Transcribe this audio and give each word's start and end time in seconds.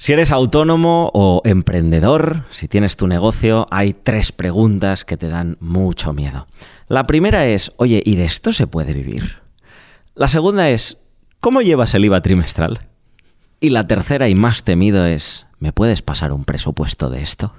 Si 0.00 0.12
eres 0.12 0.30
autónomo 0.30 1.10
o 1.12 1.42
emprendedor, 1.44 2.44
si 2.52 2.68
tienes 2.68 2.96
tu 2.96 3.08
negocio, 3.08 3.66
hay 3.72 3.94
tres 3.94 4.30
preguntas 4.30 5.04
que 5.04 5.16
te 5.16 5.26
dan 5.26 5.56
mucho 5.58 6.12
miedo. 6.12 6.46
La 6.86 7.02
primera 7.02 7.48
es, 7.48 7.72
oye, 7.78 8.00
¿y 8.06 8.14
de 8.14 8.24
esto 8.24 8.52
se 8.52 8.68
puede 8.68 8.92
vivir? 8.92 9.38
La 10.14 10.28
segunda 10.28 10.70
es, 10.70 10.98
¿cómo 11.40 11.62
llevas 11.62 11.94
el 11.94 12.04
IVA 12.04 12.20
trimestral? 12.20 12.86
Y 13.58 13.70
la 13.70 13.88
tercera 13.88 14.28
y 14.28 14.36
más 14.36 14.62
temido 14.62 15.04
es, 15.04 15.46
¿me 15.58 15.72
puedes 15.72 16.00
pasar 16.00 16.30
un 16.30 16.44
presupuesto 16.44 17.10
de 17.10 17.20
esto? 17.20 17.52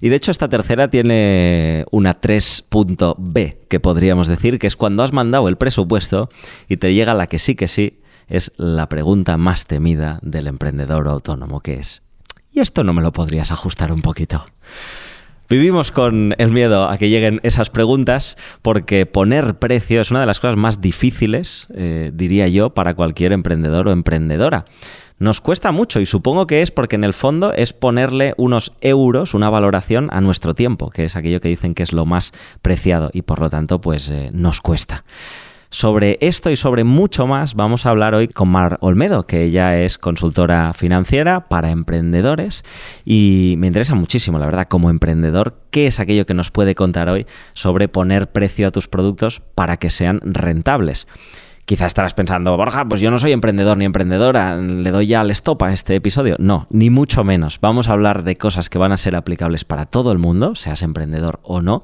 Y 0.00 0.08
de 0.08 0.16
hecho 0.16 0.32
esta 0.32 0.48
tercera 0.48 0.90
tiene 0.90 1.84
una 1.92 2.20
3.b, 2.20 3.66
que 3.68 3.78
podríamos 3.78 4.26
decir, 4.26 4.58
que 4.58 4.66
es 4.66 4.74
cuando 4.74 5.04
has 5.04 5.12
mandado 5.12 5.46
el 5.46 5.56
presupuesto 5.56 6.28
y 6.68 6.78
te 6.78 6.92
llega 6.92 7.14
la 7.14 7.28
que 7.28 7.38
sí 7.38 7.54
que 7.54 7.68
sí 7.68 8.00
es 8.28 8.52
la 8.56 8.88
pregunta 8.88 9.36
más 9.36 9.66
temida 9.66 10.18
del 10.22 10.46
emprendedor 10.46 11.08
autónomo, 11.08 11.60
que 11.60 11.74
es, 11.74 12.02
¿y 12.52 12.60
esto 12.60 12.84
no 12.84 12.92
me 12.92 13.02
lo 13.02 13.12
podrías 13.12 13.50
ajustar 13.52 13.92
un 13.92 14.02
poquito? 14.02 14.46
Vivimos 15.50 15.90
con 15.90 16.34
el 16.36 16.50
miedo 16.50 16.90
a 16.90 16.98
que 16.98 17.08
lleguen 17.08 17.40
esas 17.42 17.70
preguntas 17.70 18.36
porque 18.60 19.06
poner 19.06 19.58
precio 19.58 20.02
es 20.02 20.10
una 20.10 20.20
de 20.20 20.26
las 20.26 20.40
cosas 20.40 20.56
más 20.56 20.82
difíciles, 20.82 21.68
eh, 21.74 22.10
diría 22.12 22.48
yo, 22.48 22.74
para 22.74 22.94
cualquier 22.94 23.32
emprendedor 23.32 23.88
o 23.88 23.92
emprendedora. 23.92 24.66
Nos 25.18 25.40
cuesta 25.40 25.72
mucho 25.72 26.00
y 26.00 26.06
supongo 26.06 26.46
que 26.46 26.60
es 26.60 26.70
porque 26.70 26.96
en 26.96 27.02
el 27.02 27.14
fondo 27.14 27.54
es 27.54 27.72
ponerle 27.72 28.34
unos 28.36 28.72
euros, 28.82 29.32
una 29.32 29.48
valoración 29.48 30.10
a 30.12 30.20
nuestro 30.20 30.54
tiempo, 30.54 30.90
que 30.90 31.06
es 31.06 31.16
aquello 31.16 31.40
que 31.40 31.48
dicen 31.48 31.74
que 31.74 31.82
es 31.82 31.94
lo 31.94 32.04
más 32.04 32.32
preciado 32.60 33.10
y 33.14 33.22
por 33.22 33.40
lo 33.40 33.48
tanto 33.48 33.80
pues 33.80 34.10
eh, 34.10 34.28
nos 34.34 34.60
cuesta. 34.60 35.04
Sobre 35.70 36.16
esto 36.22 36.50
y 36.50 36.56
sobre 36.56 36.82
mucho 36.82 37.26
más 37.26 37.54
vamos 37.54 37.84
a 37.84 37.90
hablar 37.90 38.14
hoy 38.14 38.28
con 38.28 38.48
Mar 38.48 38.78
Olmedo, 38.80 39.26
que 39.26 39.44
ella 39.44 39.78
es 39.78 39.98
consultora 39.98 40.72
financiera 40.72 41.44
para 41.44 41.70
emprendedores 41.70 42.64
y 43.04 43.56
me 43.58 43.66
interesa 43.66 43.94
muchísimo, 43.94 44.38
la 44.38 44.46
verdad, 44.46 44.66
como 44.66 44.88
emprendedor, 44.88 45.60
qué 45.70 45.86
es 45.86 46.00
aquello 46.00 46.24
que 46.24 46.32
nos 46.32 46.50
puede 46.50 46.74
contar 46.74 47.10
hoy 47.10 47.26
sobre 47.52 47.86
poner 47.86 48.32
precio 48.32 48.66
a 48.66 48.70
tus 48.70 48.88
productos 48.88 49.42
para 49.54 49.76
que 49.76 49.90
sean 49.90 50.20
rentables. 50.22 51.06
Quizá 51.66 51.84
estarás 51.84 52.14
pensando, 52.14 52.56
Borja, 52.56 52.86
pues 52.88 53.02
yo 53.02 53.10
no 53.10 53.18
soy 53.18 53.32
emprendedor 53.32 53.76
ni 53.76 53.84
emprendedora, 53.84 54.56
le 54.56 54.90
doy 54.90 55.08
ya 55.08 55.20
al 55.20 55.30
stop 55.32 55.64
a 55.64 55.74
este 55.74 55.96
episodio. 55.96 56.36
No, 56.38 56.66
ni 56.70 56.88
mucho 56.88 57.24
menos. 57.24 57.60
Vamos 57.60 57.90
a 57.90 57.92
hablar 57.92 58.24
de 58.24 58.36
cosas 58.36 58.70
que 58.70 58.78
van 58.78 58.92
a 58.92 58.96
ser 58.96 59.14
aplicables 59.14 59.66
para 59.66 59.84
todo 59.84 60.12
el 60.12 60.18
mundo, 60.18 60.54
seas 60.54 60.82
emprendedor 60.82 61.40
o 61.42 61.60
no 61.60 61.82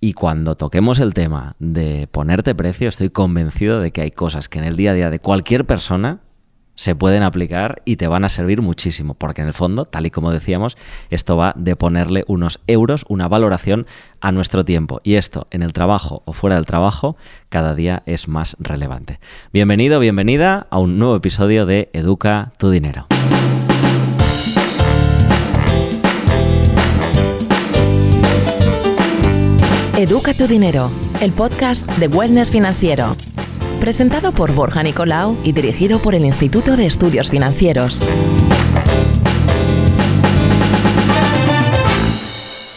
y 0.00 0.14
cuando 0.14 0.56
toquemos 0.56 0.98
el 0.98 1.12
tema 1.12 1.56
de 1.58 2.08
ponerte 2.10 2.54
precio, 2.54 2.88
estoy 2.88 3.10
convencido 3.10 3.80
de 3.80 3.92
que 3.92 4.00
hay 4.00 4.10
cosas 4.10 4.48
que 4.48 4.58
en 4.58 4.64
el 4.64 4.76
día 4.76 4.92
a 4.92 4.94
día 4.94 5.10
de 5.10 5.20
cualquier 5.20 5.66
persona 5.66 6.20
se 6.74 6.94
pueden 6.94 7.22
aplicar 7.22 7.82
y 7.84 7.96
te 7.96 8.08
van 8.08 8.24
a 8.24 8.30
servir 8.30 8.62
muchísimo, 8.62 9.12
porque 9.12 9.42
en 9.42 9.48
el 9.48 9.52
fondo, 9.52 9.84
tal 9.84 10.06
y 10.06 10.10
como 10.10 10.32
decíamos, 10.32 10.78
esto 11.10 11.36
va 11.36 11.52
de 11.54 11.76
ponerle 11.76 12.24
unos 12.26 12.60
euros, 12.66 13.04
una 13.08 13.28
valoración 13.28 13.86
a 14.22 14.32
nuestro 14.32 14.64
tiempo. 14.64 15.02
Y 15.04 15.16
esto, 15.16 15.46
en 15.50 15.60
el 15.60 15.74
trabajo 15.74 16.22
o 16.24 16.32
fuera 16.32 16.56
del 16.56 16.64
trabajo, 16.64 17.18
cada 17.50 17.74
día 17.74 18.02
es 18.06 18.28
más 18.28 18.56
relevante. 18.58 19.20
Bienvenido, 19.52 20.00
bienvenida 20.00 20.66
a 20.70 20.78
un 20.78 20.98
nuevo 20.98 21.16
episodio 21.16 21.66
de 21.66 21.90
Educa 21.92 22.52
tu 22.56 22.70
Dinero. 22.70 23.06
Educa 29.96 30.32
tu 30.32 30.46
dinero, 30.46 30.88
el 31.20 31.32
podcast 31.32 31.86
de 31.98 32.06
Wellness 32.06 32.50
Financiero. 32.50 33.12
Presentado 33.80 34.32
por 34.32 34.54
Borja 34.54 34.82
Nicolau 34.82 35.36
y 35.44 35.52
dirigido 35.52 35.98
por 35.98 36.14
el 36.14 36.24
Instituto 36.24 36.76
de 36.76 36.86
Estudios 36.86 37.28
Financieros. 37.28 38.00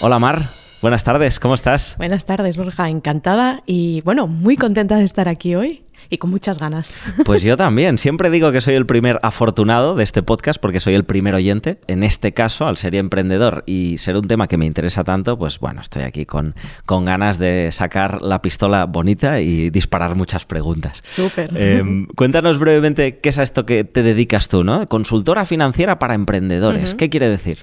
Hola 0.01 0.19
Mar, 0.19 0.49
buenas 0.81 1.03
tardes, 1.03 1.39
¿cómo 1.39 1.53
estás? 1.53 1.95
Buenas 1.97 2.25
tardes 2.25 2.57
Borja, 2.57 2.89
encantada 2.89 3.61
y 3.65 4.01
bueno, 4.01 4.27
muy 4.27 4.57
contenta 4.57 4.97
de 4.97 5.05
estar 5.05 5.29
aquí 5.29 5.55
hoy 5.55 5.82
y 6.13 6.17
con 6.19 6.29
muchas 6.29 6.59
ganas. 6.59 7.01
Pues 7.25 7.41
yo 7.41 7.57
también. 7.57 7.97
Siempre 7.97 8.29
digo 8.29 8.51
que 8.51 8.61
soy 8.61 8.75
el 8.75 8.85
primer 8.85 9.19
afortunado 9.23 9.95
de 9.95 10.03
este 10.03 10.23
podcast 10.23 10.59
porque 10.59 10.79
soy 10.79 10.93
el 10.93 11.05
primer 11.05 11.33
oyente. 11.33 11.79
En 11.87 12.03
este 12.03 12.33
caso, 12.33 12.67
al 12.67 12.77
ser 12.77 12.95
emprendedor 12.95 13.63
y 13.65 13.97
ser 13.97 14.17
un 14.17 14.27
tema 14.27 14.47
que 14.47 14.57
me 14.57 14.65
interesa 14.65 15.03
tanto, 15.03 15.37
pues 15.37 15.59
bueno, 15.59 15.81
estoy 15.81 16.03
aquí 16.03 16.25
con, 16.25 16.53
con 16.85 17.05
ganas 17.05 17.39
de 17.39 17.71
sacar 17.71 18.21
la 18.21 18.41
pistola 18.41 18.85
bonita 18.85 19.41
y 19.41 19.69
disparar 19.69 20.15
muchas 20.15 20.45
preguntas. 20.45 20.99
Súper. 21.01 21.55
Em, 21.55 22.05
cuéntanos 22.07 22.59
brevemente 22.59 23.19
qué 23.19 23.29
es 23.29 23.37
a 23.37 23.43
esto 23.43 23.65
que 23.65 23.83
te 23.83 24.03
dedicas 24.03 24.49
tú, 24.49 24.63
¿no? 24.63 24.85
Consultora 24.87 25.45
financiera 25.45 25.97
para 25.97 26.13
emprendedores. 26.13 26.93
¿Qué 26.93 27.09
quiere 27.09 27.29
decir? 27.29 27.59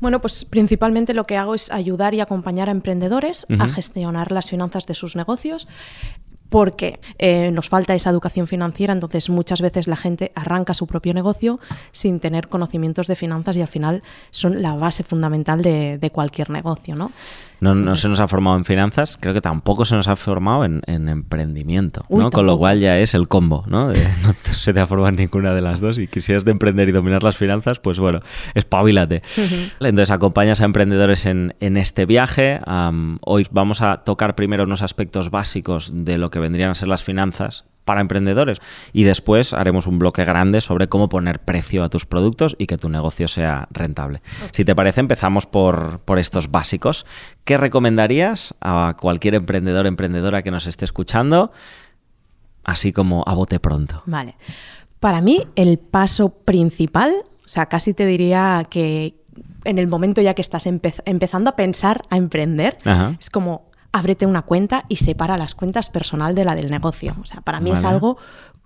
Bueno, 0.00 0.20
pues 0.20 0.44
principalmente 0.44 1.14
lo 1.14 1.24
que 1.24 1.36
hago 1.36 1.54
es 1.54 1.70
ayudar 1.70 2.14
y 2.14 2.20
acompañar 2.20 2.68
a 2.68 2.72
emprendedores 2.72 3.46
a 3.58 3.68
gestionar 3.68 4.32
las 4.32 4.50
finanzas 4.50 4.86
de 4.86 4.94
sus 4.94 5.14
negocios 5.16 5.68
porque 6.52 7.00
eh, 7.18 7.50
nos 7.50 7.70
falta 7.70 7.94
esa 7.94 8.10
educación 8.10 8.46
financiera, 8.46 8.92
entonces 8.92 9.30
muchas 9.30 9.62
veces 9.62 9.88
la 9.88 9.96
gente 9.96 10.32
arranca 10.34 10.74
su 10.74 10.86
propio 10.86 11.14
negocio 11.14 11.58
sin 11.92 12.20
tener 12.20 12.48
conocimientos 12.48 13.06
de 13.06 13.16
finanzas 13.16 13.56
y 13.56 13.62
al 13.62 13.68
final 13.68 14.02
son 14.30 14.60
la 14.60 14.74
base 14.74 15.02
fundamental 15.02 15.62
de, 15.62 15.96
de 15.96 16.10
cualquier 16.10 16.50
negocio, 16.50 16.94
¿no? 16.94 17.10
No, 17.62 17.96
se 17.96 18.08
nos 18.08 18.18
ha 18.18 18.26
formado 18.26 18.56
en 18.56 18.64
finanzas, 18.64 19.16
creo 19.20 19.32
que 19.34 19.40
tampoco 19.40 19.84
se 19.84 19.94
nos 19.94 20.08
ha 20.08 20.16
formado 20.16 20.64
en, 20.64 20.82
emprendimiento, 20.86 22.04
¿no? 22.10 22.30
Con 22.30 22.46
lo 22.46 22.58
cual 22.58 22.80
ya 22.80 22.98
es 22.98 23.14
el 23.14 23.28
combo, 23.28 23.64
¿no? 23.68 23.86
no 24.22 24.32
se 24.42 24.72
te 24.72 24.80
ha 24.80 24.86
formado 24.88 25.12
ninguna 25.12 25.54
de 25.54 25.60
las 25.60 25.80
dos 25.80 25.96
y 25.98 26.08
quisieras 26.08 26.44
de 26.44 26.50
emprender 26.50 26.88
y 26.88 26.92
dominar 26.92 27.22
las 27.22 27.36
finanzas, 27.36 27.78
pues 27.78 28.00
bueno, 28.00 28.18
espabilate. 28.54 29.22
Entonces 29.78 30.10
acompañas 30.10 30.60
a 30.60 30.64
emprendedores 30.64 31.24
en, 31.26 31.54
este 31.60 32.04
viaje. 32.04 32.60
hoy 33.20 33.46
vamos 33.52 33.80
a 33.80 33.98
tocar 33.98 34.34
primero 34.34 34.64
unos 34.64 34.82
aspectos 34.82 35.30
básicos 35.30 35.92
de 35.94 36.18
lo 36.18 36.30
que 36.30 36.40
vendrían 36.40 36.70
a 36.70 36.74
ser 36.74 36.88
las 36.88 37.04
finanzas 37.04 37.64
para 37.84 38.00
emprendedores. 38.00 38.58
Y 38.92 39.04
después 39.04 39.52
haremos 39.52 39.86
un 39.86 39.98
bloque 39.98 40.24
grande 40.24 40.60
sobre 40.60 40.88
cómo 40.88 41.08
poner 41.08 41.40
precio 41.40 41.84
a 41.84 41.88
tus 41.88 42.06
productos 42.06 42.54
y 42.58 42.66
que 42.66 42.78
tu 42.78 42.88
negocio 42.88 43.28
sea 43.28 43.68
rentable. 43.70 44.22
Si 44.52 44.64
te 44.64 44.74
parece, 44.74 45.00
empezamos 45.00 45.46
por, 45.46 46.00
por 46.00 46.18
estos 46.18 46.50
básicos. 46.50 47.06
¿Qué 47.44 47.56
recomendarías 47.56 48.54
a 48.60 48.96
cualquier 49.00 49.34
emprendedor 49.34 49.86
o 49.86 49.88
emprendedora 49.88 50.42
que 50.42 50.50
nos 50.50 50.66
esté 50.66 50.84
escuchando? 50.84 51.52
Así 52.64 52.92
como 52.92 53.24
a 53.26 53.34
bote 53.34 53.58
pronto. 53.58 54.02
Vale. 54.06 54.36
Para 55.00 55.20
mí, 55.20 55.44
el 55.56 55.78
paso 55.78 56.28
principal, 56.30 57.12
o 57.44 57.48
sea, 57.48 57.66
casi 57.66 57.92
te 57.92 58.06
diría 58.06 58.64
que 58.70 59.16
en 59.64 59.78
el 59.78 59.88
momento 59.88 60.20
ya 60.22 60.34
que 60.34 60.42
estás 60.42 60.66
empezando 60.66 61.50
a 61.50 61.56
pensar 61.56 62.02
a 62.10 62.16
emprender, 62.16 62.78
es 63.18 63.30
como 63.30 63.71
ábrete 63.92 64.26
una 64.26 64.42
cuenta 64.42 64.84
y 64.88 64.96
separa 64.96 65.36
las 65.36 65.54
cuentas 65.54 65.90
personal 65.90 66.34
de 66.34 66.44
la 66.44 66.54
del 66.54 66.70
negocio. 66.70 67.14
O 67.22 67.26
sea, 67.26 67.42
para 67.42 67.60
mí 67.60 67.70
es 67.70 67.84
algo 67.84 68.16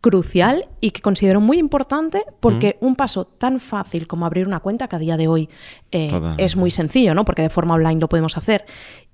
crucial 0.01 0.69
y 0.81 0.93
que 0.93 1.03
considero 1.03 1.41
muy 1.41 1.59
importante 1.59 2.25
porque 2.41 2.77
un 2.81 2.97
paso 2.97 3.25
tan 3.25 3.61
fácil 3.61 4.07
como 4.07 4.27
abrir 4.27 4.47
una 4.47 4.61
cuenta, 4.61 4.89
que 4.89 4.97
a 4.97 4.99
día 4.99 5.17
de 5.17 5.29
hoy 5.29 5.49
eh, 5.91 6.11
es 6.39 6.57
muy 6.57 6.71
sencillo, 6.71 7.15
¿no? 7.15 7.25
Porque 7.25 7.43
de 7.43 7.51
forma 7.51 7.75
online 7.75 8.01
lo 8.01 8.09
podemos 8.09 8.37
hacer 8.37 8.65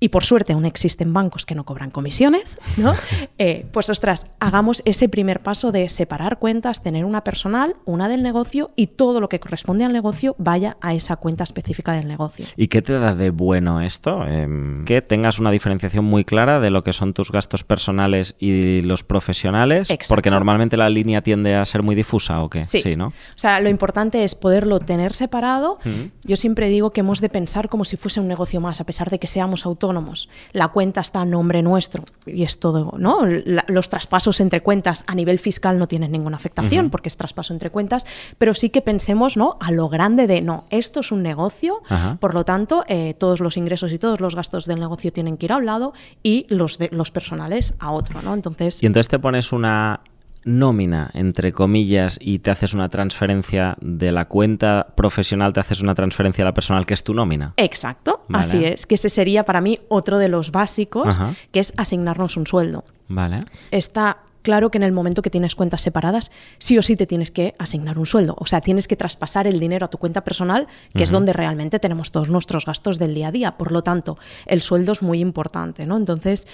y 0.00 0.08
por 0.08 0.24
suerte 0.24 0.52
aún 0.52 0.66
existen 0.66 1.12
bancos 1.12 1.46
que 1.46 1.54
no 1.54 1.64
cobran 1.64 1.90
comisiones, 1.90 2.58
¿no? 2.76 2.94
Eh, 3.38 3.66
pues 3.72 3.88
ostras, 3.90 4.26
hagamos 4.40 4.82
ese 4.84 5.08
primer 5.08 5.42
paso 5.42 5.72
de 5.72 5.88
separar 5.88 6.38
cuentas, 6.38 6.82
tener 6.82 7.04
una 7.04 7.24
personal, 7.24 7.76
una 7.84 8.08
del 8.08 8.22
negocio 8.22 8.70
y 8.76 8.88
todo 8.88 9.20
lo 9.20 9.28
que 9.28 9.40
corresponde 9.40 9.84
al 9.84 9.92
negocio 9.92 10.36
vaya 10.38 10.76
a 10.80 10.94
esa 10.94 11.16
cuenta 11.16 11.42
específica 11.44 11.92
del 11.92 12.06
negocio. 12.06 12.46
¿Y 12.56 12.68
qué 12.68 12.82
te 12.82 12.98
da 12.98 13.14
de 13.14 13.30
bueno 13.30 13.80
esto? 13.80 14.24
Em, 14.26 14.84
que 14.84 15.02
tengas 15.02 15.38
una 15.38 15.50
diferenciación 15.50 16.04
muy 16.04 16.24
clara 16.24 16.60
de 16.60 16.70
lo 16.70 16.84
que 16.84 16.92
son 16.92 17.14
tus 17.14 17.32
gastos 17.32 17.64
personales 17.64 18.36
y 18.38 18.82
los 18.82 19.02
profesionales, 19.02 19.92
porque 20.08 20.30
normalmente 20.30 20.71
la 20.76 20.88
línea 20.88 21.22
tiende 21.22 21.54
a 21.54 21.64
ser 21.64 21.82
muy 21.82 21.94
difusa 21.94 22.42
o 22.42 22.50
qué? 22.50 22.64
Sí, 22.64 22.96
¿no? 22.96 23.08
O 23.08 23.12
sea, 23.36 23.60
lo 23.60 23.68
importante 23.68 24.24
es 24.24 24.34
poderlo 24.34 24.80
tener 24.80 25.12
separado. 25.12 25.78
Yo 26.24 26.36
siempre 26.36 26.68
digo 26.68 26.90
que 26.90 27.00
hemos 27.00 27.20
de 27.20 27.28
pensar 27.28 27.68
como 27.68 27.84
si 27.84 27.96
fuese 27.96 28.20
un 28.20 28.28
negocio 28.28 28.60
más, 28.60 28.80
a 28.80 28.84
pesar 28.84 29.10
de 29.10 29.18
que 29.18 29.26
seamos 29.26 29.66
autónomos. 29.66 30.28
La 30.52 30.68
cuenta 30.68 31.00
está 31.00 31.20
a 31.20 31.24
nombre 31.24 31.62
nuestro 31.62 32.04
y 32.26 32.42
es 32.42 32.58
todo, 32.58 32.94
¿no? 32.98 33.20
los 33.68 33.88
traspasos 33.88 34.40
entre 34.40 34.60
cuentas 34.60 35.04
a 35.06 35.14
nivel 35.14 35.38
fiscal 35.38 35.78
no 35.78 35.86
tienen 35.86 36.12
ninguna 36.12 36.36
afectación 36.36 36.90
porque 36.90 37.08
es 37.08 37.16
traspaso 37.16 37.52
entre 37.52 37.70
cuentas, 37.70 38.06
pero 38.38 38.54
sí 38.54 38.70
que 38.70 38.82
pensemos, 38.82 39.36
¿no? 39.36 39.56
A 39.60 39.70
lo 39.70 39.88
grande 39.88 40.26
de, 40.26 40.40
no, 40.40 40.64
esto 40.70 41.00
es 41.00 41.12
un 41.12 41.22
negocio, 41.22 41.82
por 42.20 42.34
lo 42.34 42.44
tanto, 42.44 42.84
eh, 42.88 43.14
todos 43.18 43.40
los 43.40 43.56
ingresos 43.56 43.92
y 43.92 43.98
todos 43.98 44.20
los 44.20 44.34
gastos 44.34 44.66
del 44.66 44.80
negocio 44.80 45.12
tienen 45.12 45.36
que 45.36 45.46
ir 45.46 45.52
a 45.52 45.56
un 45.56 45.66
lado 45.66 45.92
y 46.22 46.46
los, 46.48 46.78
de, 46.78 46.88
los 46.92 47.10
personales 47.10 47.74
a 47.78 47.90
otro, 47.92 48.22
¿no? 48.22 48.34
Entonces... 48.34 48.82
Y 48.82 48.86
entonces 48.86 49.08
te 49.08 49.18
pones 49.18 49.52
una 49.52 50.00
nómina, 50.44 51.10
entre 51.14 51.52
comillas, 51.52 52.18
y 52.20 52.40
te 52.40 52.50
haces 52.50 52.74
una 52.74 52.88
transferencia 52.88 53.76
de 53.80 54.12
la 54.12 54.26
cuenta 54.26 54.88
profesional, 54.96 55.52
te 55.52 55.60
haces 55.60 55.80
una 55.80 55.94
transferencia 55.94 56.42
a 56.42 56.46
la 56.46 56.54
personal, 56.54 56.86
que 56.86 56.94
es 56.94 57.04
tu 57.04 57.14
nómina. 57.14 57.54
Exacto, 57.56 58.24
así 58.32 58.64
es, 58.64 58.86
que 58.86 58.96
ese 58.96 59.08
sería 59.08 59.44
para 59.44 59.60
mí 59.60 59.78
otro 59.88 60.18
de 60.18 60.28
los 60.28 60.52
básicos, 60.52 61.20
que 61.50 61.60
es 61.60 61.72
asignarnos 61.76 62.36
un 62.36 62.46
sueldo. 62.46 62.84
Vale. 63.08 63.40
Está 63.70 64.18
claro 64.42 64.70
que 64.70 64.78
en 64.78 64.82
el 64.82 64.92
momento 64.92 65.22
que 65.22 65.30
tienes 65.30 65.54
cuentas 65.54 65.80
separadas, 65.80 66.30
sí 66.58 66.76
o 66.76 66.82
sí 66.82 66.96
te 66.96 67.06
tienes 67.06 67.30
que 67.30 67.54
asignar 67.58 67.98
un 67.98 68.06
sueldo. 68.06 68.34
O 68.38 68.46
sea, 68.46 68.60
tienes 68.60 68.88
que 68.88 68.96
traspasar 68.96 69.46
el 69.46 69.60
dinero 69.60 69.86
a 69.86 69.90
tu 69.90 69.98
cuenta 69.98 70.24
personal, 70.24 70.66
que 70.94 71.04
es 71.04 71.10
donde 71.10 71.32
realmente 71.32 71.78
tenemos 71.78 72.10
todos 72.10 72.28
nuestros 72.28 72.66
gastos 72.66 72.98
del 72.98 73.14
día 73.14 73.28
a 73.28 73.32
día. 73.32 73.56
Por 73.56 73.72
lo 73.72 73.82
tanto, 73.82 74.18
el 74.46 74.62
sueldo 74.62 74.92
es 74.92 75.02
muy 75.02 75.20
importante, 75.20 75.86
¿no? 75.86 75.96
Entonces, 75.96 76.48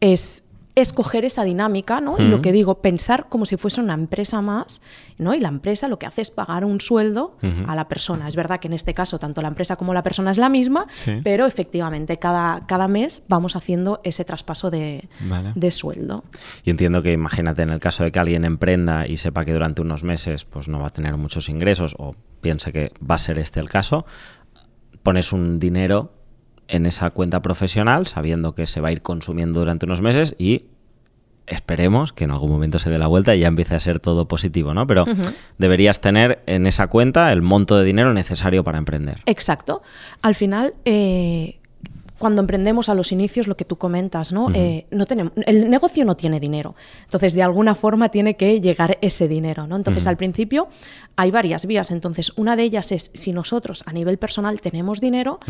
es 0.00 0.44
escoger 0.74 1.24
esa 1.24 1.44
dinámica, 1.44 2.00
¿no? 2.00 2.18
Y 2.18 2.28
lo 2.28 2.40
que 2.40 2.50
digo, 2.50 2.80
pensar 2.80 3.26
como 3.28 3.44
si 3.44 3.56
fuese 3.56 3.80
una 3.80 3.92
empresa 3.92 4.40
más, 4.40 4.80
¿no? 5.18 5.34
Y 5.34 5.40
la 5.40 5.48
empresa 5.48 5.86
lo 5.86 5.98
que 5.98 6.06
hace 6.06 6.22
es 6.22 6.30
pagar 6.30 6.64
un 6.64 6.80
sueldo 6.80 7.36
a 7.66 7.74
la 7.74 7.88
persona. 7.88 8.26
Es 8.26 8.36
verdad 8.36 8.58
que 8.58 8.68
en 8.68 8.74
este 8.74 8.94
caso 8.94 9.18
tanto 9.18 9.42
la 9.42 9.48
empresa 9.48 9.76
como 9.76 9.92
la 9.92 10.02
persona 10.02 10.30
es 10.30 10.38
la 10.38 10.48
misma, 10.48 10.86
pero 11.22 11.46
efectivamente 11.46 12.18
cada, 12.18 12.66
cada 12.66 12.88
mes 12.88 13.24
vamos 13.28 13.54
haciendo 13.54 14.00
ese 14.02 14.24
traspaso 14.24 14.70
de, 14.70 15.08
de, 15.54 15.70
sueldo. 15.70 16.24
Y 16.64 16.70
entiendo 16.70 17.02
que 17.02 17.12
imagínate 17.12 17.62
en 17.62 17.70
el 17.70 17.80
caso 17.80 18.04
de 18.04 18.12
que 18.12 18.18
alguien 18.18 18.44
emprenda 18.44 19.06
y 19.06 19.18
sepa 19.18 19.44
que 19.44 19.52
durante 19.52 19.82
unos 19.82 20.04
meses 20.04 20.44
pues 20.44 20.68
no 20.68 20.80
va 20.80 20.86
a 20.86 20.90
tener 20.90 21.16
muchos 21.16 21.48
ingresos 21.50 21.94
o 21.98 22.14
piense 22.40 22.72
que 22.72 22.92
va 23.08 23.16
a 23.16 23.18
ser 23.18 23.38
este 23.38 23.60
el 23.60 23.68
caso, 23.68 24.06
pones 25.02 25.32
un 25.32 25.58
dinero 25.58 26.12
en 26.68 26.86
esa 26.86 27.10
cuenta 27.10 27.42
profesional, 27.42 28.06
sabiendo 28.06 28.54
que 28.54 28.66
se 28.66 28.80
va 28.80 28.88
a 28.88 28.92
ir 28.92 29.02
consumiendo 29.02 29.60
durante 29.60 29.86
unos 29.86 30.00
meses 30.00 30.34
y 30.38 30.64
esperemos 31.46 32.12
que 32.12 32.24
en 32.24 32.30
algún 32.30 32.50
momento 32.50 32.78
se 32.78 32.90
dé 32.90 32.98
la 32.98 33.06
vuelta 33.06 33.34
y 33.34 33.40
ya 33.40 33.48
empiece 33.48 33.74
a 33.74 33.80
ser 33.80 34.00
todo 34.00 34.28
positivo, 34.28 34.74
¿no? 34.74 34.86
Pero 34.86 35.04
deberías 35.58 36.00
tener 36.00 36.42
en 36.46 36.66
esa 36.66 36.86
cuenta 36.86 37.32
el 37.32 37.42
monto 37.42 37.76
de 37.76 37.84
dinero 37.84 38.14
necesario 38.14 38.64
para 38.64 38.78
emprender. 38.78 39.18
Exacto. 39.26 39.82
Al 40.22 40.34
final, 40.34 40.74
eh, 40.84 41.58
cuando 42.22 42.40
emprendemos 42.40 42.88
a 42.88 42.94
los 42.94 43.10
inicios, 43.10 43.48
lo 43.48 43.56
que 43.56 43.64
tú 43.64 43.78
comentas, 43.78 44.30
¿no? 44.30 44.48
Eh, 44.54 44.86
no 44.92 45.06
tenemos, 45.06 45.32
el 45.44 45.68
negocio 45.68 46.04
no 46.04 46.16
tiene 46.16 46.38
dinero. 46.38 46.76
Entonces, 47.02 47.34
de 47.34 47.42
alguna 47.42 47.74
forma 47.74 48.10
tiene 48.10 48.36
que 48.36 48.60
llegar 48.60 48.96
ese 49.02 49.26
dinero, 49.26 49.66
¿no? 49.66 49.74
Entonces, 49.74 50.06
al 50.06 50.16
principio 50.16 50.68
hay 51.16 51.32
varias 51.32 51.66
vías. 51.66 51.90
Entonces, 51.90 52.32
una 52.36 52.54
de 52.54 52.62
ellas 52.62 52.92
es 52.92 53.10
si 53.12 53.32
nosotros 53.32 53.82
a 53.86 53.92
nivel 53.92 54.18
personal 54.18 54.60
tenemos 54.60 55.00
dinero, 55.00 55.40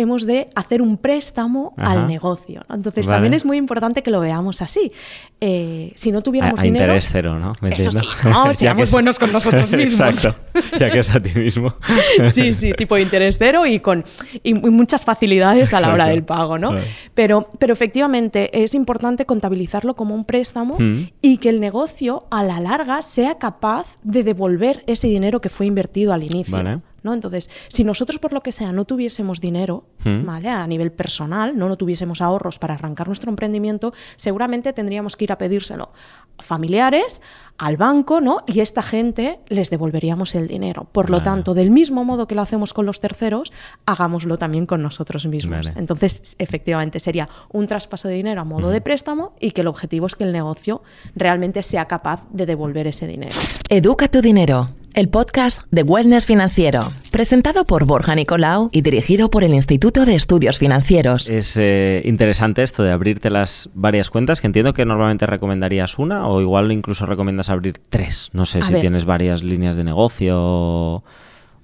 hemos 0.00 0.26
de 0.26 0.48
hacer 0.54 0.82
un 0.82 0.96
préstamo 0.96 1.74
al 1.76 2.06
negocio. 2.06 2.64
Entonces, 2.70 3.06
también 3.06 3.34
es 3.34 3.44
muy 3.44 3.56
importante 3.56 4.02
que 4.02 4.10
lo 4.10 4.20
veamos 4.20 4.62
así. 4.62 4.92
Eh, 5.40 5.92
si 5.94 6.12
no 6.12 6.20
tuviéramos 6.20 6.60
dinero. 6.60 6.84
interés 6.84 7.08
cero, 7.10 7.38
¿no? 7.38 7.52
Eso 7.70 7.90
sí, 7.90 8.06
¿no? 8.24 8.52
seamos 8.54 8.90
buenos 8.90 9.18
con 9.18 9.32
nosotros 9.32 9.72
mismos. 9.72 10.08
Exacto, 10.08 10.38
ya 10.78 10.90
que 10.90 10.98
es 10.98 11.10
a 11.14 11.20
ti 11.20 11.30
mismo. 11.38 11.74
sí, 12.30 12.52
sí, 12.52 12.72
tipo 12.72 12.96
de 12.96 13.02
interés 13.02 13.36
cero 13.38 13.64
y 13.66 13.80
con 13.80 14.04
y 14.42 14.54
muchas 14.54 15.04
facilidades 15.04 15.72
a 15.72 15.80
la 15.80 15.92
hora 15.92 16.06
de 16.06 16.14
el 16.14 16.24
pago, 16.24 16.58
¿no? 16.58 16.72
Pero, 17.14 17.48
pero 17.58 17.72
efectivamente 17.72 18.62
es 18.62 18.74
importante 18.74 19.24
contabilizarlo 19.26 19.94
como 19.94 20.14
un 20.14 20.24
préstamo 20.24 20.76
mm. 20.78 21.08
y 21.22 21.38
que 21.38 21.48
el 21.48 21.60
negocio 21.60 22.26
a 22.30 22.42
la 22.42 22.60
larga 22.60 23.02
sea 23.02 23.36
capaz 23.36 23.98
de 24.02 24.24
devolver 24.24 24.82
ese 24.86 25.08
dinero 25.08 25.40
que 25.40 25.48
fue 25.48 25.66
invertido 25.66 26.12
al 26.12 26.22
inicio. 26.24 26.58
¿No? 27.02 27.14
Entonces, 27.14 27.50
si 27.68 27.84
nosotros 27.84 28.18
por 28.18 28.32
lo 28.32 28.42
que 28.42 28.52
sea 28.52 28.72
no 28.72 28.84
tuviésemos 28.84 29.40
dinero, 29.40 29.84
hmm. 30.04 30.24
¿vale? 30.24 30.48
A 30.48 30.66
nivel 30.66 30.92
personal, 30.92 31.56
¿no? 31.56 31.68
no 31.68 31.76
tuviésemos 31.76 32.20
ahorros 32.20 32.58
para 32.58 32.74
arrancar 32.74 33.06
nuestro 33.06 33.30
emprendimiento, 33.30 33.92
seguramente 34.16 34.72
tendríamos 34.72 35.16
que 35.16 35.24
ir 35.24 35.32
a 35.32 35.38
pedírselo 35.38 35.90
a 36.38 36.42
familiares, 36.42 37.22
al 37.58 37.76
banco, 37.76 38.20
¿no? 38.20 38.38
Y 38.46 38.60
esta 38.60 38.82
gente 38.82 39.40
les 39.48 39.68
devolveríamos 39.68 40.34
el 40.34 40.48
dinero. 40.48 40.88
Por 40.90 41.10
lo 41.10 41.22
tanto, 41.22 41.52
del 41.52 41.70
mismo 41.70 42.04
modo 42.04 42.26
que 42.26 42.34
lo 42.34 42.40
hacemos 42.40 42.72
con 42.72 42.86
los 42.86 43.00
terceros, 43.00 43.52
hagámoslo 43.84 44.38
también 44.38 44.64
con 44.64 44.82
nosotros 44.82 45.26
mismos. 45.26 45.70
Entonces, 45.76 46.36
efectivamente, 46.38 47.00
sería 47.00 47.28
un 47.52 47.66
traspaso 47.66 48.08
de 48.08 48.14
dinero 48.14 48.40
a 48.40 48.44
modo 48.44 48.70
de 48.70 48.80
préstamo 48.80 49.34
y 49.38 49.50
que 49.50 49.60
el 49.60 49.66
objetivo 49.66 50.06
es 50.06 50.14
que 50.14 50.24
el 50.24 50.32
negocio 50.32 50.82
realmente 51.14 51.62
sea 51.62 51.84
capaz 51.84 52.22
de 52.30 52.46
devolver 52.46 52.86
ese 52.86 53.06
dinero. 53.06 53.36
Educa 53.68 54.08
tu 54.08 54.22
dinero 54.22 54.70
el 54.94 55.08
podcast 55.08 55.62
de 55.70 55.82
Wellness 55.82 56.26
Financiero, 56.26 56.80
presentado 57.12 57.64
por 57.64 57.86
Borja 57.86 58.14
Nicolau 58.14 58.70
y 58.72 58.82
dirigido 58.82 59.30
por 59.30 59.44
el 59.44 59.54
Instituto 59.54 60.04
de 60.04 60.14
Estudios 60.14 60.58
Financieros. 60.58 61.28
Es 61.30 61.56
eh, 61.56 62.02
interesante 62.04 62.62
esto 62.62 62.82
de 62.82 62.90
abrirte 62.90 63.30
las 63.30 63.70
varias 63.74 64.10
cuentas, 64.10 64.40
que 64.40 64.46
entiendo 64.46 64.74
que 64.74 64.84
normalmente 64.84 65.26
recomendarías 65.26 65.98
una 65.98 66.26
o 66.26 66.40
igual 66.40 66.72
incluso 66.72 67.06
recomiendas 67.06 67.50
abrir 67.50 67.74
tres. 67.88 68.30
No 68.32 68.46
sé 68.46 68.62
si 68.62 68.74
tienes 68.74 69.04
varias 69.04 69.42
líneas 69.42 69.76
de 69.76 69.84
negocio 69.84 70.36
o, 70.38 71.04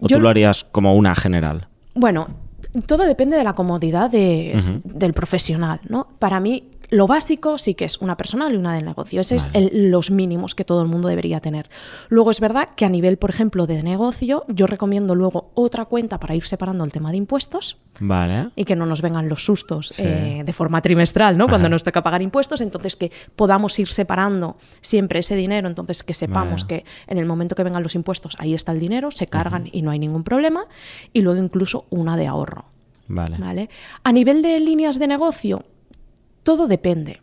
tú 0.09 0.21
lo 0.21 0.29
harías 0.29 0.65
como 0.65 0.95
una 0.95 1.15
general. 1.15 1.69
Bueno, 1.95 2.29
todo 2.87 3.05
depende 3.05 3.37
de 3.37 3.45
la 3.45 3.55
comodidad 3.55 4.11
del 4.11 5.13
profesional, 5.15 5.81
¿no? 5.89 6.09
Para 6.19 6.41
mí 6.41 6.65
lo 6.91 7.07
básico 7.07 7.59
sí 7.59 7.75
que 7.75 7.85
es 7.85 7.99
una 7.99 8.17
personal 8.17 8.55
y 8.55 8.57
una 8.57 8.75
del 8.75 8.85
negocio. 8.85 9.21
Esos 9.21 9.49
es 9.53 9.71
los 9.73 10.11
mínimos 10.11 10.55
que 10.55 10.65
todo 10.65 10.83
el 10.83 10.89
mundo 10.89 11.09
debería 11.09 11.41
tener. 11.41 11.69
Luego 12.09 12.31
es 12.31 12.41
verdad 12.41 12.69
que 12.77 12.85
a 12.85 12.89
nivel, 12.89 13.17
por 13.17 13.31
ejemplo, 13.31 13.67
de 13.67 13.83
negocio, 13.83 14.45
yo 14.49 14.67
recomiendo 14.67 15.15
luego 15.15 15.51
otra 15.55 15.85
cuenta 15.85 16.19
para 16.19 16.35
ir 16.35 16.47
separando 16.47 16.85
el 16.85 16.93
tema 16.93 17.11
de 17.11 17.17
impuestos. 17.17 17.79
Vale. 17.99 18.51
Y 18.57 18.65
que 18.65 18.77
no 18.77 18.87
nos 18.87 19.03
vengan 19.03 19.29
los 19.29 19.45
sustos 19.45 19.95
eh, 19.99 20.43
de 20.45 20.53
forma 20.53 20.83
trimestral, 20.83 21.37
¿no? 21.39 21.49
Cuando 21.49 21.69
nos 21.69 21.83
toca 21.83 22.03
pagar 22.03 22.23
impuestos, 22.23 22.61
entonces 22.61 22.97
que 22.97 23.11
podamos 23.35 23.79
ir 23.79 23.89
separando 23.89 24.57
siempre 24.81 25.21
ese 25.21 25.37
dinero, 25.37 25.69
entonces 25.69 26.03
que 26.03 26.15
sepamos 26.15 26.65
que 26.65 26.85
en 27.07 27.19
el 27.19 27.27
momento 27.27 27.55
que 27.55 27.63
vengan 27.63 27.83
los 27.83 27.95
impuestos, 27.95 28.37
ahí 28.39 28.55
está 28.55 28.73
el 28.73 28.81
dinero, 28.81 29.11
se 29.11 29.27
cargan 29.27 29.69
y 29.73 29.83
no 29.83 29.91
hay 29.91 29.99
ningún 29.99 30.25
problema. 30.25 30.67
Y 31.13 31.23
luego 31.23 31.43
incluso 31.43 31.87
una 31.91 32.17
de 32.17 32.27
ahorro. 32.27 32.67
Vale. 33.09 33.39
¿Vale? 33.39 33.71
A 34.03 34.13
nivel 34.13 34.43
de 34.43 34.59
líneas 34.61 34.99
de 34.99 35.07
negocio, 35.07 35.65
todo 36.47 36.69
depende. 36.69 37.21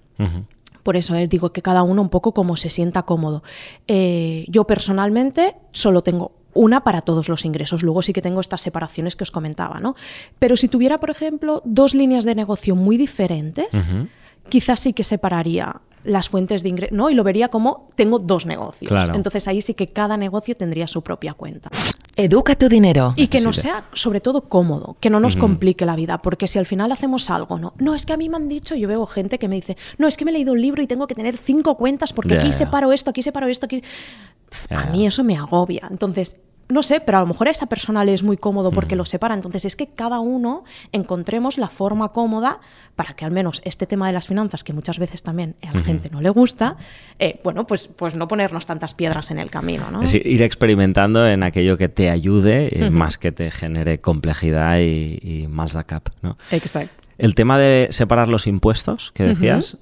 Por 0.83 0.97
eso 0.97 1.15
eh, 1.15 1.27
digo 1.27 1.53
que 1.53 1.61
cada 1.61 1.81
uno 1.81 2.01
un 2.01 2.09
poco 2.09 2.33
como 2.33 2.57
se 2.57 2.69
sienta 2.69 3.03
cómodo. 3.03 3.41
Eh, 3.87 4.45
yo 4.49 4.65
personalmente 4.65 5.55
solo 5.71 6.03
tengo 6.03 6.33
una 6.53 6.83
para 6.83 7.01
todos 7.01 7.29
los 7.29 7.45
ingresos. 7.45 7.83
Luego 7.83 8.01
sí 8.01 8.11
que 8.11 8.21
tengo 8.21 8.41
estas 8.41 8.59
separaciones 8.59 9.15
que 9.15 9.23
os 9.23 9.31
comentaba, 9.31 9.79
¿no? 9.79 9.95
Pero 10.39 10.57
si 10.57 10.67
tuviera, 10.67 10.97
por 10.97 11.09
ejemplo, 11.09 11.61
dos 11.63 11.95
líneas 11.95 12.25
de 12.25 12.35
negocio 12.35 12.75
muy 12.75 12.97
diferentes, 12.97 13.87
quizás 14.49 14.81
sí 14.81 14.91
que 14.91 15.05
separaría 15.05 15.81
las 16.03 16.27
fuentes 16.27 16.61
de 16.61 16.69
ingresos, 16.69 16.97
¿no? 16.97 17.09
Y 17.09 17.13
lo 17.13 17.23
vería 17.23 17.47
como 17.47 17.89
tengo 17.95 18.19
dos 18.19 18.45
negocios. 18.45 18.91
Entonces 19.13 19.47
ahí 19.47 19.61
sí 19.61 19.73
que 19.73 19.87
cada 19.87 20.17
negocio 20.17 20.53
tendría 20.57 20.87
su 20.87 21.01
propia 21.01 21.33
cuenta. 21.33 21.69
Educa 22.15 22.55
tu 22.55 22.69
dinero. 22.69 23.13
Y 23.15 23.27
que 23.27 23.41
nos 23.41 23.55
sea, 23.55 23.85
sobre 23.93 24.19
todo, 24.19 24.47
cómodo, 24.47 24.97
que 24.99 25.09
no 25.09 25.19
nos 25.19 25.35
complique 25.35 25.85
la 25.85 25.95
vida, 25.95 26.21
porque 26.21 26.47
si 26.47 26.59
al 26.59 26.67
final 26.67 26.91
hacemos 26.91 27.29
algo, 27.29 27.57
¿no? 27.57 27.73
No, 27.79 27.95
es 27.95 28.05
que 28.05 28.13
a 28.13 28.17
mí 28.17 28.29
me 28.29 28.35
han 28.35 28.47
dicho, 28.47 28.75
yo 28.75 28.87
veo 28.87 29.05
gente 29.07 29.39
que 29.39 29.47
me 29.47 29.55
dice, 29.55 29.77
no, 29.97 30.07
es 30.07 30.15
que 30.15 30.25
me 30.25 30.31
he 30.31 30.33
leído 30.33 30.53
un 30.53 30.61
libro 30.61 30.83
y 30.83 30.87
tengo 30.87 31.07
que 31.07 31.15
tener 31.15 31.37
cinco 31.37 31.75
cuentas 31.75 32.13
porque 32.13 32.35
aquí 32.35 32.53
separo 32.53 32.91
esto, 32.91 33.09
aquí 33.09 33.21
separo 33.21 33.47
esto, 33.47 33.65
aquí... 33.65 33.83
A 34.69 34.85
mí 34.85 35.07
eso 35.07 35.23
me 35.23 35.35
agobia. 35.35 35.87
Entonces, 35.89 36.37
no 36.69 36.83
sé, 36.83 37.01
pero 37.01 37.17
a 37.17 37.21
lo 37.21 37.27
mejor 37.27 37.47
a 37.47 37.51
esa 37.51 37.65
persona 37.65 38.03
le 38.03 38.13
es 38.13 38.23
muy 38.23 38.37
cómodo 38.37 38.71
porque 38.71 38.95
lo 38.95 39.05
separa. 39.05 39.33
Entonces 39.33 39.65
es 39.65 39.75
que 39.75 39.87
cada 39.87 40.19
uno 40.19 40.63
encontremos 40.91 41.57
la 41.57 41.69
forma 41.69 42.09
cómoda 42.09 42.59
para 42.95 43.15
que 43.15 43.25
al 43.25 43.31
menos 43.31 43.61
este 43.65 43.85
tema 43.85 44.07
de 44.07 44.13
las 44.13 44.27
finanzas, 44.27 44.63
que 44.63 44.73
muchas 44.73 44.99
veces 44.99 45.23
también 45.23 45.55
a 45.67 45.73
la 45.73 45.83
gente 45.83 46.09
no 46.09 46.21
le 46.21 46.29
gusta, 46.29 46.77
eh, 47.19 47.39
bueno, 47.43 47.65
pues, 47.65 47.87
pues 47.87 48.15
no 48.15 48.27
ponernos 48.27 48.65
tantas 48.65 48.93
piedras 48.93 49.31
en 49.31 49.39
el 49.39 49.49
camino. 49.49 49.89
¿no? 49.91 50.03
Es 50.03 50.13
ir 50.13 50.41
experimentando 50.41 51.27
en 51.27 51.43
aquello 51.43 51.77
que 51.77 51.89
te 51.89 52.09
ayude, 52.09 52.85
eh, 52.85 52.89
más 52.89 53.17
que 53.17 53.31
te 53.31 53.51
genere 53.51 53.99
complejidad 53.99 54.79
y, 54.79 55.19
y 55.21 55.47
da 55.73 55.83
cap. 55.83 56.09
¿no? 56.21 56.37
Exacto. 56.51 57.03
El 57.17 57.35
tema 57.35 57.57
de 57.57 57.87
separar 57.91 58.27
los 58.27 58.47
impuestos 58.47 59.11
que 59.13 59.23
decías, 59.23 59.77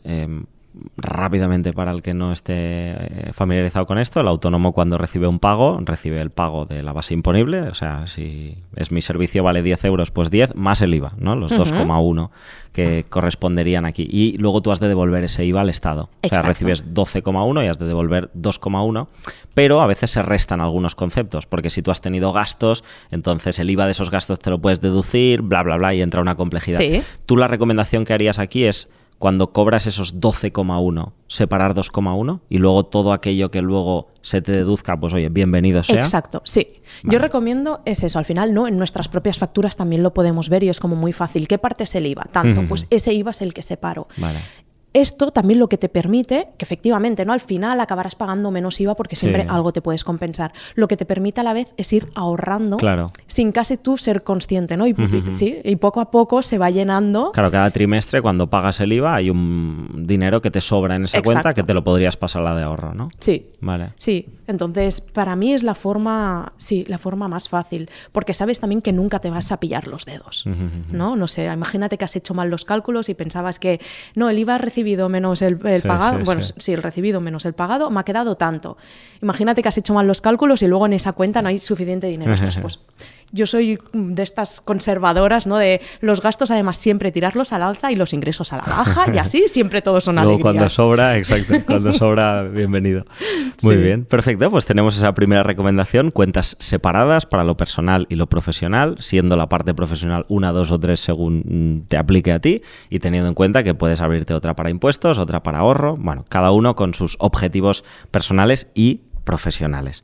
rápidamente 0.97 1.73
para 1.73 1.91
el 1.91 2.01
que 2.01 2.13
no 2.13 2.31
esté 2.31 2.53
eh, 2.53 3.31
familiarizado 3.33 3.85
con 3.85 3.97
esto, 3.97 4.21
el 4.21 4.27
autónomo 4.27 4.71
cuando 4.71 4.97
recibe 4.97 5.27
un 5.27 5.39
pago, 5.39 5.79
recibe 5.83 6.21
el 6.21 6.29
pago 6.29 6.65
de 6.65 6.83
la 6.83 6.93
base 6.93 7.13
imponible, 7.13 7.61
o 7.63 7.75
sea, 7.75 8.07
si 8.07 8.55
es 8.75 8.91
mi 8.91 9.01
servicio 9.01 9.43
vale 9.43 9.61
10 9.61 9.85
euros, 9.85 10.11
pues 10.11 10.31
10 10.31 10.55
más 10.55 10.81
el 10.81 10.93
IVA, 10.93 11.13
¿no? 11.17 11.35
Los 11.35 11.51
2,1 11.51 12.29
que 12.71 13.05
corresponderían 13.09 13.85
aquí. 13.85 14.07
Y 14.09 14.37
luego 14.37 14.61
tú 14.61 14.71
has 14.71 14.79
de 14.79 14.87
devolver 14.87 15.23
ese 15.23 15.43
IVA 15.45 15.61
al 15.61 15.69
Estado. 15.69 16.09
O 16.23 16.27
sea, 16.29 16.41
recibes 16.43 16.93
12,1 16.93 17.65
y 17.65 17.67
has 17.67 17.79
de 17.79 17.85
devolver 17.85 18.31
2,1, 18.33 19.07
pero 19.53 19.81
a 19.81 19.87
veces 19.87 20.11
se 20.11 20.21
restan 20.21 20.61
algunos 20.61 20.95
conceptos, 20.95 21.45
porque 21.45 21.69
si 21.69 21.81
tú 21.81 21.91
has 21.91 22.01
tenido 22.01 22.31
gastos, 22.31 22.83
entonces 23.11 23.59
el 23.59 23.69
IVA 23.69 23.85
de 23.85 23.91
esos 23.91 24.09
gastos 24.09 24.39
te 24.39 24.49
lo 24.49 24.59
puedes 24.59 24.79
deducir, 24.79 25.41
bla, 25.41 25.63
bla, 25.63 25.75
bla, 25.75 25.93
y 25.93 26.01
entra 26.01 26.21
una 26.21 26.35
complejidad. 26.35 26.79
Tú 27.25 27.35
la 27.35 27.47
recomendación 27.47 28.05
que 28.05 28.13
harías 28.13 28.39
aquí 28.39 28.63
es 28.63 28.87
cuando 29.21 29.53
cobras 29.53 29.85
esos 29.85 30.19
12,1, 30.19 31.11
separar 31.27 31.75
2,1 31.75 32.39
y 32.49 32.57
luego 32.57 32.87
todo 32.87 33.13
aquello 33.13 33.51
que 33.51 33.61
luego 33.61 34.07
se 34.21 34.41
te 34.41 34.51
deduzca, 34.51 34.99
pues 34.99 35.13
oye, 35.13 35.29
bienvenido 35.29 35.83
sea. 35.83 35.99
Exacto, 35.99 36.41
sí. 36.43 36.81
Yo 37.03 37.19
recomiendo 37.19 37.81
es 37.85 38.01
eso, 38.01 38.17
al 38.17 38.25
final 38.25 38.55
no, 38.55 38.67
en 38.67 38.79
nuestras 38.79 39.09
propias 39.09 39.37
facturas 39.37 39.77
también 39.77 40.01
lo 40.01 40.11
podemos 40.11 40.49
ver 40.49 40.63
y 40.63 40.69
es 40.69 40.79
como 40.79 40.95
muy 40.95 41.13
fácil. 41.13 41.47
¿Qué 41.47 41.59
parte 41.59 41.83
es 41.83 41.93
el 41.93 42.07
IVA? 42.07 42.29
Tanto, 42.31 42.67
pues 42.67 42.87
ese 42.89 43.13
IVA 43.13 43.29
es 43.29 43.43
el 43.43 43.53
que 43.53 43.61
separo. 43.61 44.07
Vale. 44.17 44.39
esto 44.93 45.31
también 45.31 45.59
lo 45.59 45.69
que 45.69 45.77
te 45.77 45.87
permite, 45.87 46.49
que 46.57 46.65
efectivamente, 46.65 47.23
¿no? 47.23 47.33
Al 47.33 47.39
final 47.39 47.79
acabarás 47.79 48.15
pagando 48.15 48.51
menos 48.51 48.79
IVA 48.81 48.95
porque 48.95 49.15
siempre 49.15 49.45
algo 49.47 49.71
te 49.71 49.81
puedes 49.81 50.03
compensar. 50.03 50.51
Lo 50.75 50.87
que 50.87 50.97
te 50.97 51.05
permite 51.05 51.41
a 51.41 51.43
la 51.43 51.53
vez 51.53 51.71
es 51.77 51.93
ir 51.93 52.09
ahorrando 52.15 52.77
sin 53.31 53.51
casi 53.51 53.77
tú 53.77 53.97
ser 53.97 54.23
consciente, 54.23 54.75
¿no? 54.75 54.87
Y, 54.87 54.95
sí, 55.29 55.59
y 55.63 55.77
poco 55.77 56.01
a 56.01 56.11
poco 56.11 56.41
se 56.41 56.57
va 56.57 56.69
llenando. 56.69 57.31
Claro, 57.31 57.51
cada 57.51 57.69
trimestre 57.69 58.21
cuando 58.21 58.49
pagas 58.49 58.79
el 58.81 58.91
IVA 58.91 59.15
hay 59.15 59.29
un 59.29 60.03
dinero 60.05 60.41
que 60.41 60.51
te 60.51 60.59
sobra 60.59 60.95
en 60.95 61.05
esa 61.05 61.21
cuenta 61.21 61.53
que 61.53 61.63
te 61.63 61.73
lo 61.73 61.83
podrías 61.83 62.17
pasar 62.17 62.41
a 62.41 62.45
la 62.45 62.55
de 62.55 62.63
ahorro, 62.63 62.93
¿no? 62.93 63.09
Sí. 63.19 63.47
Vale. 63.61 63.93
Sí. 63.95 64.27
Entonces, 64.47 64.99
para 64.99 65.35
mí 65.35 65.53
es 65.53 65.63
la 65.63 65.75
forma, 65.75 66.51
sí, 66.57 66.83
la 66.87 66.97
forma 66.97 67.29
más 67.29 67.47
fácil, 67.47 67.89
porque 68.11 68.33
sabes 68.33 68.59
también 68.59 68.81
que 68.81 68.91
nunca 68.91 69.19
te 69.19 69.29
vas 69.29 69.51
a 69.53 69.59
pillar 69.59 69.87
los 69.87 70.05
dedos, 70.05 70.45
¿no? 70.91 71.15
No 71.15 71.27
sé, 71.27 71.45
imagínate 71.45 71.97
que 71.97 72.03
has 72.03 72.15
hecho 72.17 72.33
mal 72.33 72.49
los 72.49 72.65
cálculos 72.65 73.07
y 73.07 73.13
pensabas 73.13 73.59
que, 73.59 73.79
no, 74.15 74.29
el 74.29 74.39
IVA 74.39 74.57
recibe 74.57 74.81
recibido 74.81 75.09
menos 75.09 75.41
el, 75.43 75.57
pagado, 75.57 76.23
bueno, 76.25 76.41
sí. 76.41 76.73
el 76.73 76.81
recibido 76.81 77.21
menos 77.21 77.45
el 77.45 77.53
pagado, 77.53 77.89
me 77.91 77.99
ha 77.99 78.03
quedado 78.03 78.35
tanto. 78.35 78.77
Imagínate 79.21 79.61
que 79.61 79.67
has 79.67 79.77
hecho 79.77 79.93
mal 79.93 80.07
los 80.07 80.21
cálculos 80.21 80.63
y 80.63 80.67
luego 80.67 80.87
en 80.87 80.93
esa 80.93 81.13
cuenta 81.13 81.41
no 81.43 81.49
hay 81.49 81.59
suficiente 81.59 82.07
dinero. 82.07 82.33
pues 82.61 82.79
yo 83.31 83.47
soy 83.47 83.79
de 83.93 84.23
estas 84.23 84.61
conservadoras, 84.61 85.47
¿no? 85.47 85.57
De 85.57 85.81
los 86.01 86.21
gastos 86.21 86.51
además 86.51 86.77
siempre 86.77 87.11
tirarlos 87.11 87.53
al 87.53 87.63
alza 87.63 87.91
y 87.91 87.95
los 87.95 88.13
ingresos 88.13 88.53
a 88.53 88.57
la 88.57 88.63
baja 88.63 89.13
y 89.13 89.17
así 89.17 89.43
siempre 89.47 89.81
todos 89.81 90.03
son 90.03 90.15
Luego 90.15 90.39
cuando 90.39 90.69
sobra, 90.69 91.17
exacto, 91.17 91.53
cuando 91.65 91.93
sobra, 91.93 92.43
bienvenido. 92.43 93.05
Muy 93.61 93.77
bien, 93.77 94.05
perfecto, 94.05 94.49
pues 94.51 94.65
tenemos 94.65 94.97
esa 94.97 95.13
primera 95.13 95.43
recomendación, 95.43 96.11
cuentas 96.11 96.55
separadas 96.59 97.25
para 97.25 97.43
lo 97.43 97.55
personal 97.55 98.05
y 98.09 98.15
lo 98.15 98.27
profesional, 98.27 98.97
siendo 98.99 99.35
la 99.35 99.47
parte 99.47 99.73
profesional 99.73 100.25
una, 100.27 100.51
dos 100.51 100.71
o 100.71 100.79
tres 100.79 100.99
según 100.99 101.85
te 101.87 101.97
aplique 101.97 102.31
a 102.31 102.39
ti 102.39 102.61
y 102.89 102.99
teniendo 102.99 103.29
en 103.29 103.33
cuenta 103.33 103.63
que 103.63 103.73
puedes 103.73 104.01
abrirte 104.01 104.33
otra 104.33 104.55
para 104.55 104.69
impuestos, 104.69 105.17
otra 105.17 105.43
para 105.43 105.59
ahorro, 105.59 105.95
bueno, 105.97 106.25
cada 106.27 106.51
uno 106.51 106.75
con 106.75 106.93
sus 106.93 107.15
objetivos 107.19 107.83
personales 108.11 108.69
y 108.73 109.01
profesionales 109.23 110.03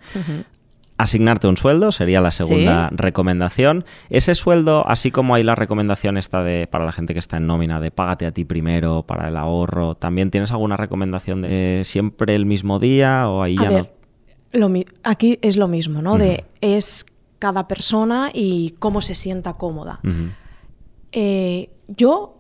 asignarte 0.98 1.48
un 1.48 1.58
sueldo, 1.58 1.92
sería 1.92 2.22
la 2.22 2.32
segunda 2.32 2.90
recomendación. 2.92 3.86
Ese 4.10 4.34
sueldo, 4.36 4.88
así 4.88 5.12
como 5.12 5.36
hay 5.36 5.44
la 5.44 5.56
recomendación 5.56 6.18
esta 6.18 6.44
de 6.44 6.68
para 6.68 6.86
la 6.86 6.92
gente 6.92 7.14
que 7.14 7.20
está 7.20 7.38
en 7.38 7.48
nómina 7.48 7.80
de 7.80 7.92
págate 7.92 8.26
a 8.26 8.32
ti 8.32 8.46
primero 8.46 9.04
para 9.04 9.28
el 9.28 9.38
ahorro, 9.38 9.96
¿también 9.96 10.32
tienes 10.32 10.52
alguna 10.52 10.78
recomendación 10.78 11.44
de 11.44 11.82
siempre 11.84 12.36
el 12.36 12.46
mismo 12.46 12.80
día 12.80 13.30
o 13.30 13.44
ahí 13.44 13.58
ya 13.58 13.70
no? 13.70 13.88
aquí 15.04 15.40
es 15.42 15.58
lo 15.58 15.68
mismo, 15.68 16.02
¿no? 16.02 16.18
De 16.18 16.46
es 16.62 17.06
cada 17.40 17.68
persona 17.68 18.32
y 18.34 18.76
cómo 18.80 19.02
se 19.02 19.14
sienta 19.14 19.54
cómoda. 19.54 20.00
Eh, 21.12 21.70
yo 21.88 22.37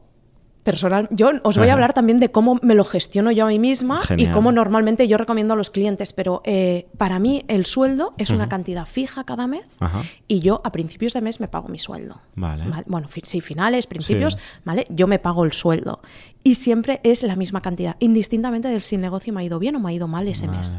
personal, 0.68 1.08
yo 1.12 1.32
os 1.44 1.58
voy 1.58 1.70
a 1.70 1.74
hablar 1.74 1.94
también 1.94 2.20
de 2.20 2.28
cómo 2.28 2.60
me 2.62 2.76
lo 2.76 2.84
gestiono 2.84 3.32
yo 3.32 3.46
a 3.46 3.48
mí 3.48 3.58
misma 3.58 4.02
y 4.18 4.28
cómo 4.28 4.52
normalmente 4.52 5.08
yo 5.08 5.18
recomiendo 5.18 5.54
a 5.54 5.58
los 5.58 5.72
clientes, 5.72 6.12
pero 6.12 6.42
eh, 6.44 6.90
para 6.98 7.20
mí 7.20 7.46
el 7.48 7.66
sueldo 7.66 8.14
es 8.18 8.32
una 8.32 8.50
cantidad 8.50 8.86
fija 8.86 9.24
cada 9.24 9.48
mes 9.48 9.80
y 10.28 10.42
yo 10.42 10.60
a 10.66 10.74
principios 10.74 11.14
de 11.14 11.22
mes 11.22 11.40
me 11.40 11.48
pago 11.48 11.70
mi 11.70 11.80
sueldo. 11.80 12.20
Vale. 12.36 12.66
Bueno, 12.86 13.08
sí, 13.24 13.40
finales, 13.40 13.88
principios, 13.88 14.38
¿vale? 14.66 14.86
Yo 14.90 15.08
me 15.08 15.20
pago 15.20 15.46
el 15.46 15.54
sueldo 15.54 16.02
y 16.44 16.56
siempre 16.56 17.00
es 17.04 17.24
la 17.24 17.38
misma 17.38 17.62
cantidad, 17.62 17.96
indistintamente 18.00 18.68
del 18.68 18.82
si 18.82 18.96
el 18.96 19.02
negocio 19.02 19.32
me 19.32 19.40
ha 19.40 19.44
ido 19.46 19.60
bien 19.60 19.78
o 19.78 19.80
me 19.80 19.90
ha 19.90 19.94
ido 19.94 20.10
mal 20.10 20.28
ese 20.28 20.50
mes 20.50 20.78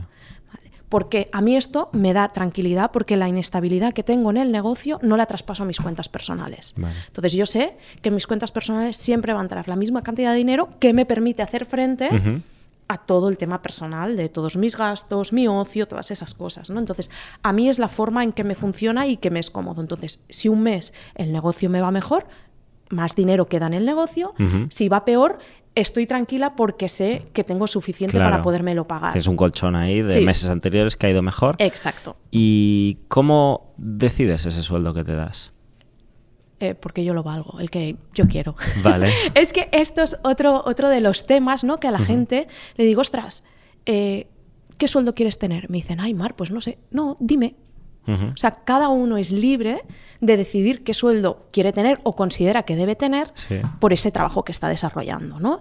porque 0.89 1.29
a 1.33 1.41
mí 1.41 1.57
esto 1.57 1.91
me 1.93 2.13
da 2.13 2.29
tranquilidad 2.33 2.91
porque 2.91 3.17
la 3.17 3.29
inestabilidad 3.29 3.93
que 3.93 4.03
tengo 4.03 4.31
en 4.31 4.39
el 4.39 4.53
negocio 4.53 4.99
no 5.03 5.17
la 5.17 5.27
traspaso 5.27 5.63
a 5.63 5.67
mis 5.67 5.81
cuentas 5.81 6.09
personales. 6.09 6.75
Entonces 7.07 7.33
yo 7.33 7.47
sé 7.47 7.77
que 8.01 8.09
en 8.09 8.15
mis 8.15 8.27
cuentas 8.27 8.53
personales 8.53 8.97
siempre 8.97 9.33
va 9.33 9.41
a 9.41 9.43
entrar 9.43 9.69
la 9.69 9.77
misma 9.77 10.03
cantidad 10.03 10.33
de 10.33 10.39
dinero 10.39 10.71
que 10.79 10.93
me 10.93 11.07
permite 11.07 11.43
hacer 11.43 11.67
frente 11.67 12.09
a 12.91 12.97
todo 12.97 13.29
el 13.29 13.37
tema 13.37 13.61
personal 13.61 14.17
de 14.17 14.31
todos 14.31 14.57
mis 14.57 14.77
gastos, 14.77 15.33
mi 15.33 15.47
ocio, 15.47 15.87
todas 15.87 16.11
esas 16.11 16.33
cosas. 16.33 16.71
¿no? 16.71 16.79
Entonces 16.79 17.11
a 17.43 17.53
mí 17.53 17.69
es 17.69 17.79
la 17.79 17.89
forma 17.89 18.25
en 18.25 18.33
que 18.33 18.45
me 18.45 18.55
funciona 18.55 19.07
y 19.07 19.19
que 19.19 19.31
me 19.31 19.41
es 19.41 19.51
cómodo. 19.51 19.83
Entonces 19.83 20.25
si 20.29 20.49
un 20.49 20.63
mes 20.63 20.95
el 21.15 21.33
negocio 21.33 21.69
me 21.69 21.83
va 21.83 21.91
mejor, 21.91 22.27
más 22.91 23.15
dinero 23.15 23.47
queda 23.47 23.67
en 23.67 23.75
el 23.75 23.85
negocio. 23.85 24.33
Si 24.71 24.89
va 24.89 25.05
peor, 25.05 25.39
estoy 25.81 26.07
tranquila 26.07 26.57
porque 26.57 26.89
sé 26.89 27.27
que 27.33 27.45
tengo 27.45 27.67
suficiente 27.67 28.19
para 28.19 28.43
podérmelo 28.43 28.87
pagar. 28.87 29.17
Es 29.17 29.27
un 29.27 29.37
colchón 29.37 29.77
ahí 29.77 30.03
de 30.03 30.21
meses 30.23 30.51
anteriores 30.51 30.97
que 30.97 31.07
ha 31.07 31.11
ido 31.11 31.23
mejor. 31.23 31.57
Exacto. 31.59 32.17
¿Y 32.31 32.99
cómo 33.09 33.75
decides 33.77 34.47
ese 34.47 34.63
sueldo 34.63 34.95
que 34.95 35.05
te 35.05 35.15
das? 35.15 35.53
Eh, 36.61 36.75
porque 36.75 37.05
yo 37.05 37.15
lo 37.15 37.23
valgo, 37.23 37.61
el 37.61 37.71
que 37.71 37.97
yo 38.15 38.27
quiero. 38.27 38.57
Vale. 38.83 39.09
es 39.35 39.53
que 39.53 39.69
esto 39.73 40.03
es 40.03 40.19
otro, 40.25 40.63
otro 40.67 40.89
de 40.89 41.01
los 41.01 41.27
temas, 41.27 41.63
¿no? 41.63 41.79
Que 41.79 41.87
a 41.87 41.93
la 41.93 42.01
gente 42.01 42.49
le 42.77 42.85
digo, 42.85 43.01
ostras, 43.01 43.45
eh, 43.87 44.27
¿qué 44.77 44.89
sueldo 44.89 45.15
quieres 45.15 45.39
tener? 45.39 45.71
Me 45.71 45.77
dicen, 45.77 46.01
ay, 46.01 46.15
Mar, 46.15 46.35
pues 46.35 46.51
no 46.51 46.61
sé. 46.61 46.79
No, 46.91 47.17
dime, 47.21 47.55
o 48.09 48.37
sea, 48.37 48.65
cada 48.65 48.89
uno 48.89 49.19
es 49.19 49.33
libre 49.33 49.83
de 50.21 50.37
decidir 50.37 50.85
qué 50.85 50.95
sueldo 50.95 51.47
quiere 51.53 51.73
tener 51.73 52.01
o 52.03 52.15
considera 52.15 52.65
que 52.65 52.77
debe 52.77 52.97
tener 52.97 53.33
por 53.79 53.93
ese 53.93 54.11
trabajo 54.11 54.45
que 54.45 54.53
está 54.53 54.69
desarrollando, 54.69 55.39
¿no? 55.41 55.61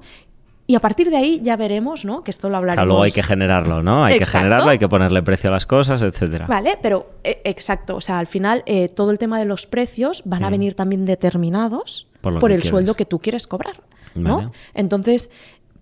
Y 0.70 0.76
a 0.76 0.82
partir 0.82 1.10
de 1.10 1.16
ahí 1.16 1.40
ya 1.42 1.56
veremos, 1.56 2.04
¿no? 2.04 2.24
Que 2.24 2.32
esto 2.32 2.50
lo 2.50 2.58
hablaremos. 2.58 2.84
Claro, 2.84 2.88
luego 2.88 3.04
hay 3.04 3.12
que 3.12 3.24
generarlo, 3.24 3.82
¿no? 3.82 4.04
Hay 4.04 4.20
que 4.20 4.26
generarlo, 4.26 4.70
hay 4.70 4.78
que 4.78 4.90
ponerle 4.90 5.24
precio 5.24 5.50
a 5.50 5.54
las 5.54 5.66
cosas, 5.66 6.02
etcétera. 6.02 6.46
Vale, 6.46 6.78
pero 6.82 7.12
eh, 7.24 7.42
exacto. 7.46 7.96
O 7.96 8.02
sea, 8.02 8.20
al 8.20 8.28
final 8.28 8.64
eh, 8.66 8.90
todo 8.90 9.12
el 9.12 9.18
tema 9.18 9.40
de 9.40 9.46
los 9.46 9.66
precios 9.66 10.24
van 10.26 10.44
a 10.44 10.50
mm. 10.50 10.52
venir 10.52 10.76
también 10.76 11.06
determinados 11.06 12.08
por, 12.22 12.52
el 12.52 12.64
sueldo 12.64 12.96
que 12.96 13.06
tú 13.06 13.20
quieres 13.20 13.48
cobrar, 13.48 13.82
¿no? 14.14 14.52
Entonces, 14.74 15.32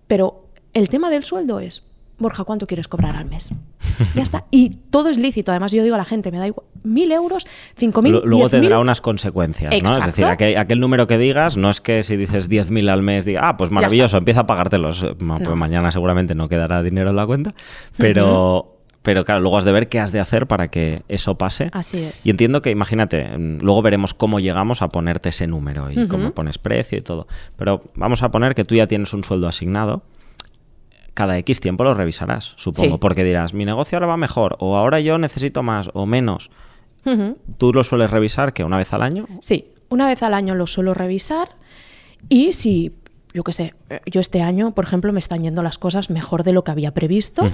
pero 0.06 0.44
el 0.72 0.88
tema 0.88 1.10
del 1.10 1.24
sueldo 1.24 1.58
es 1.58 1.82
Borja, 2.18 2.44
¿cuánto 2.44 2.66
quieres 2.66 2.88
cobrar 2.88 3.14
al 3.16 3.26
mes? 3.26 3.50
Ya 4.14 4.22
está. 4.22 4.44
Y 4.50 4.70
todo 4.90 5.10
es 5.10 5.18
lícito. 5.18 5.52
Además, 5.52 5.72
yo 5.72 5.82
digo 5.82 5.94
a 5.94 5.98
la 5.98 6.04
gente, 6.04 6.30
me 6.32 6.38
da 6.38 6.46
igual, 6.46 6.66
mil 6.82 7.12
euros, 7.12 7.46
cinco 7.76 8.00
mil. 8.00 8.20
Luego 8.24 8.48
tendrá 8.48 8.78
unas 8.78 9.00
consecuencias, 9.00 9.70
¿no? 9.82 9.90
Es 9.98 10.06
decir, 10.06 10.24
aquel, 10.24 10.80
número 10.80 11.06
que 11.06 11.18
digas, 11.18 11.56
no 11.56 11.68
es 11.68 11.80
que 11.80 12.02
si 12.02 12.16
dices 12.16 12.48
diez 12.48 12.70
mil 12.70 12.88
al 12.88 13.02
mes, 13.02 13.24
diga, 13.24 13.48
ah, 13.48 13.56
pues 13.56 13.70
maravilloso, 13.70 14.16
empieza 14.16 14.40
a 14.40 14.46
pagártelos. 14.46 15.04
Pues 15.18 15.56
mañana 15.56 15.90
seguramente 15.90 16.34
no 16.34 16.48
quedará 16.48 16.82
dinero 16.82 17.10
en 17.10 17.16
la 17.16 17.26
cuenta. 17.26 17.54
Pero. 17.96 18.72
Pero 19.02 19.24
claro, 19.24 19.40
luego 19.40 19.56
has 19.56 19.62
de 19.62 19.70
ver 19.70 19.88
qué 19.88 20.00
has 20.00 20.10
de 20.10 20.18
hacer 20.18 20.48
para 20.48 20.66
que 20.66 21.04
eso 21.06 21.38
pase. 21.38 21.70
Así 21.72 22.02
es. 22.02 22.26
Y 22.26 22.30
entiendo 22.30 22.60
que, 22.60 22.72
imagínate, 22.72 23.38
mm, 23.38 23.58
luego 23.60 23.80
veremos 23.80 24.14
cómo 24.14 24.40
llegamos 24.40 24.82
a 24.82 24.88
ponerte 24.88 25.28
ese 25.28 25.46
número 25.46 25.92
y 25.92 26.08
cómo 26.08 26.32
pones 26.32 26.58
precio 26.58 26.98
y 26.98 27.02
todo. 27.02 27.28
Pero 27.54 27.84
vamos 27.94 28.24
a 28.24 28.32
poner 28.32 28.56
que 28.56 28.64
tú 28.64 28.74
ya 28.74 28.88
tienes 28.88 29.14
un 29.14 29.22
sueldo 29.22 29.46
asignado 29.46 30.02
cada 31.16 31.38
X 31.38 31.60
tiempo 31.60 31.82
lo 31.82 31.94
revisarás, 31.94 32.52
supongo, 32.56 33.00
porque 33.00 33.24
dirás, 33.24 33.54
mi 33.54 33.64
negocio 33.64 33.96
ahora 33.96 34.06
va 34.06 34.16
mejor, 34.18 34.56
o 34.60 34.76
ahora 34.76 35.00
yo 35.00 35.16
necesito 35.16 35.62
más, 35.62 35.88
o 35.94 36.04
menos. 36.04 36.50
¿Tú 37.56 37.72
lo 37.72 37.84
sueles 37.84 38.10
revisar 38.10 38.52
que 38.52 38.64
una 38.64 38.76
vez 38.76 38.92
al 38.92 39.02
año? 39.02 39.26
Sí, 39.40 39.72
una 39.88 40.06
vez 40.06 40.22
al 40.22 40.34
año 40.34 40.54
lo 40.54 40.66
suelo 40.66 40.92
revisar 40.92 41.48
y 42.28 42.52
si 42.52 42.92
yo 43.32 43.44
qué 43.44 43.52
sé, 43.52 43.74
yo 44.06 44.20
este 44.20 44.42
año, 44.42 44.72
por 44.72 44.84
ejemplo, 44.84 45.12
me 45.12 45.20
están 45.20 45.42
yendo 45.42 45.62
las 45.62 45.78
cosas 45.78 46.10
mejor 46.10 46.42
de 46.42 46.52
lo 46.52 46.64
que 46.64 46.72
había 46.72 46.92
previsto, 46.92 47.48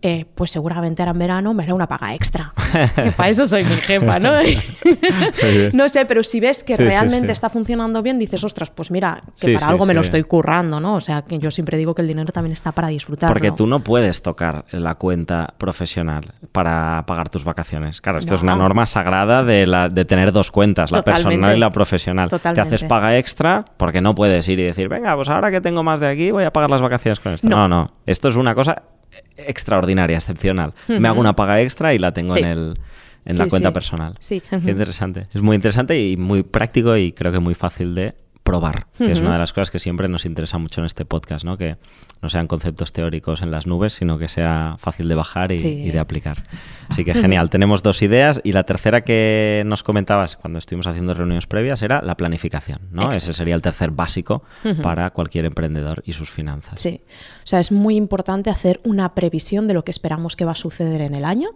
eh, 0.00 0.26
pues 0.34 0.50
seguramente 0.50 1.02
ahora 1.02 1.12
en 1.12 1.18
verano 1.18 1.54
me 1.54 1.64
hará 1.64 1.74
una 1.74 1.88
paga 1.88 2.14
extra. 2.14 2.52
para 3.16 3.28
eso 3.28 3.48
soy 3.48 3.64
mi 3.64 3.76
jefa, 3.76 4.18
¿no? 4.18 4.30
no 5.72 5.88
sé, 5.88 6.06
pero 6.06 6.22
si 6.22 6.40
ves 6.40 6.62
que 6.62 6.76
realmente 6.76 7.32
está 7.32 7.50
funcionando 7.50 8.02
bien, 8.02 8.18
dices, 8.18 8.42
ostras, 8.44 8.70
pues 8.70 8.90
mira, 8.90 9.22
que 9.38 9.54
para 9.54 9.68
algo 9.68 9.86
me 9.86 9.94
lo 9.94 10.00
estoy 10.02 10.22
currando, 10.22 10.78
¿no? 10.78 10.94
O 10.94 11.00
sea, 11.00 11.22
que 11.22 11.38
yo 11.38 11.50
siempre 11.50 11.76
digo 11.76 11.94
que 11.94 12.02
el 12.02 12.08
dinero 12.08 12.32
también 12.32 12.52
está 12.52 12.72
para 12.72 12.88
disfrutar. 12.88 13.32
Porque 13.32 13.50
tú 13.50 13.66
no 13.66 13.80
puedes 13.80 14.22
tocar 14.22 14.64
la 14.70 14.94
cuenta 14.94 15.54
profesional 15.58 16.32
para 16.52 17.04
pagar 17.06 17.28
tus 17.28 17.44
vacaciones. 17.44 18.00
Claro, 18.00 18.18
esto 18.18 18.34
es 18.34 18.42
una 18.42 18.54
norma 18.54 18.86
sagrada 18.86 19.42
de, 19.42 19.66
la, 19.66 19.88
de 19.88 20.04
tener 20.04 20.32
dos 20.32 20.50
cuentas, 20.50 20.92
la 20.92 21.02
personal 21.02 21.56
y 21.56 21.60
la 21.60 21.70
profesional. 21.70 22.28
Te 22.28 22.60
haces 22.60 22.84
paga 22.84 23.18
extra 23.18 23.64
porque 23.76 24.00
no 24.00 24.14
puedes 24.14 24.48
ir 24.48 24.58
y 24.60 24.64
decir, 24.64 24.88
venga, 24.88 25.14
pues 25.16 25.28
ahora 25.28 25.50
que 25.50 25.60
tengo 25.60 25.71
más 25.82 26.00
de 26.00 26.08
aquí, 26.08 26.30
voy 26.30 26.44
a 26.44 26.52
pagar 26.52 26.70
las 26.70 26.82
vacaciones 26.82 27.20
con 27.20 27.32
esto. 27.32 27.48
No, 27.48 27.68
no. 27.68 27.88
Esto 28.06 28.28
es 28.28 28.36
una 28.36 28.54
cosa 28.54 28.82
extraordinaria, 29.36 30.16
excepcional. 30.16 30.74
Me 30.88 31.08
hago 31.08 31.20
una 31.20 31.34
paga 31.34 31.60
extra 31.60 31.94
y 31.94 31.98
la 31.98 32.12
tengo 32.12 32.36
en 32.36 32.44
el 32.44 32.78
en 33.24 33.38
la 33.38 33.46
cuenta 33.46 33.72
personal. 33.72 34.16
Sí. 34.18 34.42
Qué 34.50 34.70
interesante. 34.70 35.28
Es 35.32 35.42
muy 35.42 35.56
interesante 35.56 35.98
y 35.98 36.16
muy 36.16 36.42
práctico 36.42 36.96
y 36.96 37.12
creo 37.12 37.32
que 37.32 37.38
muy 37.38 37.54
fácil 37.54 37.94
de 37.94 38.14
probar, 38.42 38.86
que 38.98 39.12
es 39.12 39.20
una 39.20 39.34
de 39.34 39.38
las 39.38 39.52
cosas 39.52 39.70
que 39.70 39.78
siempre 39.78 40.08
nos 40.08 40.24
interesa 40.24 40.58
mucho 40.58 40.80
en 40.80 40.86
este 40.86 41.04
podcast, 41.04 41.44
¿no? 41.44 41.56
Que 41.56 41.76
no 42.20 42.28
sean 42.28 42.46
conceptos 42.48 42.92
teóricos 42.92 43.40
en 43.40 43.50
las 43.50 43.66
nubes, 43.66 43.92
sino 43.94 44.18
que 44.18 44.28
sea 44.28 44.76
fácil 44.78 45.08
de 45.08 45.14
bajar 45.14 45.52
y, 45.52 45.90
de 45.90 45.98
aplicar. 45.98 46.44
Así 46.88 47.04
que 47.04 47.14
genial, 47.14 47.50
tenemos 47.50 47.82
dos 47.82 48.02
ideas 48.02 48.40
y 48.42 48.52
la 48.52 48.64
tercera 48.64 49.02
que 49.02 49.62
nos 49.66 49.82
comentabas 49.82 50.36
cuando 50.36 50.58
estuvimos 50.58 50.86
haciendo 50.86 51.14
reuniones 51.14 51.46
previas 51.46 51.82
era 51.82 52.02
la 52.02 52.16
planificación, 52.16 52.78
¿no? 52.90 53.10
Ese 53.10 53.32
sería 53.32 53.54
el 53.54 53.62
tercer 53.62 53.90
básico 53.90 54.42
para 54.82 55.10
cualquier 55.10 55.44
emprendedor 55.44 56.02
y 56.04 56.12
sus 56.12 56.30
finanzas. 56.30 56.80
Sí, 56.80 57.00
o 57.08 57.46
sea, 57.46 57.60
es 57.60 57.70
muy 57.70 57.96
importante 57.96 58.50
hacer 58.50 58.80
una 58.84 59.14
previsión 59.14 59.68
de 59.68 59.74
lo 59.74 59.84
que 59.84 59.90
esperamos 59.90 60.36
que 60.36 60.44
va 60.44 60.52
a 60.52 60.56
suceder 60.56 61.00
en 61.00 61.14
el 61.14 61.24
año 61.24 61.50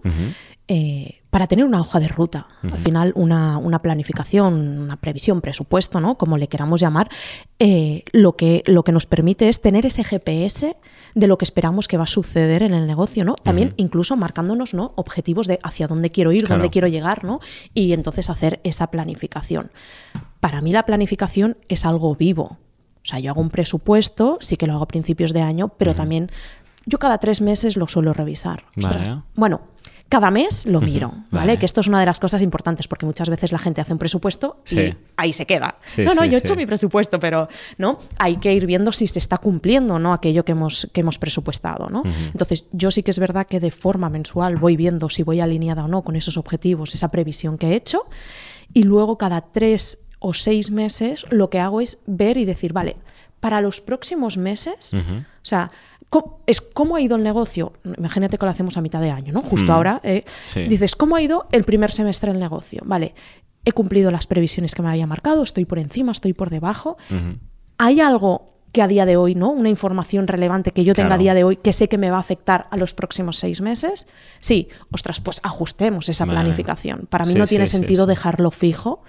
eh, 0.69 1.21
para 1.31 1.47
tener 1.47 1.67
una 1.67 1.81
hoja 1.81 2.01
de 2.01 2.09
ruta, 2.09 2.49
al 2.63 2.79
final 2.79 3.13
una, 3.15 3.79
planificación, 3.83 4.79
una 4.79 4.97
previsión, 4.97 5.43
presupuesto, 5.43 6.01
¿no? 6.01 6.17
como 6.17 6.39
le 6.39 6.49
queramos 6.49 6.81
llamar, 6.81 7.11
eh, 7.59 8.05
lo, 8.13 8.37
que, 8.37 8.63
lo 8.65 8.85
que 8.85 8.91
nos 8.91 9.05
permite 9.05 9.51
es 9.51 9.61
tener 9.61 9.85
ese 9.85 10.03
GPS 10.03 10.77
de 11.15 11.27
lo 11.27 11.37
que 11.37 11.45
esperamos 11.45 11.89
que 11.89 11.99
va 11.99 12.05
a 12.05 12.07
suceder 12.07 12.63
en 12.63 12.73
el 12.73 12.87
negocio, 12.87 13.23
¿no? 13.25 13.35
También 13.35 13.75
incluso 13.77 14.17
marcándonos 14.17 14.73
¿no? 14.73 14.93
objetivos 14.97 15.47
de 15.47 15.59
hacia 15.63 15.89
dónde 15.89 16.11
quiero 16.11 16.33
ir, 16.33 16.49
dónde 16.49 16.71
quiero 16.71 16.89
llegar, 16.89 17.23
¿no? 17.23 17.41
Y 17.75 17.93
entonces 17.93 18.31
hacer 18.31 18.61
esa 18.65 18.87
planificación. 18.87 19.71
Para 20.41 20.63
mí 20.63 20.73
la 20.73 20.87
planificación 20.87 21.59
es 21.69 21.85
algo 21.85 22.15
vivo. 22.15 22.57
O 22.97 23.09
sea, 23.09 23.19
yo 23.19 23.31
hago 23.31 23.43
un 23.43 23.51
presupuesto, 23.51 24.39
sí 24.41 24.57
que 24.57 24.67
lo 24.67 24.73
hago 24.73 24.85
a 24.85 24.89
principios 24.89 25.35
de 25.35 25.43
año, 25.43 25.69
pero 25.69 25.95
también 25.95 26.31
yo 26.87 26.99
cada 26.99 27.19
tres 27.19 27.41
meses 27.41 27.77
lo 27.77 27.89
suelo 27.89 28.13
revisar. 28.13 28.65
Bueno, 29.35 29.61
cada 30.09 30.31
mes 30.31 30.67
lo 30.67 30.81
miro, 30.81 31.13
¿vale? 31.31 31.59
Que 31.59 31.67
esto 31.67 31.81
es 31.81 31.89
una 31.89 31.99
de 31.99 32.07
las 32.07 32.21
cosas 32.21 32.41
importantes 32.41 32.87
porque 32.87 33.07
muchas 33.07 33.29
veces 33.29 33.51
la 33.51 33.59
gente 33.59 33.81
hace 33.81 33.93
un 33.93 33.99
presupuesto 33.99 34.63
y 34.71 34.95
ahí 35.17 35.33
se 35.33 35.47
queda. 35.47 35.79
no, 35.99 36.15
no, 36.15 36.25
yo 36.25 36.37
he 36.37 36.39
hecho 36.39 36.55
mi 36.55 36.65
presupuesto, 36.65 37.19
pero 37.19 37.49
no, 37.79 37.99
hay 38.19 38.37
que 38.37 38.55
ir 38.55 38.67
viendo 38.67 38.93
si 38.93 39.09
se 39.09 39.19
está 39.19 39.39
cumpliendo, 39.39 39.99
¿no? 39.99 40.13
Aquello 40.13 40.45
que 40.45 40.53
hemos, 40.53 40.89
que 40.93 41.01
hemos 41.01 41.19
presupuestado, 41.19 41.89
¿no? 41.91 42.05
Entonces, 42.05 42.69
yo 42.73 42.91
sí 42.91 43.03
que 43.03 43.11
es 43.11 43.19
verdad 43.19 43.47
que 43.47 43.59
de 43.59 43.71
forma 43.71 44.09
mensual 44.09 44.57
voy 44.57 44.77
viendo 44.77 45.09
si 45.09 45.25
voy 45.25 45.41
alineada 45.41 45.85
o 45.85 45.89
no 45.89 46.03
con 46.03 46.15
esos 46.15 46.37
objetivos, 46.37 46.95
esa 46.95 47.09
previsión 47.09 47.59
que 47.59 47.69
he 47.69 47.75
hecho 47.75 48.05
y 48.73 48.85
luego 48.85 49.19
cada 49.19 49.41
tres 49.41 49.99
o 50.19 50.35
seis 50.35 50.71
meses 50.71 51.27
lo 51.31 51.51
que 51.51 51.59
hago 51.59 51.81
es 51.81 52.01
ver 52.07 52.37
y 52.37 52.45
decir, 52.45 52.73
vale, 52.73 52.97
para 53.41 53.61
los 53.61 53.81
próximos 53.81 54.39
meses, 54.39 54.95
o 54.95 55.25
sea, 55.43 55.71
es 56.47 56.61
cómo 56.61 56.97
ha 56.97 57.01
ido 57.01 57.17
el 57.17 57.23
negocio. 57.23 57.73
Imagínate 57.99 58.39
que 58.39 58.47
lo 58.47 58.51
hacemos 58.51 58.77
a 58.77 58.81
mitad 58.81 59.01
de 59.01 59.11
año, 59.11 59.33
¿no? 59.33 59.43
Justo 59.43 59.73
mm. 59.73 59.75
ahora. 59.75 60.01
Eh, 60.03 60.25
dices, 60.69 60.97
¿cómo 60.97 61.17
ha 61.17 61.23
ido 61.23 61.47
el 61.53 61.65
primer 61.65 61.91
semestre 61.91 62.31
del 62.31 62.41
negocio? 62.41 62.83
Vale, 62.85 63.15
he 63.65 63.73
cumplido 63.73 64.11
las 64.11 64.27
previsiones 64.27 64.75
que 64.75 64.83
me 64.83 64.89
había 64.89 65.07
marcado, 65.07 65.43
estoy 65.43 65.65
por 65.65 65.79
encima, 65.79 66.13
estoy 66.13 66.33
por 66.33 66.51
debajo. 66.51 66.97
¿Hay 67.79 68.01
algo 68.01 68.57
que 68.73 68.83
a 68.83 68.89
día 68.89 69.07
de 69.07 69.17
hoy, 69.17 69.35
¿no? 69.35 69.51
Una 69.51 69.71
información 69.71 70.29
relevante 70.29 70.71
que 70.71 70.85
yo 70.85 70.95
tenga 70.95 71.15
a 71.15 71.19
día 71.19 71.33
de 71.33 71.45
hoy 71.45 71.57
que 71.57 71.73
sé 71.73 71.89
que 71.89 71.97
me 71.97 72.11
va 72.11 72.19
a 72.19 72.21
afectar 72.21 72.69
a 72.71 72.77
los 72.77 72.93
próximos 72.93 73.39
seis 73.39 73.61
meses. 73.61 74.07
Sí, 74.41 74.69
ostras, 74.91 75.21
pues 75.21 75.41
ajustemos 75.43 76.09
esa 76.09 76.27
planificación. 76.27 77.07
Para 77.09 77.25
mí 77.25 77.35
no 77.35 77.47
tiene 77.47 77.67
sentido 77.67 78.07
dejarlo 78.07 78.51
fijo 78.51 79.03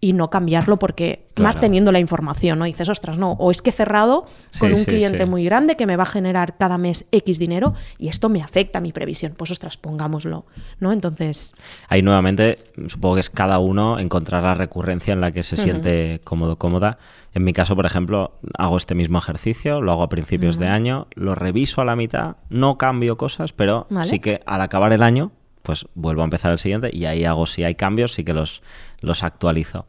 y 0.00 0.14
no 0.14 0.30
cambiarlo 0.30 0.78
porque 0.78 1.28
más 1.36 1.58
teniendo 1.58 1.92
la 1.92 1.98
información, 1.98 2.58
¿no? 2.58 2.64
dices, 2.64 2.88
ostras, 2.88 3.18
no, 3.18 3.32
o 3.32 3.50
es 3.50 3.62
que 3.62 3.70
he 3.70 3.72
cerrado 3.72 4.26
con 4.58 4.72
un 4.74 4.84
cliente 4.84 5.26
muy 5.26 5.44
grande 5.44 5.76
que 5.76 5.86
me 5.86 5.96
va 5.96 6.02
a 6.02 6.06
generar 6.06 6.56
cada 6.56 6.78
mes 6.78 7.06
X 7.12 7.38
dinero 7.38 7.74
y 7.98 8.08
esto 8.08 8.28
me 8.28 8.42
afecta 8.42 8.78
a 8.78 8.80
mi 8.80 8.92
previsión. 8.92 9.34
Pues 9.36 9.50
ostras, 9.50 9.76
pongámoslo, 9.76 10.44
¿no? 10.78 10.92
Entonces... 10.92 11.54
Ahí 11.88 12.02
nuevamente, 12.02 12.58
supongo 12.88 13.16
que 13.16 13.20
es 13.20 13.30
cada 13.30 13.58
uno 13.58 13.98
encontrar 13.98 14.42
la 14.42 14.54
recurrencia 14.54 15.12
en 15.12 15.20
la 15.20 15.32
que 15.32 15.42
se 15.42 15.56
siente 15.56 16.20
cómodo, 16.24 16.56
cómoda. 16.56 16.98
En 17.32 17.44
mi 17.44 17.52
caso, 17.52 17.76
por 17.76 17.86
ejemplo, 17.86 18.38
hago 18.58 18.76
este 18.76 18.94
mismo 18.94 19.18
ejercicio, 19.18 19.80
lo 19.80 19.92
hago 19.92 20.02
a 20.02 20.08
principios 20.08 20.58
de 20.58 20.68
año, 20.68 21.06
lo 21.14 21.34
reviso 21.34 21.80
a 21.80 21.84
la 21.84 21.96
mitad, 21.96 22.36
no 22.48 22.76
cambio 22.76 23.16
cosas, 23.16 23.52
pero 23.52 23.86
sí 24.04 24.18
que 24.18 24.40
al 24.46 24.62
acabar 24.62 24.92
el 24.92 25.02
año 25.02 25.32
pues 25.70 25.86
vuelvo 25.94 26.22
a 26.22 26.24
empezar 26.24 26.50
el 26.50 26.58
siguiente 26.58 26.90
y 26.92 27.04
ahí 27.04 27.24
hago, 27.24 27.46
si 27.46 27.62
hay 27.62 27.76
cambios, 27.76 28.12
sí 28.12 28.24
que 28.24 28.34
los, 28.34 28.60
los 29.02 29.22
actualizo. 29.22 29.86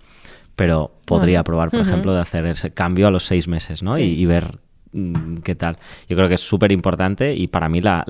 Pero 0.56 0.92
podría 1.06 1.44
probar, 1.44 1.72
por 1.72 1.80
ejemplo, 1.80 2.14
de 2.14 2.20
hacer 2.20 2.46
ese 2.46 2.72
cambio 2.72 3.08
a 3.08 3.10
los 3.10 3.26
seis 3.26 3.48
meses, 3.48 3.82
¿no? 3.82 3.98
Y, 3.98 4.24
ver 4.28 4.60
mm, 4.92 5.38
qué 5.38 5.56
tal. 5.56 5.78
Yo 6.08 6.16
creo 6.16 6.28
que 6.28 6.36
es 6.36 6.42
súper 6.42 6.72
importante 6.72 7.34
y 7.34 7.48
para 7.48 7.68
mí 7.68 7.82
la, 7.82 8.06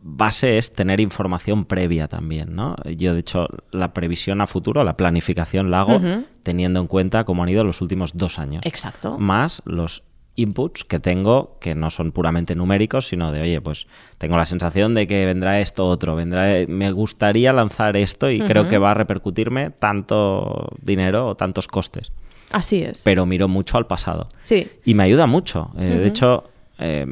base 0.00 0.58
es 0.58 0.72
tener 0.72 0.98
información 0.98 1.66
previa 1.66 2.08
también, 2.08 2.56
¿no? 2.56 2.74
Yo, 2.96 3.14
de 3.14 3.20
hecho, 3.20 3.46
la 3.70 3.94
previsión 3.94 4.40
a 4.40 4.48
futuro, 4.48 4.82
la 4.82 4.96
planificación 4.96 5.70
la 5.70 5.82
hago 5.82 6.00
teniendo 6.42 6.80
en 6.80 6.88
cuenta 6.88 7.22
cómo 7.22 7.44
han 7.44 7.48
ido 7.48 7.62
los 7.62 7.80
últimos 7.80 8.16
dos 8.16 8.40
años. 8.40 8.66
Exacto. 8.66 9.18
Más 9.20 9.62
los 9.66 10.02
inputs 10.36 10.84
que 10.84 10.98
tengo 10.98 11.56
que 11.60 11.74
no 11.74 11.90
son 11.90 12.12
puramente 12.12 12.54
numéricos, 12.54 13.08
sino 13.08 13.32
de, 13.32 13.40
oye, 13.42 13.60
pues 13.60 13.86
tengo 14.18 14.36
la 14.36 14.46
sensación 14.46 14.94
de 14.94 15.06
que 15.06 15.26
vendrá 15.26 15.60
esto 15.60 15.86
otro, 15.86 16.16
vendrá, 16.16 16.66
me 16.68 16.90
gustaría 16.90 17.52
lanzar 17.52 17.96
esto 17.96 18.30
y 18.30 18.40
creo 18.40 18.68
que 18.68 18.78
va 18.78 18.92
a 18.92 18.94
repercutirme 18.94 19.70
tanto 19.70 20.68
dinero 20.80 21.26
o 21.26 21.34
tantos 21.36 21.68
costes. 21.68 22.10
Así 22.52 22.82
es. 22.82 23.02
Pero 23.04 23.26
miro 23.26 23.48
mucho 23.48 23.78
al 23.78 23.86
pasado. 23.86 24.28
Sí. 24.42 24.68
Y 24.84 24.94
me 24.94 25.04
ayuda 25.04 25.26
mucho. 25.26 25.70
Eh, 25.78 25.98
de 25.98 26.06
hecho, 26.06 26.44
eh, 26.78 27.06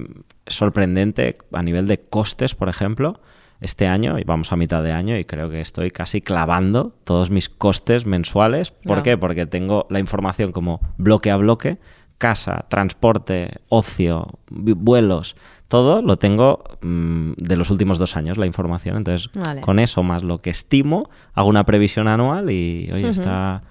es 0.47 0.55
sorprendente 0.55 1.39
a 1.53 1.63
nivel 1.63 1.87
de 1.87 1.99
costes, 1.99 2.55
por 2.55 2.69
ejemplo, 2.69 3.21
este 3.61 3.87
año, 3.87 4.19
y 4.19 4.25
vamos 4.25 4.53
a 4.53 4.57
mitad 4.57 4.83
de 4.83 4.91
año, 4.91 5.17
y 5.17 5.25
creo 5.25 5.49
que 5.49 5.61
estoy 5.61 5.91
casi 5.91 6.21
clavando 6.21 6.95
todos 7.05 7.31
mis 7.31 7.49
costes 7.49 8.07
mensuales. 8.07 8.73
¿Por 8.73 9.03
qué? 9.05 9.17
Porque 9.17 9.47
tengo 9.47 9.87
la 9.89 10.01
información 10.01 10.51
como 10.51 10.81
bloque 10.97 11.31
a 11.31 11.37
bloque 11.37 11.79
casa, 12.23 12.67
transporte, 12.69 13.59
ocio, 13.69 14.39
vuelos, 14.49 15.35
todo 15.67 16.03
lo 16.03 16.17
tengo 16.19 16.63
mm, 16.83 17.33
de 17.37 17.57
los 17.57 17.69
últimos 17.71 17.99
dos 17.99 18.17
años, 18.17 18.39
la 18.39 18.47
información. 18.47 18.97
Entonces, 18.97 19.29
con 19.61 19.81
eso 19.81 20.05
más 20.05 20.23
lo 20.23 20.39
que 20.39 20.51
estimo, 20.51 21.11
hago 21.35 21.49
una 21.49 21.67
previsión 21.67 22.07
anual 22.07 22.49
y, 22.49 22.89
oye, 22.93 23.09
está... 23.09 23.65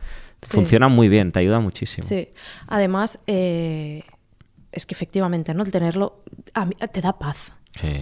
Funciona 0.43 0.89
muy 0.89 1.07
bien, 1.07 1.31
te 1.31 1.39
ayuda 1.39 1.59
muchísimo. 1.59 2.05
Sí, 2.05 2.27
además, 2.67 3.19
eh, 3.27 4.03
es 4.73 4.85
que 4.85 4.95
efectivamente, 4.95 5.53
¿no? 5.53 5.63
El 5.63 5.71
tenerlo 5.71 6.23
te 6.91 6.99
da 6.99 7.17
paz 7.17 7.53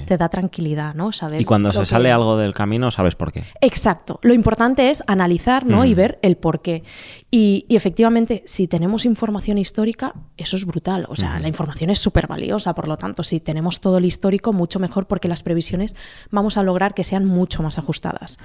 te 0.06 0.18
da 0.18 0.30
tranquilidad, 0.30 0.96
¿no? 0.96 1.12
y 1.38 1.46
cuando 1.46 1.72
se 1.72 1.86
sale 1.86 2.12
algo 2.12 2.38
del 2.38 2.54
camino, 2.54 2.92
sabes 2.92 3.16
por 3.16 3.32
qué. 3.32 3.44
Exacto. 3.62 4.20
Lo 4.24 4.34
importante 4.34 4.90
es 4.90 5.04
analizar, 5.08 5.66
¿no? 5.66 5.86
Y 5.86 5.94
ver 5.94 6.20
el 6.22 6.38
por 6.38 6.62
qué. 6.62 6.84
Y, 7.32 7.66
efectivamente, 7.70 8.42
si 8.46 8.68
tenemos 8.68 9.06
información 9.06 9.60
histórica, 9.60 10.16
eso 10.36 10.58
es 10.58 10.66
brutal. 10.66 11.06
O 11.10 11.16
sea, 11.16 11.40
la 11.40 11.48
información 11.48 11.92
es 11.92 12.00
súper 12.00 12.26
valiosa. 12.26 12.74
Por 12.74 12.88
lo 12.88 12.98
tanto, 12.98 13.24
si 13.24 13.40
tenemos 13.40 13.82
todo 13.82 14.00
el 14.00 14.06
histórico, 14.06 14.52
mucho 14.52 14.80
mejor 14.80 15.06
porque 15.06 15.28
las 15.28 15.44
previsiones 15.44 15.96
vamos 16.32 16.58
a 16.58 16.64
lograr 16.64 16.96
que 16.96 17.04
sean 17.04 17.26
mucho 17.26 17.62
más 17.62 17.78
ajustadas. 17.78 18.38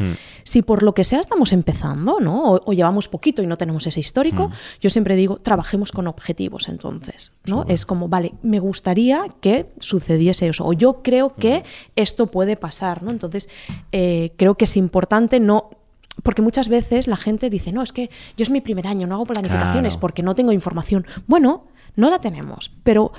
Si 0.42 0.61
por 0.61 0.83
lo 0.83 0.92
que 0.94 1.05
sea 1.05 1.20
estamos 1.20 1.53
empezando, 1.53 2.20
¿no? 2.20 2.61
O, 2.64 2.73
llevamos 2.75 3.09
poquito 3.09 3.42
y 3.42 3.47
no 3.47 3.57
tenemos 3.57 3.87
ese 3.87 4.01
histórico, 4.01 4.51
yo 4.81 4.90
siempre 4.90 5.16
digo, 5.16 5.38
trabajemos 5.38 5.90
con 5.90 6.07
objetivos 6.07 6.68
entonces, 6.68 7.33
¿no? 7.47 7.64
Es 7.68 7.87
como, 7.87 8.09
vale, 8.09 8.35
me 8.42 8.59
gustaría 8.59 9.25
que 9.40 9.73
sucediese 9.79 10.49
eso. 10.49 10.66
O 10.66 10.75
yo 10.75 11.03
creo 11.03 11.14
creo 11.14 11.37
que 11.37 11.62
esto 11.94 12.27
puede 12.27 12.57
pasar, 12.57 13.05
¿no? 13.05 13.12
Entonces, 13.12 13.49
eh, 13.92 14.33
creo 14.37 14.57
que 14.57 14.64
es 14.64 14.77
importante 14.77 15.38
no 15.38 15.70
porque 16.22 16.42
muchas 16.42 16.68
veces 16.68 17.07
la 17.09 17.16
gente 17.16 17.50
dice, 17.50 17.72
no, 17.72 17.83
es 17.83 17.92
que 17.92 18.11
yo 18.37 18.42
es 18.42 18.50
mi 18.50 18.61
primer 18.61 18.87
año, 18.87 19.07
no 19.07 19.16
hago 19.16 19.27
planificaciones 19.27 19.96
porque 19.96 20.22
no 20.22 20.35
tengo 20.35 20.53
información. 20.53 21.07
Bueno, 21.27 21.64
no 21.96 22.11
la 22.11 22.20
tenemos, 22.20 22.72
pero 22.83 23.12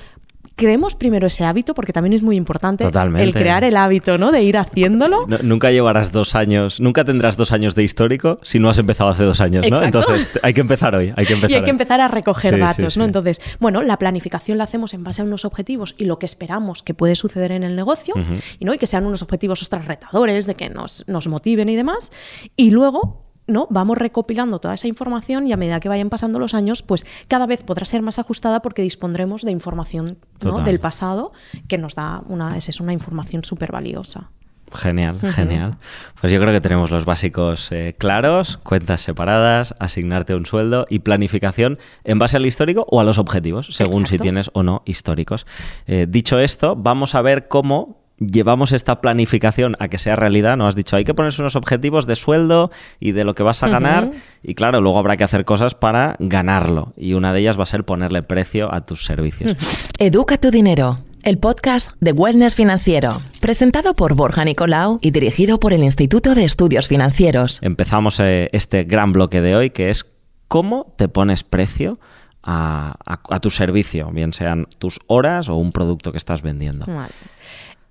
creemos 0.56 0.96
primero 0.96 1.28
ese 1.28 1.44
hábito, 1.44 1.74
porque 1.74 1.94
también 1.94 2.14
es 2.14 2.22
muy 2.22 2.36
importante 2.36 2.86
el 2.86 3.34
crear 3.34 3.64
el 3.64 3.78
hábito, 3.78 4.18
¿no? 4.18 4.32
De 4.32 4.42
ir 4.44 4.58
haciéndolo. 4.58 5.28
nunca 5.44 5.72
llevarás 5.72 6.12
dos 6.12 6.36
años, 6.36 6.80
nunca 6.80 7.04
tendrás 7.04 7.38
dos 7.38 7.52
años 7.52 7.76
de 7.76 7.84
histórico 7.84 8.40
si 8.44 8.60
no 8.60 8.70
has 8.70 8.78
empezado 8.78 9.10
hace 9.10 9.24
dos 9.24 9.42
años, 9.42 9.66
¿no? 9.70 9.82
Entonces 9.82 10.40
hay 10.44 10.54
que 10.54 10.62
empezar 10.62 10.96
hoy, 10.96 11.14
hay 11.16 11.26
que 11.26 11.34
empezar. 11.34 11.46
Y 11.46 11.54
hay 11.54 11.64
que 11.64 11.70
empezar 11.70 12.02
a 12.02 12.08
recoger 12.08 12.60
datos, 12.60 12.98
¿no? 12.98 13.06
Entonces, 13.06 13.40
bueno, 13.60 13.82
la 13.82 13.98
planificación 13.98 14.58
la 14.58 14.64
hacemos 14.64 14.94
en 14.94 15.04
base 15.04 15.22
a 15.22 15.26
unos 15.26 15.46
objetivos 15.46 15.96
y 15.98 16.06
lo 16.06 16.18
que 16.18 16.26
esperamos 16.26 16.82
que 16.82 16.94
puede 16.94 17.16
suceder 17.16 17.52
en 17.52 17.64
el 17.64 17.76
negocio, 17.76 18.16
y, 18.60 18.66
¿no? 18.66 18.74
y 18.74 18.78
que 18.78 18.88
sean 18.88 19.06
unos 19.06 19.22
objetivos 19.22 19.62
ostras 19.62 19.86
retadores, 19.86 20.48
de 20.48 20.56
que 20.56 20.70
nos, 20.70 21.04
nos 21.08 21.28
motiven 21.28 21.70
y 21.70 21.76
demás. 21.76 22.12
Y 22.56 22.72
luego 22.72 23.25
¿no? 23.48 23.68
Vamos 23.70 23.98
recopilando 23.98 24.60
toda 24.60 24.74
esa 24.74 24.88
información 24.88 25.48
y 25.48 25.54
a 25.54 25.58
medida 25.58 25.80
que 25.80 25.90
vayan 25.90 26.10
pasando 26.10 26.40
los 26.40 26.54
años, 26.54 26.84
pues 26.84 27.06
cada 27.28 27.46
vez 27.46 27.64
podrá 27.64 27.86
ser 27.86 28.02
más 28.02 28.20
ajustada 28.20 28.62
porque 28.62 28.82
dispondremos 28.82 29.44
de 29.44 29.52
información 29.52 30.18
del 30.40 30.80
pasado 30.80 31.32
que 31.68 31.78
nos 31.78 31.96
da 31.96 32.22
una, 32.28 32.58
es 32.58 32.80
una 32.80 32.94
información 32.94 33.44
súper 33.44 33.72
valiosa. 33.72 34.30
Genial, 34.74 35.20
genial. 35.22 35.78
Pues 36.20 36.34
yo 36.34 36.40
creo 36.40 36.52
que 36.52 36.60
tenemos 36.60 36.92
los 36.92 37.06
básicos 37.06 37.72
eh, 37.72 37.96
claros, 37.98 38.58
cuentas 38.58 39.02
separadas, 39.02 39.76
asignarte 39.80 40.36
un 40.36 40.46
sueldo 40.46 40.86
y 40.90 41.00
planificación 41.00 41.78
en 42.04 42.20
base 42.20 42.38
al 42.38 42.46
histórico 42.46 42.86
o 42.90 43.00
a 43.00 43.04
los 43.04 43.18
objetivos, 43.18 43.68
según 43.72 44.06
si 44.06 44.18
tienes 44.18 44.50
o 44.54 44.64
no 44.64 44.82
históricos. 44.86 45.46
Eh, 45.86 46.08
dicho 46.10 46.40
esto, 46.40 46.76
vamos 46.76 47.16
a 47.16 47.22
ver 47.22 47.48
cómo 47.48 48.05
llevamos 48.20 48.72
esta 48.72 49.02
planificación 49.02 49.76
a 49.80 49.88
que 49.88 49.98
sea 49.98 50.16
realidad, 50.16 50.58
¿no? 50.58 50.68
Has 50.68 50.76
dicho, 50.76 50.96
hay 50.96 51.04
que 51.04 51.14
ponerse 51.14 51.42
unos 51.42 51.56
objetivos 51.56 52.06
de 52.08 52.16
sueldo 52.16 52.72
y 53.00 53.12
de 53.12 53.24
lo 53.24 53.34
que 53.34 53.44
vas 53.44 53.64
a 53.64 53.68
ganar 53.68 54.12
y 54.44 54.56
claro, 54.56 54.82
luego 54.82 55.00
habrá 55.00 55.18
que 55.18 55.24
hacer 55.24 55.46
cosas 55.46 55.76
para 55.76 56.16
ganarlo 56.20 56.94
y 56.96 57.14
una 57.14 57.34
de 57.34 57.42
ellas 57.42 57.60
va 57.60 57.64
a 57.64 57.68
ser 57.68 57.84
ponerle 57.84 58.24
precio 58.24 58.74
a 58.74 58.86
tus 58.86 59.06
servicios. 59.06 59.58
Educa 60.00 60.40
tu 60.40 60.52
dinero, 60.52 61.00
el 61.24 61.38
podcast 61.38 61.92
de 62.00 62.12
Wellness 62.12 62.56
Financiero, 62.56 63.10
presentado 63.42 63.94
por 63.94 64.16
Borja 64.16 64.46
Nicolau 64.46 65.00
y 65.02 65.12
dirigido 65.12 65.60
por 65.60 65.74
el 65.74 65.84
Instituto 65.84 66.36
de 66.36 66.46
Estudios 66.46 66.88
Financieros. 66.88 67.60
Empezamos 67.62 68.20
eh, 68.20 68.50
este 68.54 68.84
gran 68.84 69.12
bloque 69.12 69.42
de 69.42 69.56
hoy 69.56 69.70
que 69.72 69.90
es 69.90 70.06
cómo 70.48 70.94
te 70.98 71.08
pones 71.08 71.44
precio 71.44 72.00
a, 72.48 73.40
tu 73.42 73.50
servicio, 73.50 74.12
bien 74.12 74.32
sean 74.32 74.68
tus 74.78 75.00
horas 75.08 75.50
o 75.50 75.56
un 75.56 75.72
producto 75.72 76.12
que 76.12 76.20
estás 76.20 76.44
vendiendo. 76.44 76.86